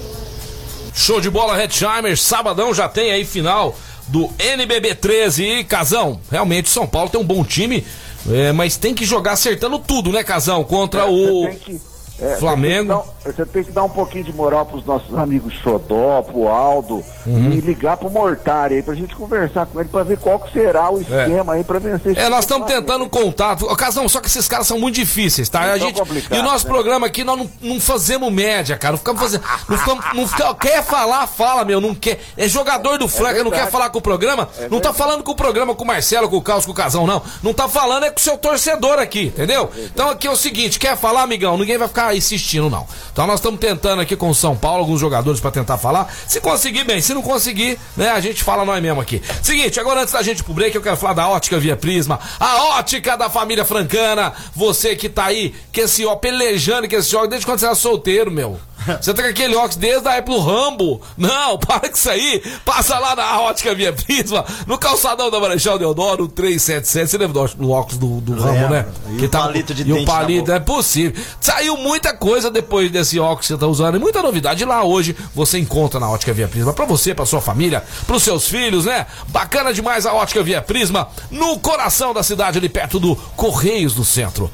Show 0.95 1.21
de 1.21 1.31
bola, 1.31 1.61
Hetzheimer. 1.61 2.17
Sabadão 2.17 2.75
já 2.75 2.89
tem 2.89 3.13
aí 3.13 3.25
final 3.25 3.77
do 4.09 4.31
NBB 4.39 4.95
13. 4.95 5.45
E 5.45 5.65
Casão, 5.65 6.21
realmente 6.31 6.69
São 6.69 6.87
Paulo 6.87 7.11
tem 7.11 7.21
um 7.21 7.25
bom 7.25 7.45
time, 7.45 7.87
é, 8.29 8.53
mas 8.53 8.77
tem 8.77 8.95
que 8.95 9.05
jogar 9.05 9.33
acertando 9.33 9.79
tudo, 9.79 10.13
né, 10.13 10.23
Casão? 10.23 10.65
Contra 10.65 11.03
é, 11.03 11.05
o. 11.05 11.49
Tem 11.49 11.59
que 11.59 11.90
é, 12.21 12.37
Flamengo. 12.37 13.05
Você 13.25 13.45
tem, 13.45 13.65
que 13.65 13.73
dar 13.73 13.85
um 13.85 13.89
pouquinho 13.89 14.25
de 14.25 14.33
moral 14.33 14.65
pros 14.67 14.85
nossos 14.85 15.17
amigos 15.17 15.55
Xodó, 15.55 16.23
pro 16.23 16.49
Aldo, 16.49 17.05
uhum. 17.27 17.53
e 17.53 17.61
ligar 17.61 17.97
pro 17.97 18.11
Mortari 18.11 18.77
aí 18.77 18.83
pra 18.83 18.95
gente 18.95 19.15
conversar 19.15 19.67
com 19.67 19.81
ele 19.81 19.89
pra 19.89 20.03
ver 20.03 20.19
qual 20.19 20.39
que 20.39 20.53
será 20.53 20.91
o 20.91 20.99
é. 20.99 21.01
esquema 21.01 21.55
é. 21.55 21.59
aí 21.59 21.65
pra 21.65 21.79
vencer 21.79 22.17
É, 22.17 22.29
nós 22.29 22.41
estamos 22.41 22.67
tentando 22.67 23.09
contato. 23.09 23.67
Casão, 23.77 24.09
só 24.09 24.21
que 24.21 24.27
esses 24.27 24.47
caras 24.47 24.67
são 24.67 24.79
muito 24.79 24.97
difíceis, 24.97 25.49
tá? 25.49 25.73
a 25.73 25.79
gente, 25.79 26.01
e 26.31 26.39
o 26.39 26.43
nosso 26.43 26.67
né? 26.67 26.73
programa 26.73 27.07
aqui, 27.07 27.25
nós 27.25 27.39
não, 27.39 27.51
não, 27.63 27.81
fazemos 27.81 28.31
média, 28.31 28.77
cara. 28.77 28.93
Não 28.93 28.99
ficamos 28.99 29.21
fazendo. 29.21 29.43
Não 29.69 29.79
ficamos, 29.79 30.05
não 30.15 30.29
ficamos, 30.29 30.57
quer 30.61 30.85
falar, 30.85 31.27
fala, 31.27 31.65
meu. 31.65 31.81
Não 31.81 31.95
quer. 31.95 32.21
É 32.37 32.47
jogador 32.47 32.99
do 32.99 33.07
é 33.27 33.43
não 33.43 33.51
quer 33.51 33.71
falar 33.71 33.91
com 33.91 33.99
o 33.99 34.03
programa. 34.03 34.49
É 34.59 34.69
não 34.69 34.81
tá 34.81 34.93
falando 34.93 35.23
com 35.23 35.33
o 35.33 35.37
programa 35.37 35.75
com 35.75 35.85
o 35.85 35.87
Marcelo, 35.87 36.29
com 36.29 36.37
o 36.37 36.43
Carlos, 36.43 36.67
com 36.67 36.73
o 36.73 36.75
Casão, 36.75 37.07
não. 37.07 37.23
Não 37.43 37.55
tá 37.55 37.69
falando 37.69 38.05
é 38.05 38.11
com 38.11 38.19
o 38.19 38.23
seu 38.23 38.37
torcedor 38.37 38.99
aqui, 38.99 39.27
entendeu? 39.27 39.71
Então 39.77 40.11
aqui 40.11 40.27
é 40.27 40.31
o 40.31 40.37
seguinte, 40.37 40.79
quer 40.79 40.97
falar, 40.97 41.23
amigão? 41.23 41.57
Ninguém 41.57 41.79
vai 41.79 41.89
ficar 41.89 42.10
insistindo, 42.17 42.69
não. 42.69 42.87
Então 43.13 43.27
nós 43.27 43.37
estamos 43.37 43.61
tentando 43.61 44.01
aqui 44.01 44.17
com 44.17 44.31
o 44.31 44.35
São 44.35 44.57
Paulo, 44.57 44.81
alguns 44.81 45.01
jogadores 45.01 45.41
para 45.41 45.51
tentar 45.51 45.79
falar. 45.79 46.13
Se 46.27 46.41
conseguir, 46.41 46.85
bem. 46.85 47.01
Se 47.01 47.15
não 47.15 47.23
conseguir, 47.23 47.79
né, 47.97 48.11
a 48.11 48.21
gente 48.21 48.43
fala 48.43 48.65
nós 48.65 48.83
mesmo 48.83 49.01
aqui. 49.01 49.23
Seguinte, 49.43 49.79
agora 49.79 50.03
antes 50.03 50.13
da 50.13 50.23
gente 50.23 50.43
pro 50.43 50.55
break, 50.55 50.75
eu 50.75 50.83
quero 50.83 50.97
falar 50.97 51.15
da 51.15 51.29
ótica 51.29 51.59
via 51.59 51.77
Prisma. 51.77 52.19
A 52.39 52.79
ótica 52.79 53.17
da 53.17 53.29
família 53.29 53.65
francana. 53.65 54.33
Você 54.55 54.97
que 54.97 55.09
tá 55.09 55.27
aí, 55.27 55.55
que 55.73 55.83
esse 55.83 56.05
ó, 56.05 56.17
pelejando, 56.17 56.89
que 56.89 56.97
esse 56.97 57.11
jogo, 57.11 57.29
desde 57.29 57.47
quando 57.47 57.59
você 57.59 57.67
era 57.67 57.75
solteiro, 57.75 58.31
meu. 58.31 58.59
Você 59.01 59.15
tá 59.15 59.23
com 59.23 59.29
aquele 59.29 59.55
óculos 59.55 59.77
desde 59.77 60.09
a 60.09 60.15
época 60.15 60.39
do 60.39 60.41
Rambo. 60.41 61.01
Não, 61.17 61.59
para 61.59 61.89
com 61.89 61.95
isso 61.95 62.11
aí. 62.11 62.43
Passa 62.65 62.99
lá 62.99 63.15
na 63.15 63.41
ótica 63.41 63.75
Via 63.75 63.93
Prisma, 63.93 64.45
no 64.67 64.79
calçadão 64.79 65.31
da 65.31 65.41
Marechal 65.41 65.79
Deodoro, 65.79 66.29
377. 66.29 67.11
Você 67.11 67.19
lembra 67.19 67.49
do, 67.57 67.71
óculos 67.71 67.99
do, 67.99 68.21
do 68.21 68.41
Rambo, 68.41 68.69
né? 68.69 68.87
E 69.13 69.17
que 69.17 69.25
o 69.27 69.29
tá, 69.29 69.41
palito 69.41 69.75
de 69.75 69.89
E 69.89 69.93
o 69.93 70.05
palito, 70.05 70.53
é 70.53 70.61
possível. 70.61 71.23
Saiu 71.41 71.77
muita 71.77 72.15
coisa 72.15 72.51
depois 72.51 72.91
desse 72.91 73.19
óculos 73.19 73.47
que 73.47 73.53
você 73.53 73.59
tá 73.59 73.67
usando. 73.67 73.97
E 73.97 73.99
muita 73.99 74.23
novidade 74.23 74.65
lá 74.65 74.83
hoje 74.83 75.17
você 75.35 75.59
encontra 75.59 76.01
na 76.01 76.09
ótica 76.09 76.33
Via 76.33 76.49
Prisma. 76.49 76.73
Pra 76.73 76.85
você, 76.85 77.15
pra 77.15 77.27
sua 77.27 77.41
família, 77.41 77.85
pros 78.07 78.23
seus 78.23 78.49
filhos, 78.49 78.85
né? 78.85 79.07
Bacana 79.29 79.73
demais 79.73 80.07
a 80.07 80.13
ótica 80.13 80.43
Via 80.43 80.63
Prisma, 80.63 81.09
no 81.31 81.59
coração 81.59 82.13
da 82.13 82.23
cidade, 82.23 82.59
ali 82.59 82.69
perto 82.69 82.99
do 82.99 83.17
Correios 83.37 83.95
do 83.95 84.05
Centro. 84.05 84.51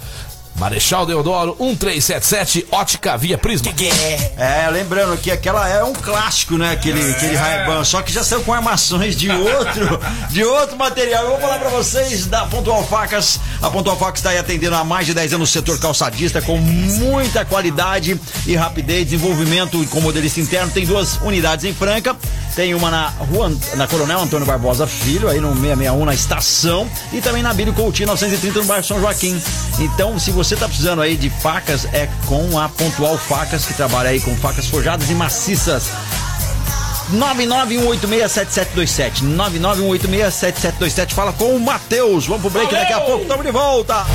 Marechal 0.59 1.05
Deodoro 1.05 1.55
1377, 1.61 2.67
ótica 2.71 3.17
via 3.17 3.37
Prisma. 3.37 3.71
É, 4.39 4.69
lembrando 4.71 5.17
que 5.19 5.31
aquela 5.31 5.69
é 5.69 5.85
um 5.85 5.93
clássico, 5.93 6.57
né? 6.57 6.73
Aquele, 6.73 7.11
aquele 7.11 7.37
Ray-Ban, 7.37 7.85
só 7.85 8.01
que 8.01 8.13
já 8.13 8.25
saiu 8.25 8.43
com 8.43 8.53
armações 8.53 9.17
de 9.17 9.31
outro, 9.31 10.01
de 10.31 10.45
outro 10.45 10.77
material. 10.77 11.25
Eu 11.25 11.31
vou 11.33 11.41
falar 11.41 11.59
pra 11.59 11.69
vocês 11.69 12.27
da 12.27 12.47
Pontual 12.47 12.85
Facas. 12.87 13.39
A 13.61 13.69
Pontual 13.69 13.97
Facas 13.99 14.21
está 14.21 14.31
aí 14.31 14.39
atendendo 14.39 14.77
há 14.77 14.85
mais 14.85 15.07
de 15.07 15.15
10 15.15 15.35
anos 15.35 15.49
no 15.49 15.53
setor 15.53 15.79
calçadista, 15.79 16.41
com 16.41 16.57
muita 16.57 17.45
qualidade 17.45 18.19
e 18.47 18.57
rapidez, 18.57 19.05
desenvolvimento 19.05 19.85
com 19.89 20.01
modelista 20.01 20.41
interno. 20.41 20.71
Tem 20.71 20.87
duas 20.87 21.17
unidades 21.17 21.65
em 21.65 21.75
Franca, 21.75 22.17
tem 22.55 22.75
uma 22.75 22.91
na 22.91 23.09
rua, 23.09 23.53
na 23.75 23.87
Coronel 23.87 24.21
Antônio 24.21 24.47
Barbosa 24.47 24.87
Filho, 24.87 25.29
aí 25.29 25.41
no 25.41 25.49
661 25.49 26.05
na 26.05 26.15
estação, 26.15 26.89
e 27.13 27.21
também 27.21 27.43
na 27.43 27.53
Bílio 27.53 27.75
Coutinho 27.75 28.09
930 28.09 28.61
no 28.61 28.65
bairro 28.65 28.85
São 28.85 29.01
Joaquim. 29.01 29.41
Então, 29.79 30.19
se 30.19 30.31
você 30.31 30.46
você 30.47 30.55
tá 30.55 30.69
precisando 30.69 31.03
aí 31.03 31.17
de 31.17 31.29
facas, 31.29 31.87
é 31.93 32.09
com 32.27 32.57
a 32.57 32.69
Pontual 32.69 33.19
Facas, 33.19 33.65
que 33.65 33.75
trabalha 33.75 34.11
aí 34.11 34.21
com 34.21 34.37
facas 34.37 34.69
forjadas 34.69 35.11
e 35.11 35.15
maciças. 35.15 35.91
991867727 37.13 39.25
991867727 39.25 41.15
Fala 41.15 41.33
com 41.33 41.57
o 41.57 41.61
Matheus. 41.61 42.27
Vamos 42.27 42.43
pro 42.43 42.51
break 42.51 42.71
Valeu! 42.71 42.81
daqui 42.81 42.93
a 42.93 43.01
pouco. 43.01 43.25
Tamo 43.25 43.43
de 43.43 43.51
volta. 43.51 44.07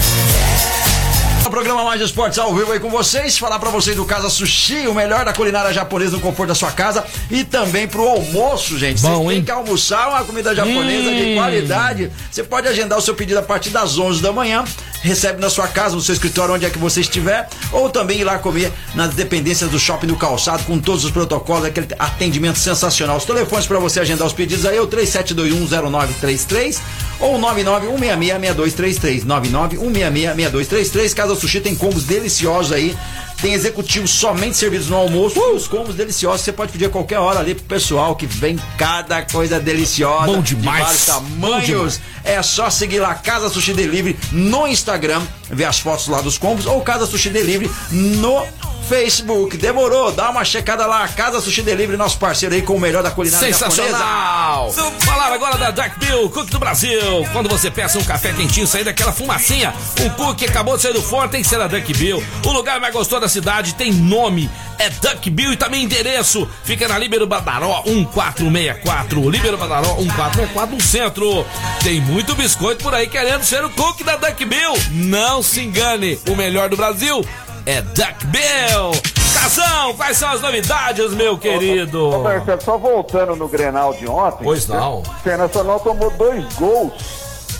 O 1.46 1.50
programa 1.50 1.84
Mais 1.84 2.00
Esportes 2.00 2.40
ao 2.40 2.54
vivo 2.54 2.72
aí 2.72 2.80
com 2.80 2.90
vocês. 2.90 3.38
Falar 3.38 3.60
para 3.60 3.70
vocês 3.70 3.96
do 3.96 4.06
Casa 4.06 4.30
Sushi, 4.30 4.88
o 4.88 4.94
melhor 4.94 5.26
da 5.26 5.34
culinária 5.34 5.74
japonesa 5.74 6.12
no 6.12 6.20
conforto 6.22 6.50
da 6.50 6.56
sua 6.56 6.72
casa. 6.72 7.04
E 7.30 7.44
também 7.44 7.88
pro 7.88 8.08
almoço, 8.08 8.78
gente. 8.78 9.02
Bom, 9.02 9.28
tem 9.28 9.44
que 9.44 9.52
almoçar 9.52 10.10
uma 10.10 10.24
comida 10.24 10.56
japonesa 10.56 11.10
hum. 11.10 11.16
de 11.16 11.34
qualidade. 11.34 12.12
Você 12.32 12.44
pode 12.44 12.68
agendar 12.68 12.98
o 12.98 13.02
seu 13.02 13.16
pedido 13.16 13.40
a 13.40 13.42
partir 13.42 13.70
das 13.70 13.98
11 13.98 14.22
da 14.22 14.32
manhã. 14.32 14.64
Recebe 15.02 15.42
na 15.42 15.50
sua 15.50 15.68
casa, 15.68 15.96
no 15.96 16.02
seu 16.02 16.14
escritório, 16.14 16.54
onde 16.54 16.66
é 16.66 16.70
que 16.70 16.78
você 16.78 17.02
estiver. 17.02 17.50
Ou 17.72 17.90
também 17.90 18.20
ir 18.20 18.24
lá 18.24 18.38
comer 18.38 18.72
nas 18.94 19.16
dependências 19.16 19.70
do 19.70 19.80
shopping 19.80 20.06
do 20.08 20.16
calçado, 20.16 20.64
com 20.64 20.78
todos 20.80 21.04
os 21.04 21.12
protocolos, 21.12 21.66
aquele 21.66 21.88
atendimento 21.98 22.60
sensacional. 22.60 23.18
Os 23.18 23.26
telefones 23.26 23.66
para 23.66 23.80
você 23.80 24.00
agendar 24.00 24.28
os 24.28 24.34
pedidos 24.34 24.64
aí 24.66 24.78
é 24.78 24.82
o 24.82 24.88
37210933 24.88 26.78
ou 27.20 27.40
991666233. 27.40 29.26
991666233. 29.26 31.14
Casa 31.16 31.36
Sushi 31.36 31.41
tem 31.62 31.76
combos 31.76 32.04
deliciosos 32.04 32.72
aí. 32.72 32.96
Tem 33.42 33.54
executivos 33.54 34.12
somente 34.12 34.56
servidos 34.56 34.88
no 34.88 34.96
almoço. 34.96 35.40
Uh! 35.40 35.56
Os 35.56 35.68
combos 35.68 35.96
deliciosos 35.96 36.42
você 36.42 36.52
pode 36.52 36.72
pedir 36.72 36.86
a 36.86 36.90
qualquer 36.90 37.18
hora 37.18 37.40
ali 37.40 37.56
pro 37.56 37.64
pessoal 37.64 38.16
que 38.16 38.28
vem 38.28 38.60
cada 38.78 39.24
coisa 39.24 39.60
deliciosa. 39.60 40.28
Bom 40.28 40.42
demais. 40.42 40.78
De 40.78 40.84
vários 40.84 41.06
tamanhos. 41.06 42.02
É 42.24 42.42
só 42.44 42.70
seguir 42.70 43.00
lá 43.00 43.16
Casa 43.16 43.50
Sushi 43.50 43.74
Delivery 43.74 44.16
no 44.32 44.68
Instagram, 44.68 45.24
ver 45.52 45.66
as 45.66 45.80
fotos 45.80 46.08
lá 46.08 46.22
dos 46.22 46.38
combos 46.38 46.66
ou 46.66 46.82
Casa 46.82 47.06
Sushi 47.06 47.30
Delivery 47.30 47.72
no 47.92 48.46
Facebook. 48.92 49.56
Demorou? 49.56 50.12
Dá 50.12 50.30
uma 50.30 50.44
checada 50.44 50.86
lá. 50.86 51.08
Casa 51.08 51.40
Sushi 51.40 51.62
Delivery, 51.62 51.98
nosso 51.98 52.18
parceiro 52.18 52.54
aí 52.54 52.62
com 52.62 52.76
o 52.76 52.80
melhor 52.80 53.02
da 53.02 53.10
culinária 53.10 53.48
Sensacional! 53.48 54.70
Vamos 54.72 55.04
falar 55.06 55.32
agora 55.32 55.58
da 55.58 55.72
Dark 55.72 55.98
Bill, 55.98 56.30
Cook 56.30 56.50
do 56.50 56.60
Brasil. 56.60 57.26
Quando 57.32 57.48
você 57.48 57.72
peça 57.72 57.98
um 57.98 58.04
café 58.04 58.34
quentinho, 58.34 58.68
sair 58.68 58.84
daquela 58.84 59.14
fumacinha, 59.14 59.74
um 60.02 60.10
cookie 60.10 60.46
acabou 60.46 60.76
de 60.76 60.84
sair 60.84 60.94
do 60.94 61.02
forno, 61.02 61.30
tem 61.30 61.42
que 61.42 61.48
ser 61.48 61.58
da 61.58 61.68
Dark 61.68 61.88
Bill. 61.88 62.22
O 62.46 62.52
lugar 62.52 62.82
mais 62.82 62.94
gostoso 62.94 63.22
da 63.22 63.30
cidade 63.30 63.76
tem 63.76 63.94
nome, 63.94 64.50
é 64.78 64.90
Duck 64.90 65.30
Bill 65.30 65.54
e 65.54 65.58
também 65.58 65.84
endereço. 65.84 66.50
Fica 66.64 66.88
na 66.88 66.98
Líbero 66.98 67.28
Badaró 67.28 67.84
1464. 67.86 69.30
Líbero 69.30 69.58
Badaró 69.58 69.96
1464 69.96 70.76
no 70.76 70.82
centro. 70.82 71.46
Tem 71.84 72.02
muito 72.02 72.36
biscoito 72.36 72.84
por 72.84 72.94
aí 72.94 73.08
querendo 73.08 73.44
ser 73.44 73.64
o 73.64 73.70
cookie 73.70 74.04
da 74.04 74.18
Duck 74.18 74.44
Bill. 74.44 74.74
Não 74.90 75.41
se 75.44 75.62
engane, 75.62 76.20
o 76.30 76.36
melhor 76.36 76.70
do 76.70 76.78
Brasil 76.78 77.26
é 77.66 77.82
Duck 77.82 78.26
Bill. 78.28 78.92
Casão, 79.34 79.94
quais 79.96 80.18
são 80.18 80.30
as 80.30 80.42
novidades, 80.42 81.14
meu 81.14 81.38
querido? 81.38 82.10
Ô, 82.10 82.24
Marcelo, 82.24 82.62
só 82.62 82.78
voltando 82.78 83.36
no 83.36 83.48
Grenal 83.48 83.94
de 83.94 84.08
ontem. 84.08 84.44
Pois 84.44 84.68
não. 84.68 85.00
O 85.00 85.04
Internacional 85.20 85.80
tomou 85.80 86.12
dois 86.12 86.54
gols 86.56 86.92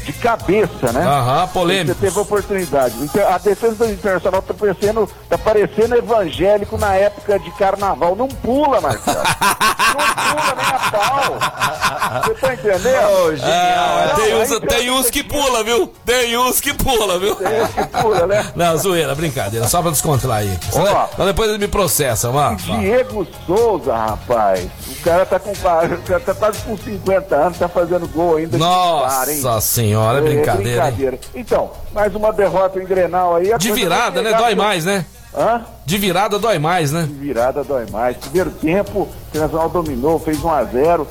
de 0.04 0.14
cabeça, 0.14 0.92
né? 0.92 1.06
Aham, 1.06 1.48
polêmico. 1.48 1.98
Você 1.98 2.06
teve 2.06 2.20
oportunidade. 2.20 2.96
A 3.30 3.38
defesa 3.38 3.76
do 3.76 3.92
Internacional 3.92 4.42
tá 4.42 4.54
parecendo, 4.54 5.10
tá 5.30 5.38
parecendo 5.38 5.96
evangélico 5.96 6.78
na 6.78 6.96
época 6.96 7.40
de 7.40 7.52
carnaval. 7.52 8.16
Não 8.16 8.28
pula, 8.28 8.82
Marcelo. 8.82 9.24
não 9.94 10.16
pula 10.16 10.56
nem 10.56 10.66
a 10.66 10.80
pau. 10.92 12.22
Você 12.24 12.34
tá 12.36 12.54
entendendo? 12.54 13.08
Oh, 13.10 13.36
genial. 13.36 13.52
Ah, 13.52 14.14
tem 14.16 14.36
uns, 14.36 14.60
tem 14.60 14.92
uns 14.92 15.10
que 15.10 15.24
pula, 15.24 15.64
viu? 15.64 15.88
Tem 16.06 16.38
uns 16.38 16.60
que 16.60 16.74
pula, 16.74 17.20
viu? 17.20 17.36
Tem 17.36 17.62
uns 17.62 17.70
que 17.74 17.88
pula, 17.88 18.28
né? 18.28 18.52
Não, 18.56 18.78
zoeira, 18.78 19.16
brincadeira. 19.16 19.68
Só 19.68 19.82
pra 19.82 19.92
descontrair. 19.92 20.58
Ó, 20.74 21.08
Então 21.14 21.26
depois 21.26 21.50
ele 21.50 21.60
me 21.60 21.68
processa, 21.68 22.32
mano. 22.32 22.58
Diego 22.58 23.26
Souza, 23.46 23.96
rapaz. 23.96 24.68
O 24.88 25.04
cara 25.04 25.26
tá 25.26 25.40
com, 25.40 25.52
o 25.52 25.56
cara 25.56 26.20
tá 26.20 26.34
quase 26.34 26.60
com 26.60 26.78
50 26.78 27.36
anos, 27.36 27.58
tá 27.58 27.68
fazendo 27.68 28.08
gol 28.08 28.38
ainda. 28.38 28.58
Nossa 28.58 29.62
senhora 29.62 29.92
senhora, 29.92 30.18
é 30.20 30.22
brincadeira. 30.22 30.70
É 30.70 30.86
brincadeira. 30.86 31.20
Então, 31.36 31.72
mais 31.94 32.16
uma 32.16 32.32
derrota 32.32 32.82
em 32.82 32.86
Grenal 32.86 33.36
aí. 33.36 33.58
De 33.58 33.72
virada, 33.72 34.22
né? 34.22 34.34
Dói 34.34 34.56
mais, 34.56 34.86
né? 34.86 35.06
Hã? 35.36 35.66
De 35.86 35.98
virada 35.98 36.38
dói 36.38 36.60
mais, 36.60 36.92
né? 36.92 37.04
De 37.04 37.14
virada 37.14 37.64
dói 37.64 37.86
mais. 37.90 38.18
Primeiro 38.18 38.52
tempo, 38.52 39.02
o 39.02 39.10
Internacional 39.30 39.70
dominou, 39.70 40.20
fez 40.20 40.44
1 40.44 40.50
a 40.50 40.64
0 40.64 41.08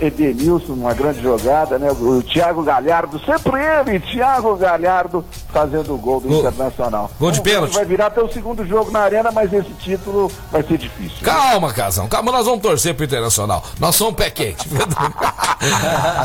Edenilson, 0.00 0.72
uma 0.72 0.94
grande 0.94 1.20
jogada, 1.20 1.78
né? 1.78 1.90
O 1.90 2.22
Thiago 2.22 2.62
Galhardo, 2.62 3.20
sempre 3.20 3.60
ele, 3.62 4.00
Thiago 4.00 4.56
Galhardo, 4.56 5.22
fazendo 5.52 5.94
o 5.94 5.98
gol 5.98 6.20
do 6.20 6.28
gol, 6.28 6.38
Internacional. 6.38 7.10
Gol 7.20 7.30
de 7.30 7.42
pênalti. 7.42 7.74
Vai 7.74 7.84
virar 7.84 8.06
até 8.06 8.22
o 8.22 8.32
segundo 8.32 8.66
jogo 8.66 8.90
na 8.90 9.00
arena, 9.00 9.30
mas 9.30 9.52
esse 9.52 9.70
título 9.74 10.32
vai 10.50 10.62
ser 10.62 10.78
difícil. 10.78 11.18
Calma, 11.22 11.72
Casão, 11.74 12.08
calma, 12.08 12.32
nós 12.32 12.46
vamos 12.46 12.62
torcer 12.62 12.94
pro 12.94 13.04
Internacional. 13.04 13.62
Nós 13.78 13.94
somos 13.94 14.14
pé 14.14 14.30
quente. 14.30 14.66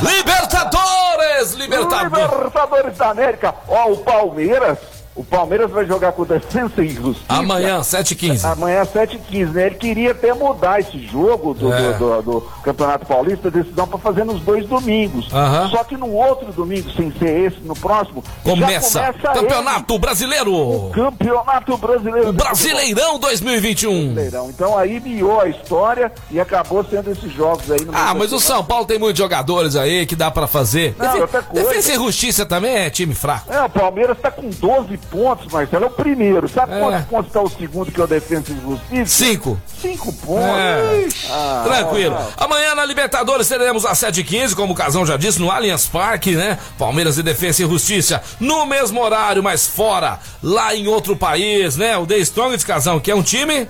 Libertadores! 0.01 1.53
Libertadores! 1.55 2.23
Libertadores 2.23 2.97
da 2.97 3.09
América. 3.09 3.53
Ó, 3.67 3.91
o 3.91 3.97
Palmeiras 3.97 4.77
o 5.15 5.23
Palmeiras 5.23 5.69
vai 5.69 5.85
jogar 5.85 6.11
com 6.13 6.23
o 6.23 6.25
Defensa 6.25 6.83
e 6.83 6.89
Justiça. 6.89 7.25
Amanhã, 7.29 7.79
7h15. 7.81 8.51
Amanhã, 8.51 8.83
7h15, 8.83 9.51
né? 9.51 9.67
Ele 9.67 9.75
queria 9.75 10.11
até 10.11 10.33
mudar 10.33 10.79
esse 10.79 10.97
jogo 11.05 11.53
do, 11.53 11.71
é. 11.71 11.93
do, 11.93 12.21
do, 12.21 12.21
do 12.21 12.41
Campeonato 12.63 13.05
Paulista, 13.05 13.51
decisão 13.51 13.87
para 13.87 13.99
fazer 13.99 14.23
nos 14.23 14.41
dois 14.41 14.67
domingos. 14.67 15.29
Só 15.69 15.83
que 15.83 15.95
no 15.95 16.11
outro 16.11 16.51
domingo, 16.51 16.89
sem 16.91 17.11
ser 17.11 17.47
esse, 17.47 17.59
no 17.61 17.75
próximo, 17.75 18.23
começa, 18.43 18.99
começa 18.99 19.33
Campeonato 19.33 19.93
ele, 19.93 19.99
Brasileiro. 19.99 20.53
O 20.53 20.89
Campeonato 20.91 21.77
Brasileiro. 21.77 22.29
O 22.29 22.33
Brasileirão 22.33 23.19
2021. 23.19 24.13
Brasileirão. 24.13 24.49
Então 24.49 24.77
aí 24.77 24.99
miou 24.99 25.41
a 25.41 25.47
história 25.47 26.11
e 26.31 26.39
acabou 26.39 26.83
sendo 26.83 27.11
esses 27.11 27.31
jogos 27.31 27.69
aí. 27.69 27.79
ah, 27.93 28.13
mas 28.15 28.33
o 28.33 28.39
São 28.39 28.63
Paulo 28.63 28.85
tem 28.85 28.97
muitos 28.97 29.19
jogadores 29.19 29.75
aí 29.75 30.05
que 30.07 30.15
dá 30.15 30.31
para 30.31 30.47
fazer. 30.47 30.95
Não, 30.97 31.21
outra 31.21 31.43
coisa. 31.43 31.67
Defesa 31.67 31.93
e 31.93 31.95
Justiça 31.95 32.45
também 32.45 32.75
é 32.75 32.89
time 32.89 33.13
fraco. 33.13 33.51
É, 33.51 33.61
o 33.61 33.69
Palmeiras 33.69 34.17
tá 34.19 34.31
com 34.31 34.49
12 34.49 35.02
pontos, 35.03 35.51
Marcelo, 35.51 35.85
é 35.85 35.87
o 35.87 35.91
primeiro. 35.91 36.47
Sabe 36.47 36.73
é. 36.73 36.79
quantos 36.79 37.05
pontos 37.05 37.27
está 37.27 37.41
o 37.41 37.49
segundo, 37.49 37.91
que 37.91 37.99
é 37.99 38.03
o 38.03 38.07
Defensa 38.07 38.51
e 38.51 38.61
Justiça? 38.61 39.25
Cinco. 39.25 39.61
Cinco 39.81 40.13
pontos. 40.13 40.45
É. 40.45 41.07
Ah, 41.29 41.63
Tranquilo. 41.65 42.17
Amanhã 42.37 42.75
na 42.75 42.85
Libertadores 42.85 43.47
teremos 43.47 43.85
às 43.85 43.99
7h15, 43.99 44.55
como 44.55 44.73
o 44.73 44.75
Casão 44.75 45.05
já 45.05 45.17
disse, 45.17 45.39
no 45.39 45.51
Allianz 45.51 45.87
Parque, 45.87 46.31
né? 46.31 46.57
Palmeiras 46.77 47.17
e 47.17 47.23
Defensa 47.23 47.63
e 47.63 47.67
Justiça. 47.67 48.21
No 48.39 48.65
mesmo 48.65 49.01
horário, 49.01 49.43
mas 49.43 49.67
fora, 49.67 50.19
lá 50.41 50.75
em 50.75 50.87
outro 50.87 51.15
país, 51.15 51.77
né? 51.77 51.97
O 51.97 52.05
The 52.05 52.17
Strongest, 52.19 52.65
Casão, 52.65 52.99
que 52.99 53.11
é 53.11 53.15
um 53.15 53.23
time 53.23 53.67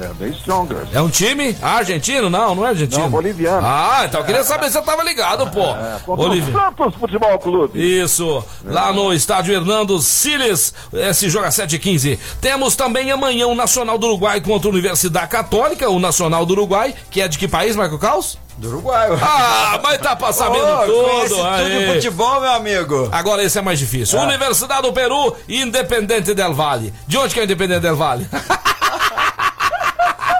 é, 0.00 0.08
bem 0.14 0.30
Strongers. 0.30 0.88
É 0.92 1.00
um 1.00 1.08
time 1.08 1.56
argentino? 1.62 2.28
Não, 2.28 2.54
não 2.54 2.66
é 2.66 2.70
argentino. 2.70 3.02
Não, 3.02 3.10
boliviano. 3.10 3.66
Ah, 3.66 4.02
então 4.04 4.20
eu 4.20 4.26
queria 4.26 4.44
saber 4.44 4.66
se 4.66 4.72
você 4.72 4.82
tava 4.82 5.02
ligado, 5.02 5.50
pô. 5.50 5.62
É, 5.62 5.98
Bolivia. 6.06 6.52
Santos 6.52 6.94
Futebol 6.94 7.38
Clube. 7.38 8.02
Isso, 8.02 8.44
lá 8.64 8.92
no 8.92 9.12
estádio 9.12 9.54
Hernando 9.54 9.98
Siles, 10.00 10.74
esse 10.92 11.28
joga 11.28 11.50
7 11.50 11.78
15 11.78 12.18
Temos 12.40 12.76
também 12.76 13.10
amanhã 13.10 13.46
o 13.46 13.54
Nacional 13.54 13.96
do 13.98 14.06
Uruguai 14.06 14.40
contra 14.40 14.68
a 14.68 14.72
Universidade 14.72 15.28
Católica, 15.28 15.88
o 15.88 15.98
Nacional 15.98 16.44
do 16.44 16.52
Uruguai, 16.52 16.94
que 17.10 17.20
é 17.20 17.28
de 17.28 17.38
que 17.38 17.48
país, 17.48 17.74
Marco 17.74 17.98
Caos? 17.98 18.38
Do 18.58 18.68
Uruguai. 18.68 19.08
Ah, 19.20 19.78
mas 19.82 19.98
tá 19.98 20.16
pra 20.16 20.32
sabendo 20.32 20.64
oh, 20.64 20.86
tudo. 20.86 21.36
Tudo 21.36 21.68
de 21.68 21.94
futebol, 21.94 22.40
meu 22.40 22.52
amigo. 22.52 23.08
Agora 23.12 23.42
esse 23.42 23.58
é 23.58 23.62
mais 23.62 23.78
difícil. 23.78 24.18
É. 24.18 24.22
Universidade 24.24 24.82
do 24.82 24.92
Peru, 24.92 25.34
Independente 25.48 26.32
del 26.32 26.54
Valle. 26.54 26.92
De 27.06 27.18
onde 27.18 27.34
que 27.34 27.40
é 27.40 27.44
Independente 27.44 27.80
del 27.80 27.96
Valle? 27.96 28.26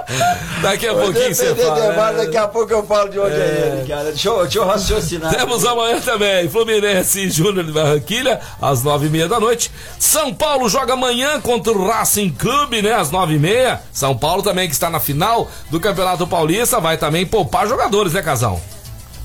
Daqui 0.62 0.86
a 0.86 0.94
pouquinho 0.94 1.34
você 1.34 1.54
fala. 1.54 1.90
Demais, 1.90 2.16
daqui 2.16 2.36
a 2.36 2.48
pouco 2.48 2.72
eu 2.72 2.86
falo 2.86 3.08
de 3.08 3.18
onde 3.18 3.34
é, 3.34 3.38
é 3.38 3.78
ele, 3.78 3.88
cara. 3.88 4.04
Deixa 4.04 4.28
eu, 4.28 4.42
deixa 4.42 4.58
eu 4.58 4.64
raciocinar. 4.64 5.34
Temos 5.34 5.64
amanhã 5.64 6.00
também 6.00 6.48
Fluminense 6.48 7.20
e 7.20 7.30
Júnior 7.30 7.64
de 7.64 7.72
Barranquilha, 7.72 8.40
às 8.60 8.82
nove 8.82 9.06
e 9.06 9.10
meia 9.10 9.28
da 9.28 9.40
noite. 9.40 9.70
São 9.98 10.32
Paulo 10.32 10.68
joga 10.68 10.92
amanhã 10.92 11.40
contra 11.40 11.72
o 11.72 11.86
Racing 11.86 12.30
Clube, 12.30 12.82
né? 12.82 12.94
Às 12.94 13.10
nove 13.10 13.34
e 13.34 13.38
meia. 13.38 13.80
São 13.92 14.16
Paulo 14.16 14.42
também 14.42 14.68
que 14.68 14.74
está 14.74 14.88
na 14.88 15.00
final 15.00 15.48
do 15.70 15.80
Campeonato 15.80 16.26
Paulista 16.26 16.80
vai 16.80 16.96
também 16.96 17.26
poupar 17.26 17.66
jogadores, 17.66 18.12
né, 18.12 18.22
Casão? 18.22 18.60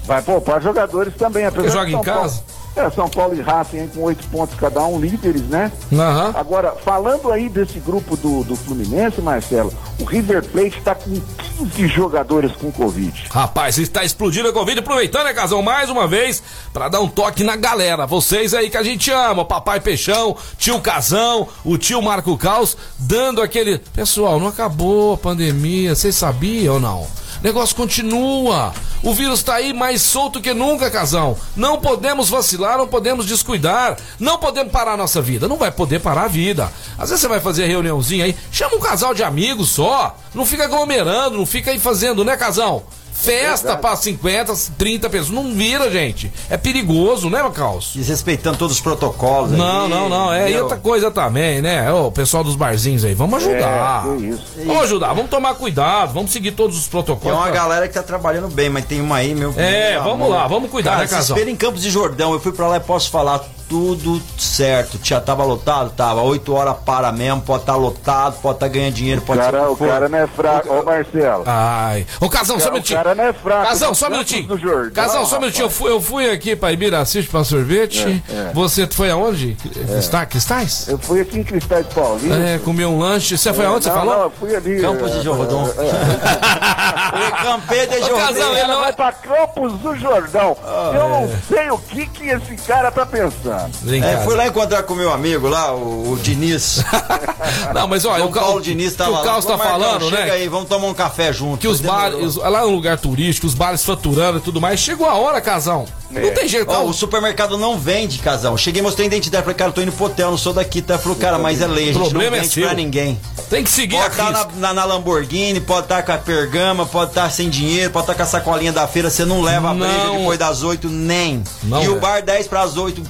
Vai 0.06 0.22
poupar 0.22 0.62
jogadores 0.62 1.14
também. 1.16 1.50
Porque 1.52 1.70
joga 1.70 1.92
em 1.92 2.02
casa? 2.02 2.44
É, 2.76 2.90
São 2.90 3.10
Paulo 3.10 3.36
e 3.36 3.42
Racing 3.42 3.88
com 3.88 4.02
oito 4.04 4.26
pontos 4.28 4.58
cada 4.58 4.84
um, 4.86 5.00
líderes, 5.00 5.42
né? 5.44 5.72
Uhum. 5.92 6.00
Agora, 6.34 6.72
falando 6.84 7.32
aí 7.32 7.50
desse 7.50 7.80
grupo 7.80 8.16
do, 8.16 8.44
do 8.44 8.56
Fluminense, 8.56 9.22
Marcelo, 9.22 9.74
o 10.00 10.06
River 10.06 10.44
Plate 10.46 10.78
está 10.78 10.96
com 10.96 11.20
15 11.60 11.88
jogadores 11.88 12.54
com 12.54 12.72
Covid. 12.72 13.26
Rapaz, 13.30 13.78
está 13.78 14.04
explodindo 14.04 14.48
a 14.48 14.54
Covid, 14.54 14.80
aproveitando, 14.80 15.26
né, 15.26 15.34
Casão, 15.34 15.62
mais 15.62 15.90
uma 15.90 16.08
vez, 16.08 16.42
para 16.72 16.88
dar 16.88 17.02
um 17.02 17.08
toque 17.08 17.44
na 17.44 17.58
galera. 17.58 18.08
Vocês 18.08 18.54
aí 18.54 18.70
que 18.70 18.78
a 18.78 18.84
gente 18.84 19.12
ama, 19.12 19.44
papai 19.44 19.82
Peixão, 19.82 20.36
tio 20.58 20.80
Casão, 20.80 21.48
o 21.66 21.78
tio 21.78 22.02
Marco 22.02 22.38
Caos, 22.38 22.78
dando 22.98 23.42
aquele. 23.42 23.80
Pessoal, 23.80 24.40
não 24.40 24.48
acabou 24.48 25.14
a 25.14 25.18
pandemia, 25.18 25.94
vocês 25.94 26.16
sabiam 26.16 26.76
ou 26.76 26.80
não? 26.80 27.08
O 27.42 27.44
negócio 27.44 27.76
continua. 27.76 28.72
O 29.02 29.16
vírus 29.16 29.40
está 29.40 29.56
aí 29.56 29.74
mais 29.74 30.04
solto 30.04 30.40
que 30.40 30.54
nunca, 30.54 30.92
casão. 30.92 31.36
Não 31.56 31.80
podemos 31.80 32.30
vacilar, 32.30 32.78
não 32.78 32.88
podemos 32.88 33.26
descuidar. 33.26 33.98
Não 34.20 34.38
podemos 34.38 34.72
parar 34.72 34.94
a 34.94 34.98
nossa 34.98 35.24
vida. 35.24 35.48
Não 35.48 35.58
vai 35.58 35.72
poder 35.72 36.00
parar 36.00 36.26
a 36.26 36.28
vida. 36.28 36.72
Às 37.00 37.10
vezes 37.10 37.22
você 37.22 37.28
vai 37.28 37.40
fazer 37.40 37.66
reuniãozinha 37.66 38.26
aí, 38.26 38.38
chama 38.52 38.76
um 38.76 38.80
casal 38.80 39.16
de 39.16 39.24
amigos 39.24 39.70
só. 39.70 40.16
Não 40.36 40.46
fica 40.46 40.66
aglomerando, 40.66 41.36
não 41.36 41.46
fica 41.46 41.72
aí 41.72 41.80
fazendo, 41.80 42.24
né, 42.24 42.38
casão? 42.38 42.84
Festa 43.22 43.78
para 43.78 43.96
50, 43.96 44.54
30 44.78 45.10
pessoas. 45.10 45.30
Não 45.30 45.54
vira, 45.54 45.90
gente. 45.92 46.32
É 46.50 46.58
perigoso, 46.58 47.30
né, 47.30 47.42
Macaus? 47.42 47.92
Desrespeitando 47.96 48.58
todos 48.58 48.76
os 48.76 48.82
protocolos. 48.82 49.52
Não, 49.52 49.84
aí, 49.84 49.90
não, 49.90 50.10
não. 50.10 50.34
É, 50.34 50.52
e 50.52 50.60
outra 50.60 50.78
coisa 50.78 51.12
também, 51.12 51.62
né? 51.62 51.92
O 51.92 52.12
pessoal 52.12 52.44
dos 52.44 52.56
barzinhos 52.56 53.06
aí, 53.06 53.14
vamos 53.14 53.44
ajudar. 53.44 54.06
É, 54.08 54.16
isso. 54.18 54.44
Vamos 54.66 54.84
ajudar, 54.84 55.14
vamos 55.14 55.30
tomar 55.30 55.54
cuidado, 55.56 56.14
vamos 56.14 56.32
seguir 56.32 56.52
todos 56.52 56.78
os 56.78 56.88
protocolos. 56.88 57.38
Tem 57.38 57.48
uma 57.48 57.56
galera 57.56 57.88
que 57.88 57.94
tá 57.94 58.04
trabalhando 58.04 58.48
bem, 58.48 58.70
mas 58.70 58.86
tem 58.86 59.02
uma 59.02 59.18
aí, 59.18 59.36
meu. 59.36 59.54
É, 59.58 59.94
meu 59.94 60.04
vamos 60.04 60.26
amor. 60.26 60.30
lá, 60.30 60.48
vamos 60.48 60.70
cuidar, 60.70 60.92
Cara, 60.92 61.04
né, 61.04 61.08
casal? 61.08 61.38
Em 61.38 61.56
Campos 61.56 61.82
de 61.82 61.90
Jordão, 61.90 62.34
eu 62.34 62.40
fui 62.40 62.52
para 62.52 62.68
lá 62.68 62.78
e 62.78 62.80
posso 62.80 63.10
falar 63.10 63.44
tudo 63.72 64.22
certo. 64.38 65.00
Já 65.02 65.22
tava 65.22 65.46
lotado? 65.46 65.92
Tava. 65.92 66.22
8 66.22 66.54
horas 66.54 66.76
para 66.86 67.10
mesmo, 67.14 67.42
pode 67.42 67.64
estar 67.64 67.72
tá 67.72 67.80
lotado, 67.80 68.42
pode 68.42 68.58
estar 68.58 68.66
tá 68.66 68.72
ganhando 68.72 68.94
dinheiro, 68.94 69.22
pode 69.22 69.40
cara, 69.40 69.60
ser. 69.62 69.66
O, 69.66 69.72
o 69.72 69.78
cara 69.78 70.10
não 70.10 70.18
é 70.18 70.28
fraco, 70.28 70.74
ô 70.74 70.84
Marcelo. 70.84 71.44
Ai. 71.48 72.06
Ô, 72.20 72.30
Casão, 72.30 72.60
só 72.60 72.68
um 72.68 72.74
minutinho. 72.74 73.00
O 73.00 73.04
cara 73.04 73.16
não 73.16 73.24
é 73.24 73.32
fraco. 73.32 73.68
Casão, 73.68 73.96
só 73.96 74.08
um 74.08 74.12
minutinho. 74.12 74.92
Casão, 74.94 75.26
só 75.26 75.38
um 75.38 75.40
minutinho. 75.40 75.66
Eu 75.66 75.70
fui, 75.70 75.90
eu 75.90 76.02
fui 76.02 76.30
aqui 76.30 76.54
pra 76.54 76.74
Ibiracite 76.74 77.30
pra 77.30 77.46
sorvete. 77.46 78.22
É, 78.30 78.50
é. 78.50 78.52
Você 78.54 78.86
foi 78.88 79.10
aonde? 79.10 79.56
É. 79.90 80.00
Está, 80.00 80.26
Cristais? 80.26 80.90
Eu 80.90 80.98
fui 80.98 81.22
aqui 81.22 81.40
em 81.40 81.44
Cristais 81.44 81.88
Paulista. 81.88 82.36
É, 82.36 82.60
comi 82.60 82.86
um 82.86 83.00
lanche. 83.00 83.38
Você 83.38 83.54
foi 83.54 83.66
aonde? 83.66 83.86
Você 83.86 83.90
não, 83.90 83.98
falou? 83.98 84.14
Não, 84.16 84.24
eu 84.24 84.32
fui 84.32 84.54
ali. 84.54 84.82
Campos 84.82 85.12
de 85.14 85.20
é, 85.20 85.22
Jordão. 85.22 85.74
É, 85.78 87.28
é. 87.28 87.32
Campê 87.42 87.88
de 87.88 88.00
Jordão. 88.00 88.18
Casão, 88.18 88.58
ele 88.58 88.76
vai 88.76 88.94
pra 88.94 89.14
Campos 89.14 89.74
do 89.80 89.96
Jordão. 89.96 90.58
Ah, 90.62 90.92
eu 90.94 91.10
não 91.10 91.30
sei 91.48 91.72
o 91.72 91.78
que 91.78 92.06
que 92.08 92.28
esse 92.28 92.56
cara 92.68 92.92
tá 92.92 93.06
pensando. 93.06 93.61
É, 94.04 94.18
fui 94.24 94.36
lá 94.36 94.48
encontrar 94.48 94.84
com 94.84 94.96
meu 94.96 95.12
amigo 95.12 95.48
lá, 95.48 95.74
o, 95.74 96.12
o 96.14 96.20
Diniz. 96.22 96.84
não, 97.74 97.88
mas 97.88 98.06
olha, 98.06 98.26
o 98.26 98.32
Paulo 98.32 98.62
Diniz 98.62 98.96
tá 98.96 99.08
lá. 99.08 99.22
O 99.22 99.24
Carlos 99.24 99.46
tá 99.46 99.58
falando, 99.58 100.10
né? 100.10 100.18
Chega 100.18 100.34
aí, 100.34 100.48
vamos 100.48 100.70
tomar 100.70 100.88
um 100.88 100.94
café 100.94 101.34
junto. 101.34 101.58
Que 101.58 101.68
os 101.68 101.82
bares, 101.82 102.36
lá 102.36 102.60
é 102.62 102.66
um 102.66 102.76
lugar 102.76 102.98
turístico, 103.00 103.48
os 103.48 103.54
bares 103.54 103.84
faturando 103.84 104.38
e 104.38 104.42
tudo 104.42 104.62
mais. 104.62 104.80
Chegou 104.80 105.08
a 105.08 105.16
hora, 105.16 105.42
casal. 105.42 105.86
É. 106.14 106.20
Não 106.20 106.34
tem 106.34 106.48
jeito. 106.48 106.70
Oh, 106.70 106.90
o 106.90 106.94
supermercado 106.94 107.58
não 107.58 107.78
vende, 107.78 108.20
casal. 108.20 108.58
Cheguei, 108.58 108.82
mostrei 108.82 109.06
a 109.06 109.08
identidade. 109.08 109.44
Falei, 109.44 109.56
cara, 109.56 109.70
eu 109.70 109.74
tô 109.74 109.82
indo 109.82 109.92
pro 109.92 110.06
hotel, 110.06 110.32
não 110.32 110.38
sou 110.38 110.54
daqui. 110.54 110.82
Tá? 110.82 110.98
Falei, 110.98 111.18
cara, 111.18 111.40
mas 111.40 111.62
é 111.62 111.68
lei. 111.68 111.90
A 111.90 111.94
gente 111.94 112.02
problema 112.02 112.32
não 112.32 112.38
é 112.38 112.42
vende 112.42 112.60
é 112.60 112.66
pra 112.66 112.74
ninguém. 112.74 113.20
Tem 113.50 113.64
que 113.64 113.70
seguir 113.70 113.96
Pode 113.98 114.12
estar 114.12 114.32
tá 114.32 114.48
na, 114.56 114.68
na, 114.68 114.74
na, 114.74 114.86
Lamborghini, 114.86 115.60
pode 115.60 115.86
estar 115.86 115.98
tá 115.98 116.04
com 116.04 116.12
a 116.12 116.18
pergama, 116.18 116.86
pode 116.86 117.12
estar 117.12 117.24
tá 117.24 117.30
sem 117.30 117.50
dinheiro, 117.50 117.92
pode 117.92 118.04
estar 118.04 118.14
tá 118.14 118.18
com 118.18 118.24
a 118.24 118.26
sacolinha 118.26 118.72
da 118.72 118.88
feira. 118.88 119.10
Você 119.10 119.26
não 119.26 119.42
leva 119.42 119.74
não. 119.74 119.86
a 119.86 119.88
breja 119.88 120.18
depois 120.18 120.40
das 120.40 120.64
8, 120.64 120.90
nem. 120.90 121.44
Não 121.64 121.82
e 121.82 121.86
é. 121.86 121.90
o 121.90 122.00
bar 122.00 122.22
10 122.22 122.48
pras 122.48 122.78
8, 122.78 123.02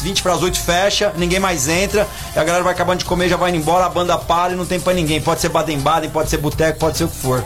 20 0.00 0.22
pras 0.22 0.42
8 0.42 0.60
fecha, 0.60 1.12
ninguém 1.16 1.40
mais 1.40 1.68
entra. 1.68 2.06
E 2.34 2.38
a 2.38 2.44
galera 2.44 2.62
vai 2.62 2.72
acabando 2.72 2.98
de 2.98 3.04
comer, 3.04 3.28
já 3.28 3.36
vai 3.36 3.50
indo 3.50 3.58
embora, 3.58 3.86
a 3.86 3.88
banda 3.88 4.16
para 4.18 4.52
e 4.52 4.56
não 4.56 4.66
tem 4.66 4.78
pra 4.78 4.92
ninguém. 4.92 5.20
Pode 5.20 5.40
ser 5.40 5.48
Baden-Baden, 5.48 6.10
pode 6.10 6.28
ser 6.28 6.36
boteco, 6.38 6.78
pode 6.78 6.98
ser 6.98 7.04
o 7.04 7.08
que 7.08 7.16
for. 7.16 7.44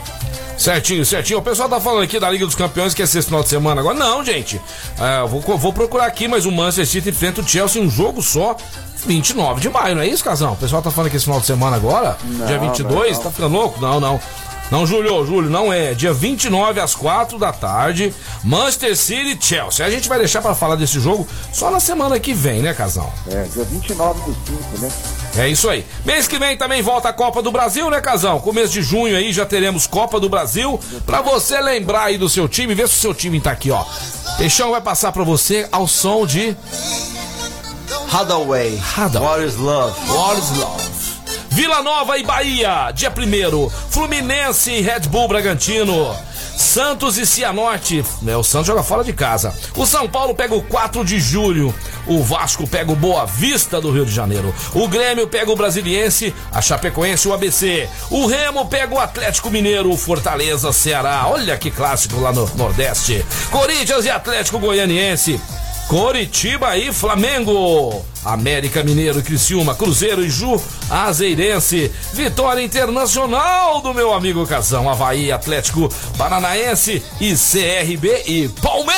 Certinho, 0.56 1.04
certinho. 1.04 1.38
O 1.38 1.42
pessoal 1.42 1.68
tá 1.68 1.80
falando 1.80 2.02
aqui 2.02 2.18
da 2.18 2.30
Liga 2.30 2.46
dos 2.46 2.54
Campeões 2.54 2.94
que 2.94 3.02
é 3.02 3.04
esse 3.04 3.20
final 3.22 3.42
de 3.42 3.48
semana 3.48 3.80
agora. 3.80 3.96
Não, 3.96 4.24
gente. 4.24 4.60
É, 4.98 5.26
vou, 5.26 5.40
vou 5.40 5.72
procurar 5.72 6.06
aqui, 6.06 6.28
mas 6.28 6.46
o 6.46 6.52
Manchester 6.52 6.86
City 6.86 7.10
enfrenta 7.10 7.40
o 7.40 7.48
Chelsea 7.48 7.82
um 7.82 7.90
jogo 7.90 8.22
só. 8.22 8.56
29 9.06 9.60
de 9.60 9.68
maio, 9.68 9.96
não 9.96 10.02
é 10.02 10.06
isso, 10.06 10.24
Casão? 10.24 10.54
O 10.54 10.56
pessoal 10.56 10.80
tá 10.80 10.90
falando 10.90 11.10
que 11.10 11.16
esse 11.16 11.26
final 11.26 11.38
de 11.38 11.44
semana 11.44 11.76
agora, 11.76 12.16
não, 12.24 12.46
dia 12.46 12.58
22, 12.58 12.88
não, 12.88 13.16
não. 13.16 13.22
tá 13.22 13.30
ficando 13.30 13.54
louco? 13.54 13.80
Não, 13.80 14.00
não. 14.00 14.20
Não, 14.74 14.84
Júlio, 14.84 15.24
Júlio, 15.24 15.48
não 15.48 15.72
é. 15.72 15.94
Dia 15.94 16.12
29 16.12 16.80
às 16.80 16.96
4 16.96 17.38
da 17.38 17.52
tarde, 17.52 18.12
Manchester 18.42 18.96
City 18.96 19.38
Chelsea. 19.40 19.86
A 19.86 19.88
gente 19.88 20.08
vai 20.08 20.18
deixar 20.18 20.42
para 20.42 20.52
falar 20.52 20.74
desse 20.74 20.98
jogo 20.98 21.28
só 21.52 21.70
na 21.70 21.78
semana 21.78 22.18
que 22.18 22.34
vem, 22.34 22.60
né, 22.60 22.74
Casão? 22.74 23.08
É, 23.28 23.44
dia 23.44 23.62
29 23.62 24.20
do 24.22 24.34
5, 24.34 24.80
né? 24.80 24.92
É 25.36 25.48
isso 25.48 25.70
aí. 25.70 25.86
Mês 26.04 26.26
que 26.26 26.40
vem 26.40 26.56
também 26.56 26.82
volta 26.82 27.08
a 27.08 27.12
Copa 27.12 27.40
do 27.40 27.52
Brasil, 27.52 27.88
né, 27.88 28.00
Casão? 28.00 28.40
Começo 28.40 28.72
de 28.72 28.82
junho 28.82 29.16
aí 29.16 29.32
já 29.32 29.46
teremos 29.46 29.86
Copa 29.86 30.18
do 30.18 30.28
Brasil. 30.28 30.80
Pra 31.06 31.22
você 31.22 31.60
lembrar 31.60 32.06
aí 32.06 32.18
do 32.18 32.28
seu 32.28 32.48
time, 32.48 32.74
ver 32.74 32.88
se 32.88 32.96
o 32.96 33.00
seu 33.00 33.14
time 33.14 33.40
tá 33.40 33.52
aqui, 33.52 33.70
ó. 33.70 33.84
Peixão 34.38 34.72
vai 34.72 34.80
passar 34.80 35.12
pra 35.12 35.22
você 35.22 35.68
ao 35.70 35.86
som 35.86 36.26
de. 36.26 36.56
Hadaway. 38.12 38.76
Hadaway. 38.96 39.24
What 39.24 39.44
is 39.46 39.56
love? 39.56 39.96
What 40.10 40.40
is 40.40 40.58
love? 40.58 41.03
Vila 41.54 41.84
Nova 41.84 42.18
e 42.18 42.24
Bahia, 42.24 42.90
dia 42.90 43.10
1 43.10 43.70
Fluminense 43.88 44.72
e 44.72 44.80
Red 44.80 45.02
Bull 45.08 45.28
Bragantino. 45.28 46.12
Santos 46.56 47.16
e 47.16 47.24
Cianorte, 47.24 48.04
né? 48.22 48.36
O 48.36 48.42
Santos 48.42 48.66
joga 48.66 48.82
fora 48.82 49.04
de 49.04 49.12
casa. 49.12 49.54
O 49.76 49.86
São 49.86 50.08
Paulo 50.08 50.34
pega 50.34 50.52
o 50.52 50.62
4 50.62 51.04
de 51.04 51.20
julho. 51.20 51.72
O 52.08 52.24
Vasco 52.24 52.66
pega 52.66 52.90
o 52.90 52.96
Boa 52.96 53.24
Vista 53.24 53.80
do 53.80 53.92
Rio 53.92 54.04
de 54.04 54.12
Janeiro. 54.12 54.52
O 54.74 54.88
Grêmio 54.88 55.28
pega 55.28 55.52
o 55.52 55.54
Brasiliense, 55.54 56.34
a 56.50 56.60
Chapecoense 56.60 57.28
o 57.28 57.32
ABC. 57.32 57.88
O 58.10 58.26
Remo 58.26 58.66
pega 58.66 58.92
o 58.92 58.98
Atlético 58.98 59.48
Mineiro, 59.48 59.92
o 59.92 59.96
Fortaleza, 59.96 60.72
Ceará. 60.72 61.24
Olha 61.28 61.56
que 61.56 61.70
clássico 61.70 62.18
lá 62.18 62.32
no 62.32 62.50
Nordeste. 62.56 63.24
Corinthians 63.52 64.04
e 64.04 64.10
Atlético 64.10 64.58
Goianiense. 64.58 65.40
Coritiba 65.88 66.76
e 66.76 66.92
Flamengo. 66.92 68.04
América 68.24 68.82
Mineiro, 68.82 69.22
Criciúma, 69.22 69.74
Cruzeiro 69.74 70.24
e 70.24 70.30
Ju, 70.30 70.60
Azeirense. 70.90 71.92
Vitória 72.12 72.62
Internacional 72.62 73.80
do 73.82 73.92
meu 73.92 74.12
amigo 74.12 74.46
Casão. 74.46 74.88
Havaí, 74.88 75.30
Atlético 75.30 75.88
Paranaense 76.16 77.02
e 77.20 77.34
CRB 77.34 78.22
e 78.26 78.48
Palmeiras. 78.48 78.94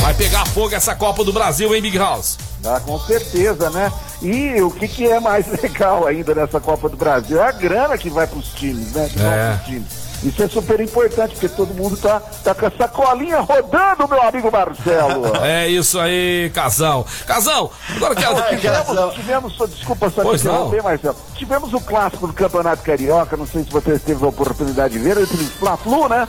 Vai 0.00 0.14
pegar 0.14 0.44
fogo 0.46 0.74
essa 0.74 0.96
Copa 0.96 1.22
do 1.22 1.32
Brasil, 1.32 1.72
hein, 1.74 1.80
Big 1.80 1.96
House? 1.96 2.36
Ah, 2.64 2.80
com 2.80 2.98
certeza, 2.98 3.70
né? 3.70 3.92
E 4.20 4.60
o 4.60 4.70
que, 4.70 4.88
que 4.88 5.06
é 5.06 5.20
mais 5.20 5.46
legal 5.62 6.06
ainda 6.06 6.34
nessa 6.34 6.60
Copa 6.60 6.88
do 6.88 6.96
Brasil 6.96 7.40
é 7.40 7.46
a 7.46 7.52
grana 7.52 7.96
que 7.96 8.10
vai 8.10 8.26
para 8.26 8.38
os 8.38 8.48
times, 8.48 8.92
né? 8.92 9.08
Que 9.12 9.20
é. 9.20 9.82
Isso 10.22 10.42
é 10.42 10.48
super 10.48 10.80
importante, 10.80 11.32
porque 11.32 11.48
todo 11.48 11.74
mundo 11.74 11.96
tá, 11.96 12.20
tá 12.20 12.54
com 12.54 12.66
essa 12.66 12.86
colinha 12.86 13.40
rodando, 13.40 14.08
meu 14.08 14.22
amigo 14.22 14.50
Marcelo. 14.50 15.36
é 15.42 15.68
isso 15.68 15.98
aí, 15.98 16.50
Casão. 16.54 17.04
Casão, 17.26 17.70
agora 17.96 18.14
que 18.14 18.24
é, 18.24 18.56
tivemos, 18.56 19.14
tivemos, 19.14 19.70
desculpa 19.70 20.10
só 20.10 20.24
te 20.24 20.36
interromper, 20.36 20.82
Marcelo. 20.82 21.16
Tivemos 21.34 21.74
o 21.74 21.80
clássico 21.80 22.26
do 22.26 22.32
Campeonato 22.32 22.82
Carioca, 22.82 23.36
não 23.36 23.46
sei 23.46 23.64
se 23.64 23.70
você 23.70 23.98
teve 23.98 24.24
a 24.24 24.28
oportunidade 24.28 24.94
de 24.94 25.00
ver, 25.00 25.18
entre 25.18 25.36
o 25.36 25.46
Fla-Flu, 25.46 26.08
né? 26.08 26.28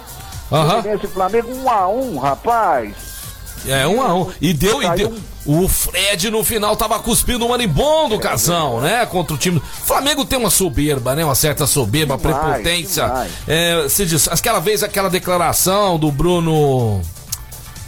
Uhum. 0.51 1.07
Flamengo 1.09 1.49
1 1.51 1.63
um 1.63 1.69
a 1.69 1.87
1 1.87 2.15
um, 2.15 2.19
rapaz. 2.19 3.13
É, 3.67 3.87
um 3.87 4.01
a 4.01 4.13
um. 4.13 4.31
E 4.41 4.53
deu, 4.53 4.81
e 4.81 4.89
deu. 4.95 5.13
O 5.45 5.67
Fred 5.67 6.29
no 6.29 6.43
final 6.43 6.75
tava 6.75 6.97
cuspindo 6.99 7.45
um 7.45 7.49
marimbondo, 7.49 8.17
casão, 8.17 8.79
né? 8.79 9.05
Contra 9.05 9.35
o 9.35 9.37
time. 9.37 9.57
O 9.57 9.61
Flamengo 9.85 10.23
tem 10.23 10.39
uma 10.39 10.49
soberba, 10.49 11.15
né? 11.15 11.25
Uma 11.25 11.35
certa 11.35 11.67
soberba, 11.67 12.17
demais, 12.17 12.37
prepotência. 12.37 13.03
Demais. 13.05 13.31
É, 13.47 13.85
se 13.89 14.05
diz, 14.05 14.27
aquela 14.29 14.59
vez, 14.59 14.83
aquela 14.83 15.09
declaração 15.09 15.99
do 15.99 16.11
Bruno. 16.11 17.01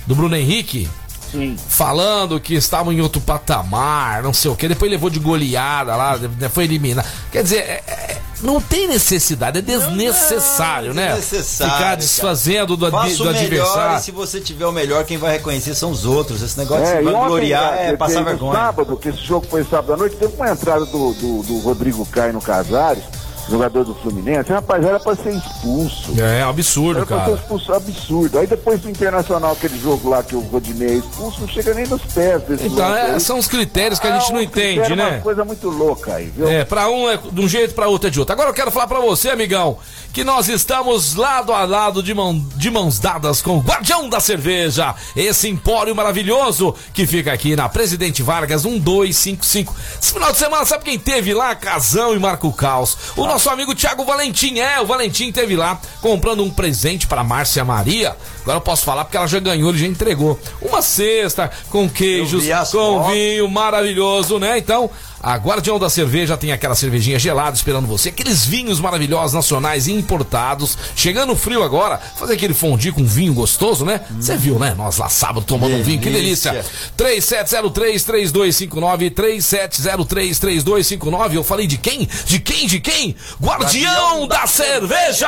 Do 0.05 0.15
Bruno 0.15 0.35
Henrique. 0.35 0.89
Sim. 1.35 1.57
Falando 1.67 2.39
que 2.39 2.55
estavam 2.55 2.93
em 2.93 3.01
outro 3.01 3.21
patamar, 3.21 4.23
não 4.23 4.33
sei 4.33 4.49
o 4.49 4.55
que. 4.55 4.67
Depois 4.67 4.89
levou 4.89 5.09
de 5.09 5.19
goleada 5.19 5.95
lá, 5.95 6.19
foi 6.49 6.63
eliminado. 6.63 7.05
Quer 7.31 7.43
dizer, 7.43 7.59
é, 7.59 7.83
é 7.87 8.21
não 8.41 8.61
tem 8.61 8.87
necessidade, 8.87 9.59
é 9.59 9.61
desnecessário, 9.61 10.93
não, 10.93 10.95
não, 10.95 11.01
né? 11.01 11.15
Desnecessário, 11.15 11.73
Ficar 11.73 11.95
desfazendo 11.95 12.77
do, 12.77 12.91
Faça 12.91 13.23
do 13.23 13.29
adversário. 13.29 13.97
E 13.97 14.01
se 14.01 14.11
você 14.11 14.39
tiver 14.41 14.65
o 14.65 14.71
melhor, 14.71 15.03
quem 15.05 15.17
vai 15.17 15.33
reconhecer 15.33 15.73
são 15.73 15.91
os 15.91 16.05
outros. 16.05 16.41
Esse 16.41 16.57
negócio 16.57 16.85
é, 16.85 17.01
de 17.01 17.09
gloriar 17.09 17.77
é 17.77 17.95
passar 17.95 18.23
vergonha. 18.23 18.53
sábado, 18.53 18.97
que 18.97 19.09
esse 19.09 19.19
jogo 19.19 19.47
foi 19.49 19.63
sábado 19.63 19.93
à 19.93 19.97
noite, 19.97 20.15
teve 20.15 20.35
uma 20.35 20.51
entrada 20.51 20.85
do, 20.85 21.13
do, 21.13 21.43
do 21.43 21.59
Rodrigo 21.59 22.05
Caio 22.05 22.33
no 22.33 22.41
Casares. 22.41 23.03
Jogador 23.49 23.83
do 23.83 23.93
Fluminense, 23.95 24.51
rapaz, 24.51 24.83
era 24.83 24.99
pra 24.99 25.15
ser 25.15 25.33
expulso. 25.35 26.19
É, 26.19 26.41
absurdo, 26.43 26.97
era 26.97 27.05
cara. 27.05 27.21
Pra 27.21 27.33
ser 27.33 27.41
expulso, 27.41 27.73
absurdo. 27.73 28.39
Aí 28.39 28.47
depois 28.47 28.79
do 28.81 28.89
Internacional, 28.89 29.51
aquele 29.51 29.79
jogo 29.79 30.09
lá 30.09 30.23
que 30.23 30.35
o 30.35 30.39
Rodinei 30.39 30.89
é 30.89 30.93
expulso, 30.95 31.41
não 31.41 31.47
chega 31.47 31.73
nem 31.73 31.87
nos 31.87 32.01
pés 32.01 32.41
desse 32.43 32.67
Então, 32.67 32.95
é, 32.95 33.19
são 33.19 33.37
os 33.37 33.47
critérios 33.47 33.99
que 33.99 34.07
a 34.07 34.19
gente 34.19 34.31
ah, 34.31 34.33
não 34.33 34.41
entende, 34.41 34.93
é 34.93 34.95
né? 34.95 35.03
É 35.03 35.11
uma 35.13 35.21
coisa 35.21 35.45
muito 35.45 35.69
louca 35.69 36.15
aí, 36.15 36.31
viu? 36.35 36.47
É, 36.47 36.65
pra 36.65 36.89
um 36.89 37.09
é 37.09 37.17
de 37.17 37.41
um 37.41 37.47
jeito, 37.47 37.73
pra 37.73 37.87
outro 37.87 38.07
é 38.07 38.11
de 38.11 38.19
outro. 38.19 38.33
Agora 38.33 38.49
eu 38.49 38.53
quero 38.53 38.71
falar 38.71 38.87
pra 38.87 38.99
você, 38.99 39.29
amigão, 39.29 39.77
que 40.13 40.23
nós 40.23 40.47
estamos 40.47 41.15
lado 41.15 41.53
a 41.53 41.65
lado 41.65 42.01
de, 42.01 42.13
mão, 42.13 42.43
de 42.55 42.71
mãos 42.71 42.99
dadas 42.99 43.41
com 43.41 43.57
o 43.57 43.61
Guardião 43.61 44.09
da 44.09 44.19
Cerveja, 44.19 44.95
esse 45.15 45.47
empório 45.47 45.95
maravilhoso 45.95 46.73
que 46.93 47.05
fica 47.05 47.31
aqui 47.33 47.55
na 47.55 47.69
Presidente 47.69 48.23
Vargas 48.23 48.63
1255. 48.63 49.75
Esse 50.01 50.13
final 50.13 50.31
de 50.31 50.37
semana, 50.37 50.65
sabe 50.65 50.85
quem 50.85 50.97
teve 50.97 51.33
lá? 51.33 51.53
Casão 51.55 52.13
e 52.13 52.19
Marco 52.19 52.51
Caos. 52.53 52.97
O 53.15 53.25
nosso 53.35 53.49
amigo 53.49 53.75
Thiago 53.75 54.05
Valentim, 54.05 54.59
é, 54.59 54.79
o 54.79 54.85
Valentim 54.85 55.29
teve 55.29 55.57
lá 55.57 55.77
comprando 55.99 56.41
um 56.41 56.49
presente 56.49 57.05
para 57.05 57.21
Márcia 57.21 57.65
Maria. 57.65 58.15
Agora 58.43 58.59
eu 58.59 58.61
posso 58.61 58.85
falar 58.85 59.03
porque 59.03 59.17
ela 59.17 59.27
já 59.27 59.41
ganhou, 59.41 59.71
ele 59.71 59.77
já 59.77 59.87
entregou. 59.87 60.39
Uma 60.61 60.81
cesta 60.81 61.51
com 61.69 61.89
queijos, 61.89 62.45
com 62.71 63.03
vinho 63.09 63.49
maravilhoso, 63.49 64.39
né? 64.39 64.57
Então, 64.57 64.89
a 65.25 65.35
Guardião 65.37 65.79
da 65.79 65.89
Cerveja 65.89 66.37
tem 66.37 66.51
aquela 66.51 66.75
cervejinha 66.75 67.17
gelada 67.17 67.55
esperando 67.55 67.87
você, 67.87 68.09
aqueles 68.09 68.45
vinhos 68.45 68.79
maravilhosos 68.79 69.33
nacionais 69.33 69.87
e 69.87 69.91
importados. 69.91 70.77
Chegando 70.95 71.35
frio 71.35 71.63
agora, 71.63 71.97
fazer 71.97 72.35
aquele 72.35 72.53
fondue 72.53 72.91
com 72.91 73.03
vinho 73.03 73.33
gostoso, 73.33 73.83
né? 73.83 74.01
Você 74.19 74.33
hum. 74.33 74.37
viu, 74.37 74.59
né? 74.59 74.75
Nós 74.77 74.97
lá 74.97 75.09
sábado 75.09 75.43
tomando 75.43 75.71
delícia. 75.71 75.81
um 75.81 75.85
vinho, 75.89 75.99
que 75.99 76.11
delícia. 76.11 76.63
3703-3259, 76.95 79.15
3703-3259. 79.15 81.33
Eu 81.33 81.43
falei 81.43 81.65
de 81.65 81.79
quem? 81.79 82.07
De 82.27 82.37
quem? 82.37 82.67
De 82.67 82.79
quem? 82.79 83.15
Guardião, 83.41 83.91
Guardião 83.91 84.27
da, 84.27 84.41
da 84.41 84.45
Cerveja! 84.45 85.27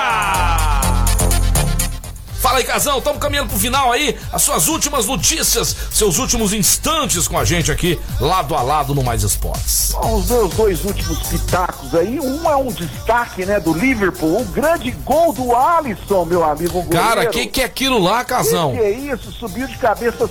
Fala 2.39 2.59
aí, 2.59 2.63
Casão, 2.63 2.99
estamos 2.99 3.19
caminhando 3.19 3.49
pro 3.49 3.57
final 3.57 3.91
aí. 3.91 4.17
As 4.31 4.43
suas 4.43 4.67
últimas 4.67 5.05
notícias, 5.07 5.75
seus 5.91 6.17
últimos 6.19 6.53
instantes 6.53 7.27
com 7.27 7.37
a 7.37 7.43
gente 7.43 7.71
aqui, 7.71 7.99
lado 8.19 8.55
a 8.55 8.61
lado 8.61 8.93
no 8.93 9.03
Mais 9.03 9.23
Esportes. 9.23 9.91
Bom, 9.93 10.17
os 10.17 10.29
meus 10.29 10.53
dois 10.53 10.85
últimos 10.85 11.17
pitacos 11.27 11.95
aí, 11.95 12.19
um 12.19 12.49
é 12.49 12.55
um 12.55 12.71
destaque, 12.71 13.45
né, 13.45 13.59
do 13.59 13.73
Liverpool, 13.73 14.41
o 14.41 14.45
grande 14.45 14.91
gol 14.91 15.33
do 15.33 15.55
Alisson, 15.55 16.25
meu 16.25 16.43
amigo. 16.43 16.85
Cara, 16.89 17.25
que 17.25 17.47
que 17.47 17.61
é 17.61 17.65
aquilo 17.65 17.97
lá, 17.97 18.23
Casão? 18.23 18.71
Que, 18.71 18.77
que 18.77 18.83
é 18.83 18.91
isso? 18.91 19.31
Subiu 19.31 19.67
de 19.67 19.77
cabeça 19.77 20.29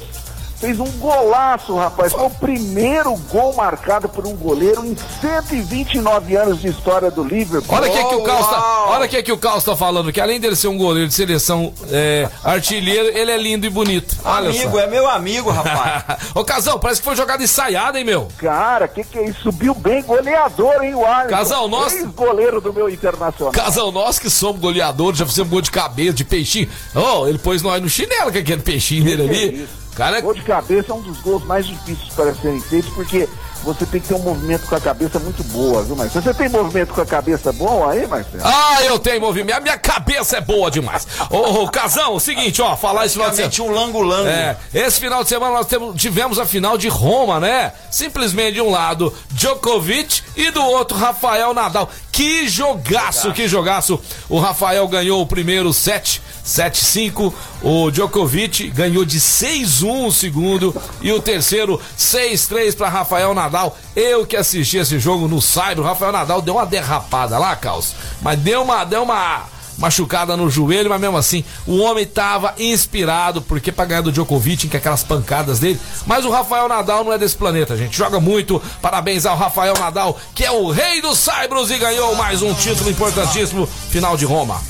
fez 0.59 0.81
um 0.81 0.91
golaço, 0.99 1.75
rapaz. 1.77 2.13
Foi 2.13 2.25
o 2.25 2.31
primeiro 2.31 3.15
gol 3.31 3.55
marcado 3.55 4.09
por 4.09 4.27
um 4.27 4.35
goleiro 4.35 4.85
em 4.85 4.97
129 5.21 6.37
anos 6.37 6.61
de 6.61 6.69
história 6.69 7.11
do 7.11 7.23
Liverpool. 7.23 7.77
Olha 7.77 7.91
o 7.91 7.93
que, 7.93 8.05
que 8.05 8.15
o 8.15 8.23
Carlos 8.23 8.49
tá, 8.49 8.85
olha 8.89 9.09
que, 9.09 9.23
que 9.23 9.33
o 9.33 9.39
Carlos 9.39 9.65
tá 9.65 9.77
falando, 9.77 10.13
que 10.13 10.21
além 10.21 10.41
dele 10.41 10.57
ser 10.57 10.69
um 10.69 10.79
goleiro 10.79 11.09
de 11.09 11.15
seleção 11.15 11.73
é, 11.91 12.29
artilheiro, 12.43 13.09
ele 13.17 13.31
é 13.31 13.37
lindo 13.37 13.67
e 13.67 13.71
bonito. 13.71 14.17
Olha 14.25 14.51
amigo, 14.51 14.73
só. 14.73 14.81
é 14.81 14.87
meu 14.87 15.09
amigo, 15.09 15.51
rapaz. 15.51 16.19
Ô, 16.35 16.45
Casão, 16.45 16.79
parece 16.79 17.01
que 17.01 17.05
foi 17.05 17.17
jogada 17.17 17.43
ensaiada, 17.43 17.99
hein, 17.99 18.05
meu? 18.05 18.29
Cara, 18.39 18.89
que 18.89 19.05
que 19.05 19.19
é 19.19 19.29
isso? 19.29 19.43
Subiu 19.43 19.75
bem, 19.75 20.03
goleador, 20.03 20.83
hein, 20.83 20.95
o 20.95 21.05
Alisson. 21.05 21.37
Casal, 21.37 21.69
nós... 21.69 22.05
goleiro 22.15 22.61
do 22.61 22.73
meu 22.73 22.89
Internacional. 22.89 23.53
Casal, 23.53 23.93
nós 23.93 24.19
que 24.19 24.31
somos 24.31 24.61
goleadores, 24.61 25.19
já 25.19 25.27
fizemos 25.27 25.51
gol 25.51 25.61
de 25.61 25.71
cabeça, 25.71 26.13
de 26.13 26.25
peixinho. 26.25 26.69
Oh, 26.95 27.27
ele 27.27 27.39
pôs 27.39 27.63
nós 27.63 27.81
no 27.83 27.89
chinelo, 27.89 28.33
que 28.33 28.39
é 28.39 28.41
aquele 28.41 28.63
peixinho 28.63 29.05
que 29.05 29.17
dele 29.17 29.29
que 29.29 29.35
ali. 29.35 29.69
Cara... 29.97 30.21
Gol 30.21 30.35
de 30.35 30.43
cabeça 30.43 30.93
é 30.93 30.95
um 30.95 31.01
dos 31.01 31.19
gols 31.21 31.45
mais 31.45 31.67
difíceis 31.67 32.13
para 32.15 32.35
serem 32.35 32.61
feitos, 32.61 32.91
porque 32.93 33.29
você 33.63 33.85
tem 33.85 34.01
que 34.01 34.09
ter 34.09 34.15
um 34.15 34.21
movimento 34.21 34.67
com 34.69 34.77
a 34.77 34.81
cabeça 34.81 35.19
muito 35.19 35.43
boa, 35.45 35.83
viu, 35.83 35.97
Marcelo? 35.97 36.23
Você 36.23 36.35
tem 36.35 36.49
movimento 36.49 36.95
com 36.95 37.01
a 37.01 37.07
cabeça 37.07 37.53
bom 37.53 37.89
aí, 37.89 38.07
Marcelo? 38.07 38.43
Ah, 38.45 38.85
eu 38.85 38.99
tenho 38.99 39.21
movimento. 39.21 39.57
A 39.57 39.61
minha 39.61 39.77
cabeça 39.77 40.37
é 40.37 40.41
boa 40.41 40.71
demais. 40.71 41.07
Ô, 41.31 41.63
ô 41.63 41.69
Casão, 41.69 42.15
o 42.15 42.21
seguinte, 42.21 42.63
ó, 42.63 42.77
falar 42.77 43.07
esse 43.07 43.15
final 43.15 43.31
de 43.31 43.37
semana. 43.37 43.53
um 43.63 43.75
lango-lango. 43.75 44.29
É, 44.29 44.57
esse 44.73 45.01
final 45.01 45.23
de 45.23 45.29
semana 45.29 45.53
nós 45.53 45.67
temos, 45.67 46.01
tivemos 46.01 46.39
a 46.39 46.47
final 46.47 46.79
de 46.79 46.89
Roma, 46.89 47.41
né? 47.41 47.73
Simplesmente 47.91 48.55
de 48.55 48.61
um 48.61 48.71
lado, 48.71 49.13
Djokovic 49.33 50.23
e 50.37 50.51
do 50.51 50.63
outro, 50.63 50.97
Rafael 50.97 51.53
Nadal. 51.53 51.91
Que 52.13 52.49
jogaço, 52.49 53.33
que 53.33 53.49
jogaço. 53.49 54.01
O 54.29 54.39
Rafael 54.39 54.87
ganhou 54.87 55.21
o 55.21 55.27
primeiro 55.27 55.73
set 55.73 56.23
7-5. 56.47 57.33
O 57.63 57.91
Djokovic 57.91 58.69
ganhou 58.71 59.05
de 59.05 59.19
6-1 59.19 60.07
o 60.07 60.13
segundo. 60.13 60.75
E 61.03 61.13
o 61.13 61.21
terceiro, 61.21 61.81
6-3 61.99 62.77
para 62.77 62.89
Rafael 62.89 63.35
Nadal. 63.35 63.77
Eu 63.95 64.25
que 64.25 64.37
assisti 64.37 64.79
esse 64.79 64.99
jogo 64.99 65.27
no 65.27 65.43
Cyber, 65.43 65.81
o 65.81 65.83
Rafael 65.83 66.13
Nadal 66.13 66.41
deu 66.41 66.55
uma 66.55 66.67
derrapada 66.67 67.39
lá, 67.39 67.57
Caos. 67.57 67.95
Mas 68.23 68.39
deu 68.39 68.63
uma, 68.63 68.85
deu 68.85 69.03
uma 69.03 69.45
machucada 69.79 70.37
no 70.37 70.49
joelho, 70.49 70.89
mas 70.89 71.01
mesmo 71.01 71.17
assim, 71.17 71.45
o 71.67 71.79
homem 71.79 72.07
tava 72.07 72.55
inspirado, 72.59 73.43
porque 73.43 73.71
pra 73.71 73.85
ganhar 73.85 74.01
do 74.01 74.13
Djokovic, 74.13 74.69
que 74.69 74.77
é 74.77 74.79
aquelas 74.79 75.03
pancadas 75.03 75.59
dele. 75.59 75.81
Mas 76.07 76.25
o 76.25 76.31
Rafael 76.31 76.69
Nadal 76.69 77.05
não 77.05 77.13
é 77.13 77.19
desse 77.19 77.37
planeta, 77.37 77.77
gente. 77.77 77.97
Joga 77.97 78.21
muito. 78.21 78.63
Parabéns 78.81 79.27
ao 79.27 79.37
Rafael 79.37 79.75
Nadal, 79.79 80.19
que 80.35 80.45
é 80.45 80.51
o 80.51 80.71
rei 80.71 81.01
dos 81.01 81.19
Saibros 81.19 81.71
e 81.71 81.79
ganhou 81.79 82.15
mais 82.15 82.43
um 82.43 82.55
título 82.55 82.91
importantíssimo, 82.91 83.67
final 83.67 84.17
de 84.17 84.25
Roma. 84.25 84.61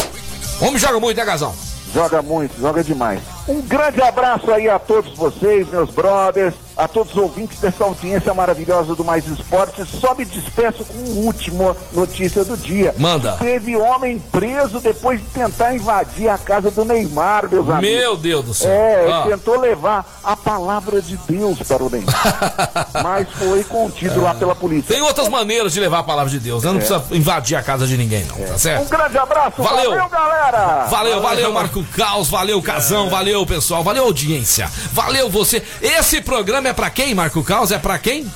Homem 0.61 0.79
joga 0.79 0.99
muito, 0.99 1.17
né, 1.17 1.25
Gazão? 1.25 1.55
Joga 1.93 2.23
muito, 2.23 2.59
joga 2.61 2.83
demais. 2.83 3.21
Um 3.49 3.61
grande 3.63 4.01
abraço 4.03 4.51
aí 4.51 4.69
a 4.69 4.79
todos 4.79 5.17
vocês, 5.17 5.69
meus 5.69 5.91
brothers 5.91 6.55
a 6.77 6.87
todos 6.87 7.13
os 7.13 7.19
ouvintes 7.19 7.59
dessa 7.59 7.85
audiência 7.85 8.35
maravilhosa 8.35 8.95
do 8.95 9.05
Mais 9.05 9.27
Esporte. 9.27 9.85
Só 9.87 10.15
me 10.15 10.25
despeço 10.25 10.85
com 10.85 10.99
a 10.99 11.25
última 11.25 11.77
notícia 11.93 12.45
do 12.45 12.57
dia. 12.57 12.95
Manda. 12.99 13.37
Teve 13.39 13.77
homem 13.77 14.19
preso 14.19 14.81
depois 14.81 15.21
de 15.21 15.27
tentar 15.27 15.75
invadir 15.75 16.29
a 16.29 16.37
casa 16.37 16.71
do 16.71 16.85
Neymar, 16.85 17.49
meus 17.51 17.69
amigos. 17.69 17.97
Meu 17.99 18.17
Deus 18.17 18.45
do 18.45 18.55
céu. 18.55 18.71
É, 18.71 19.11
ah. 19.11 19.25
tentou 19.27 19.59
levar 19.59 20.05
a 20.23 20.37
palavra 20.37 21.01
de 21.01 21.17
Deus 21.29 21.59
para 21.61 21.83
o 21.83 21.91
Neymar. 21.91 22.15
mas 23.03 23.29
foi 23.33 23.65
contido 23.65 24.21
é. 24.21 24.25
lá 24.25 24.35
pela 24.35 24.55
polícia. 24.55 24.95
Tem 24.95 25.03
outras 25.03 25.29
maneiras 25.29 25.73
de 25.73 25.81
levar 25.81 26.01
a 26.01 26.05
palavra 26.05 26.31
de 26.31 26.39
Deus, 26.39 26.63
né? 26.63 26.71
Não 26.71 26.77
é. 26.77 26.85
precisa 26.85 27.05
invadir 27.13 27.57
a 27.57 27.63
casa 27.63 27.87
de 27.87 27.97
ninguém, 27.97 28.25
não, 28.25 28.37
é. 28.37 28.49
tá 28.49 28.59
certo? 28.59 28.83
Um 28.83 28.89
grande 28.89 29.19
abraço. 29.19 29.63
Valeu, 29.63 29.91
valeu 29.91 30.09
galera. 30.09 30.87
Valeu, 30.87 31.21
valeu, 31.21 31.53
Marco 31.53 31.85
Caos. 31.97 32.29
Valeu, 32.29 32.61
Casão. 32.63 33.09
Valeu, 33.09 33.47
pessoal. 33.47 33.83
Valeu, 33.83 34.05
audiência. 34.05 34.71
Valeu, 34.93 35.31
você. 35.31 35.63
Esse 35.81 36.21
programa 36.21 36.66
é 36.69 36.73
pra 36.73 36.91
quem, 36.91 37.15
Marco 37.15 37.43
Caos? 37.43 37.71
É 37.71 37.79
pra 37.79 37.99
quem? 37.99 38.27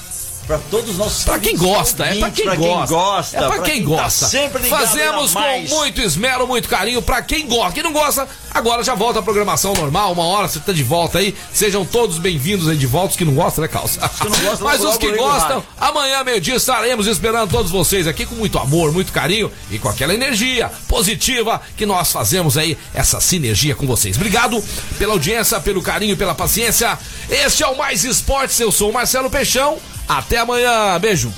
Pra 0.50 0.58
todos 0.68 0.90
os 0.90 0.98
nossos 0.98 1.22
Pra 1.22 1.38
quem 1.38 1.56
gosta, 1.56 2.04
é 2.06 2.18
pra 2.18 2.28
quem, 2.28 2.44
quem 2.44 2.86
gosta. 2.86 3.36
É 3.36 3.38
pra, 3.38 3.48
pra 3.50 3.62
quem, 3.62 3.74
quem, 3.74 3.82
tá 3.84 3.88
gosta. 3.88 4.24
Tá 4.24 4.30
sempre 4.32 4.64
Fazemos 4.64 5.32
com 5.32 5.60
muito 5.76 6.02
esmero, 6.02 6.44
muito 6.44 6.68
carinho 6.68 7.00
pra 7.00 7.22
quem 7.22 7.46
gosta. 7.46 7.70
Quem 7.70 7.84
não 7.84 7.92
gosta, 7.92 8.26
agora 8.50 8.82
já 8.82 8.96
volta 8.96 9.20
a 9.20 9.22
programação 9.22 9.72
normal, 9.74 10.10
uma 10.12 10.24
hora 10.24 10.48
você 10.48 10.58
tá 10.58 10.72
de 10.72 10.82
volta 10.82 11.20
aí. 11.20 11.36
Sejam 11.54 11.84
todos 11.84 12.18
bem-vindos 12.18 12.68
aí 12.68 12.76
de 12.76 12.86
volta, 12.88 13.10
os 13.10 13.16
que 13.16 13.24
não 13.24 13.32
gostam, 13.32 13.62
né, 13.62 13.68
Calça? 13.68 14.00
Mas 14.60 14.84
os 14.84 14.96
que 14.96 15.12
gostam, 15.12 15.62
amanhã, 15.78 16.24
meio-dia, 16.24 16.56
estaremos 16.56 17.06
esperando 17.06 17.48
todos 17.48 17.70
vocês 17.70 18.08
aqui 18.08 18.26
com 18.26 18.34
muito 18.34 18.58
amor, 18.58 18.90
muito 18.90 19.12
carinho 19.12 19.52
e 19.70 19.78
com 19.78 19.88
aquela 19.88 20.12
energia 20.12 20.68
positiva 20.88 21.62
que 21.76 21.86
nós 21.86 22.10
fazemos 22.10 22.58
aí, 22.58 22.76
essa 22.92 23.20
sinergia 23.20 23.76
com 23.76 23.86
vocês. 23.86 24.16
Obrigado 24.16 24.60
pela 24.98 25.12
audiência, 25.12 25.60
pelo 25.60 25.80
carinho, 25.80 26.16
pela 26.16 26.34
paciência. 26.34 26.98
Este 27.28 27.62
é 27.62 27.68
o 27.68 27.78
Mais 27.78 28.02
Esportes, 28.02 28.58
eu 28.58 28.72
sou 28.72 28.90
o 28.90 28.92
Marcelo 28.92 29.30
Peixão. 29.30 29.78
Até 30.10 30.38
amanhã. 30.38 30.98
Beijo. 30.98 31.32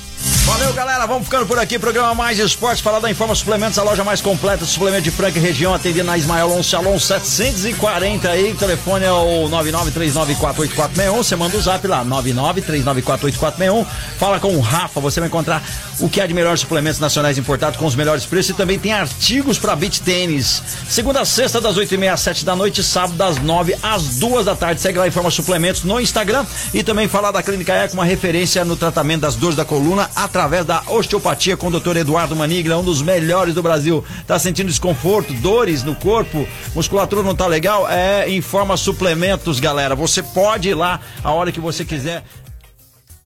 Valeu, 0.44 0.72
galera. 0.72 1.06
Vamos 1.06 1.24
ficando 1.24 1.46
por 1.46 1.56
aqui. 1.56 1.78
Programa 1.78 2.14
Mais 2.16 2.36
Esportes. 2.36 2.80
Falar 2.80 2.98
da 2.98 3.08
Informa 3.08 3.32
Suplementos, 3.32 3.78
a 3.78 3.82
loja 3.84 4.02
mais 4.02 4.20
completa 4.20 4.64
de 4.64 4.70
suplemento 4.72 5.02
de 5.02 5.12
Franca 5.12 5.38
região. 5.38 5.72
Atendendo 5.72 6.06
na 6.06 6.18
Ismael 6.18 6.50
Alonso 6.50 6.76
Alonso 6.76 7.06
740 7.06 8.28
aí. 8.28 8.50
O 8.50 8.56
telefone 8.56 9.04
é 9.04 9.12
o 9.12 9.48
99394841. 9.48 11.16
Você 11.16 11.36
manda 11.36 11.56
o 11.56 11.60
zap 11.60 11.86
lá, 11.86 12.04
99394841. 12.04 13.86
Fala 14.18 14.40
com 14.40 14.56
o 14.56 14.60
Rafa. 14.60 15.00
Você 15.00 15.20
vai 15.20 15.28
encontrar 15.28 15.62
o 16.00 16.08
que 16.08 16.20
há 16.20 16.26
de 16.26 16.34
melhores 16.34 16.60
suplementos 16.60 16.98
nacionais 16.98 17.38
importados 17.38 17.78
com 17.78 17.86
os 17.86 17.94
melhores 17.94 18.26
preços. 18.26 18.50
E 18.50 18.54
também 18.54 18.80
tem 18.80 18.92
artigos 18.92 19.60
para 19.60 19.76
beach 19.76 20.02
tênis. 20.02 20.60
Segunda 20.88 21.20
a 21.20 21.24
sexta, 21.24 21.60
das 21.60 21.76
8h30 21.76 22.12
às 22.12 22.20
7 22.20 22.44
da 22.44 22.56
noite. 22.56 22.82
Sábado, 22.82 23.14
das 23.14 23.40
9 23.40 23.76
às 23.80 24.16
2 24.16 24.44
da 24.44 24.56
tarde. 24.56 24.80
Segue 24.80 24.98
lá 24.98 25.06
Informa 25.06 25.30
Suplementos 25.30 25.84
no 25.84 26.00
Instagram. 26.00 26.44
E 26.74 26.82
também 26.82 27.06
falar 27.06 27.30
da 27.30 27.44
Clínica 27.44 27.72
Eco, 27.72 27.94
uma 27.94 28.04
referência 28.04 28.64
no 28.64 28.74
tratamento 28.74 29.20
das 29.20 29.36
dores 29.36 29.54
da 29.54 29.64
coluna 29.64 30.10
através 30.32 30.64
da 30.64 30.82
osteopatia 30.86 31.58
com 31.58 31.66
o 31.66 31.78
Dr. 31.78 31.98
Eduardo 31.98 32.34
Manigla, 32.34 32.78
um 32.78 32.82
dos 32.82 33.02
melhores 33.02 33.54
do 33.54 33.62
Brasil. 33.62 34.02
Tá 34.26 34.38
sentindo 34.38 34.68
desconforto, 34.68 35.30
dores 35.34 35.82
no 35.82 35.94
corpo, 35.94 36.48
musculatura 36.74 37.22
não 37.22 37.34
tá 37.34 37.46
legal? 37.46 37.86
É, 37.86 38.30
informa 38.30 38.78
suplementos, 38.78 39.60
galera. 39.60 39.94
Você 39.94 40.22
pode 40.22 40.70
ir 40.70 40.74
lá 40.74 41.00
a 41.22 41.30
hora 41.32 41.52
que 41.52 41.60
você 41.60 41.84
quiser 41.84 42.24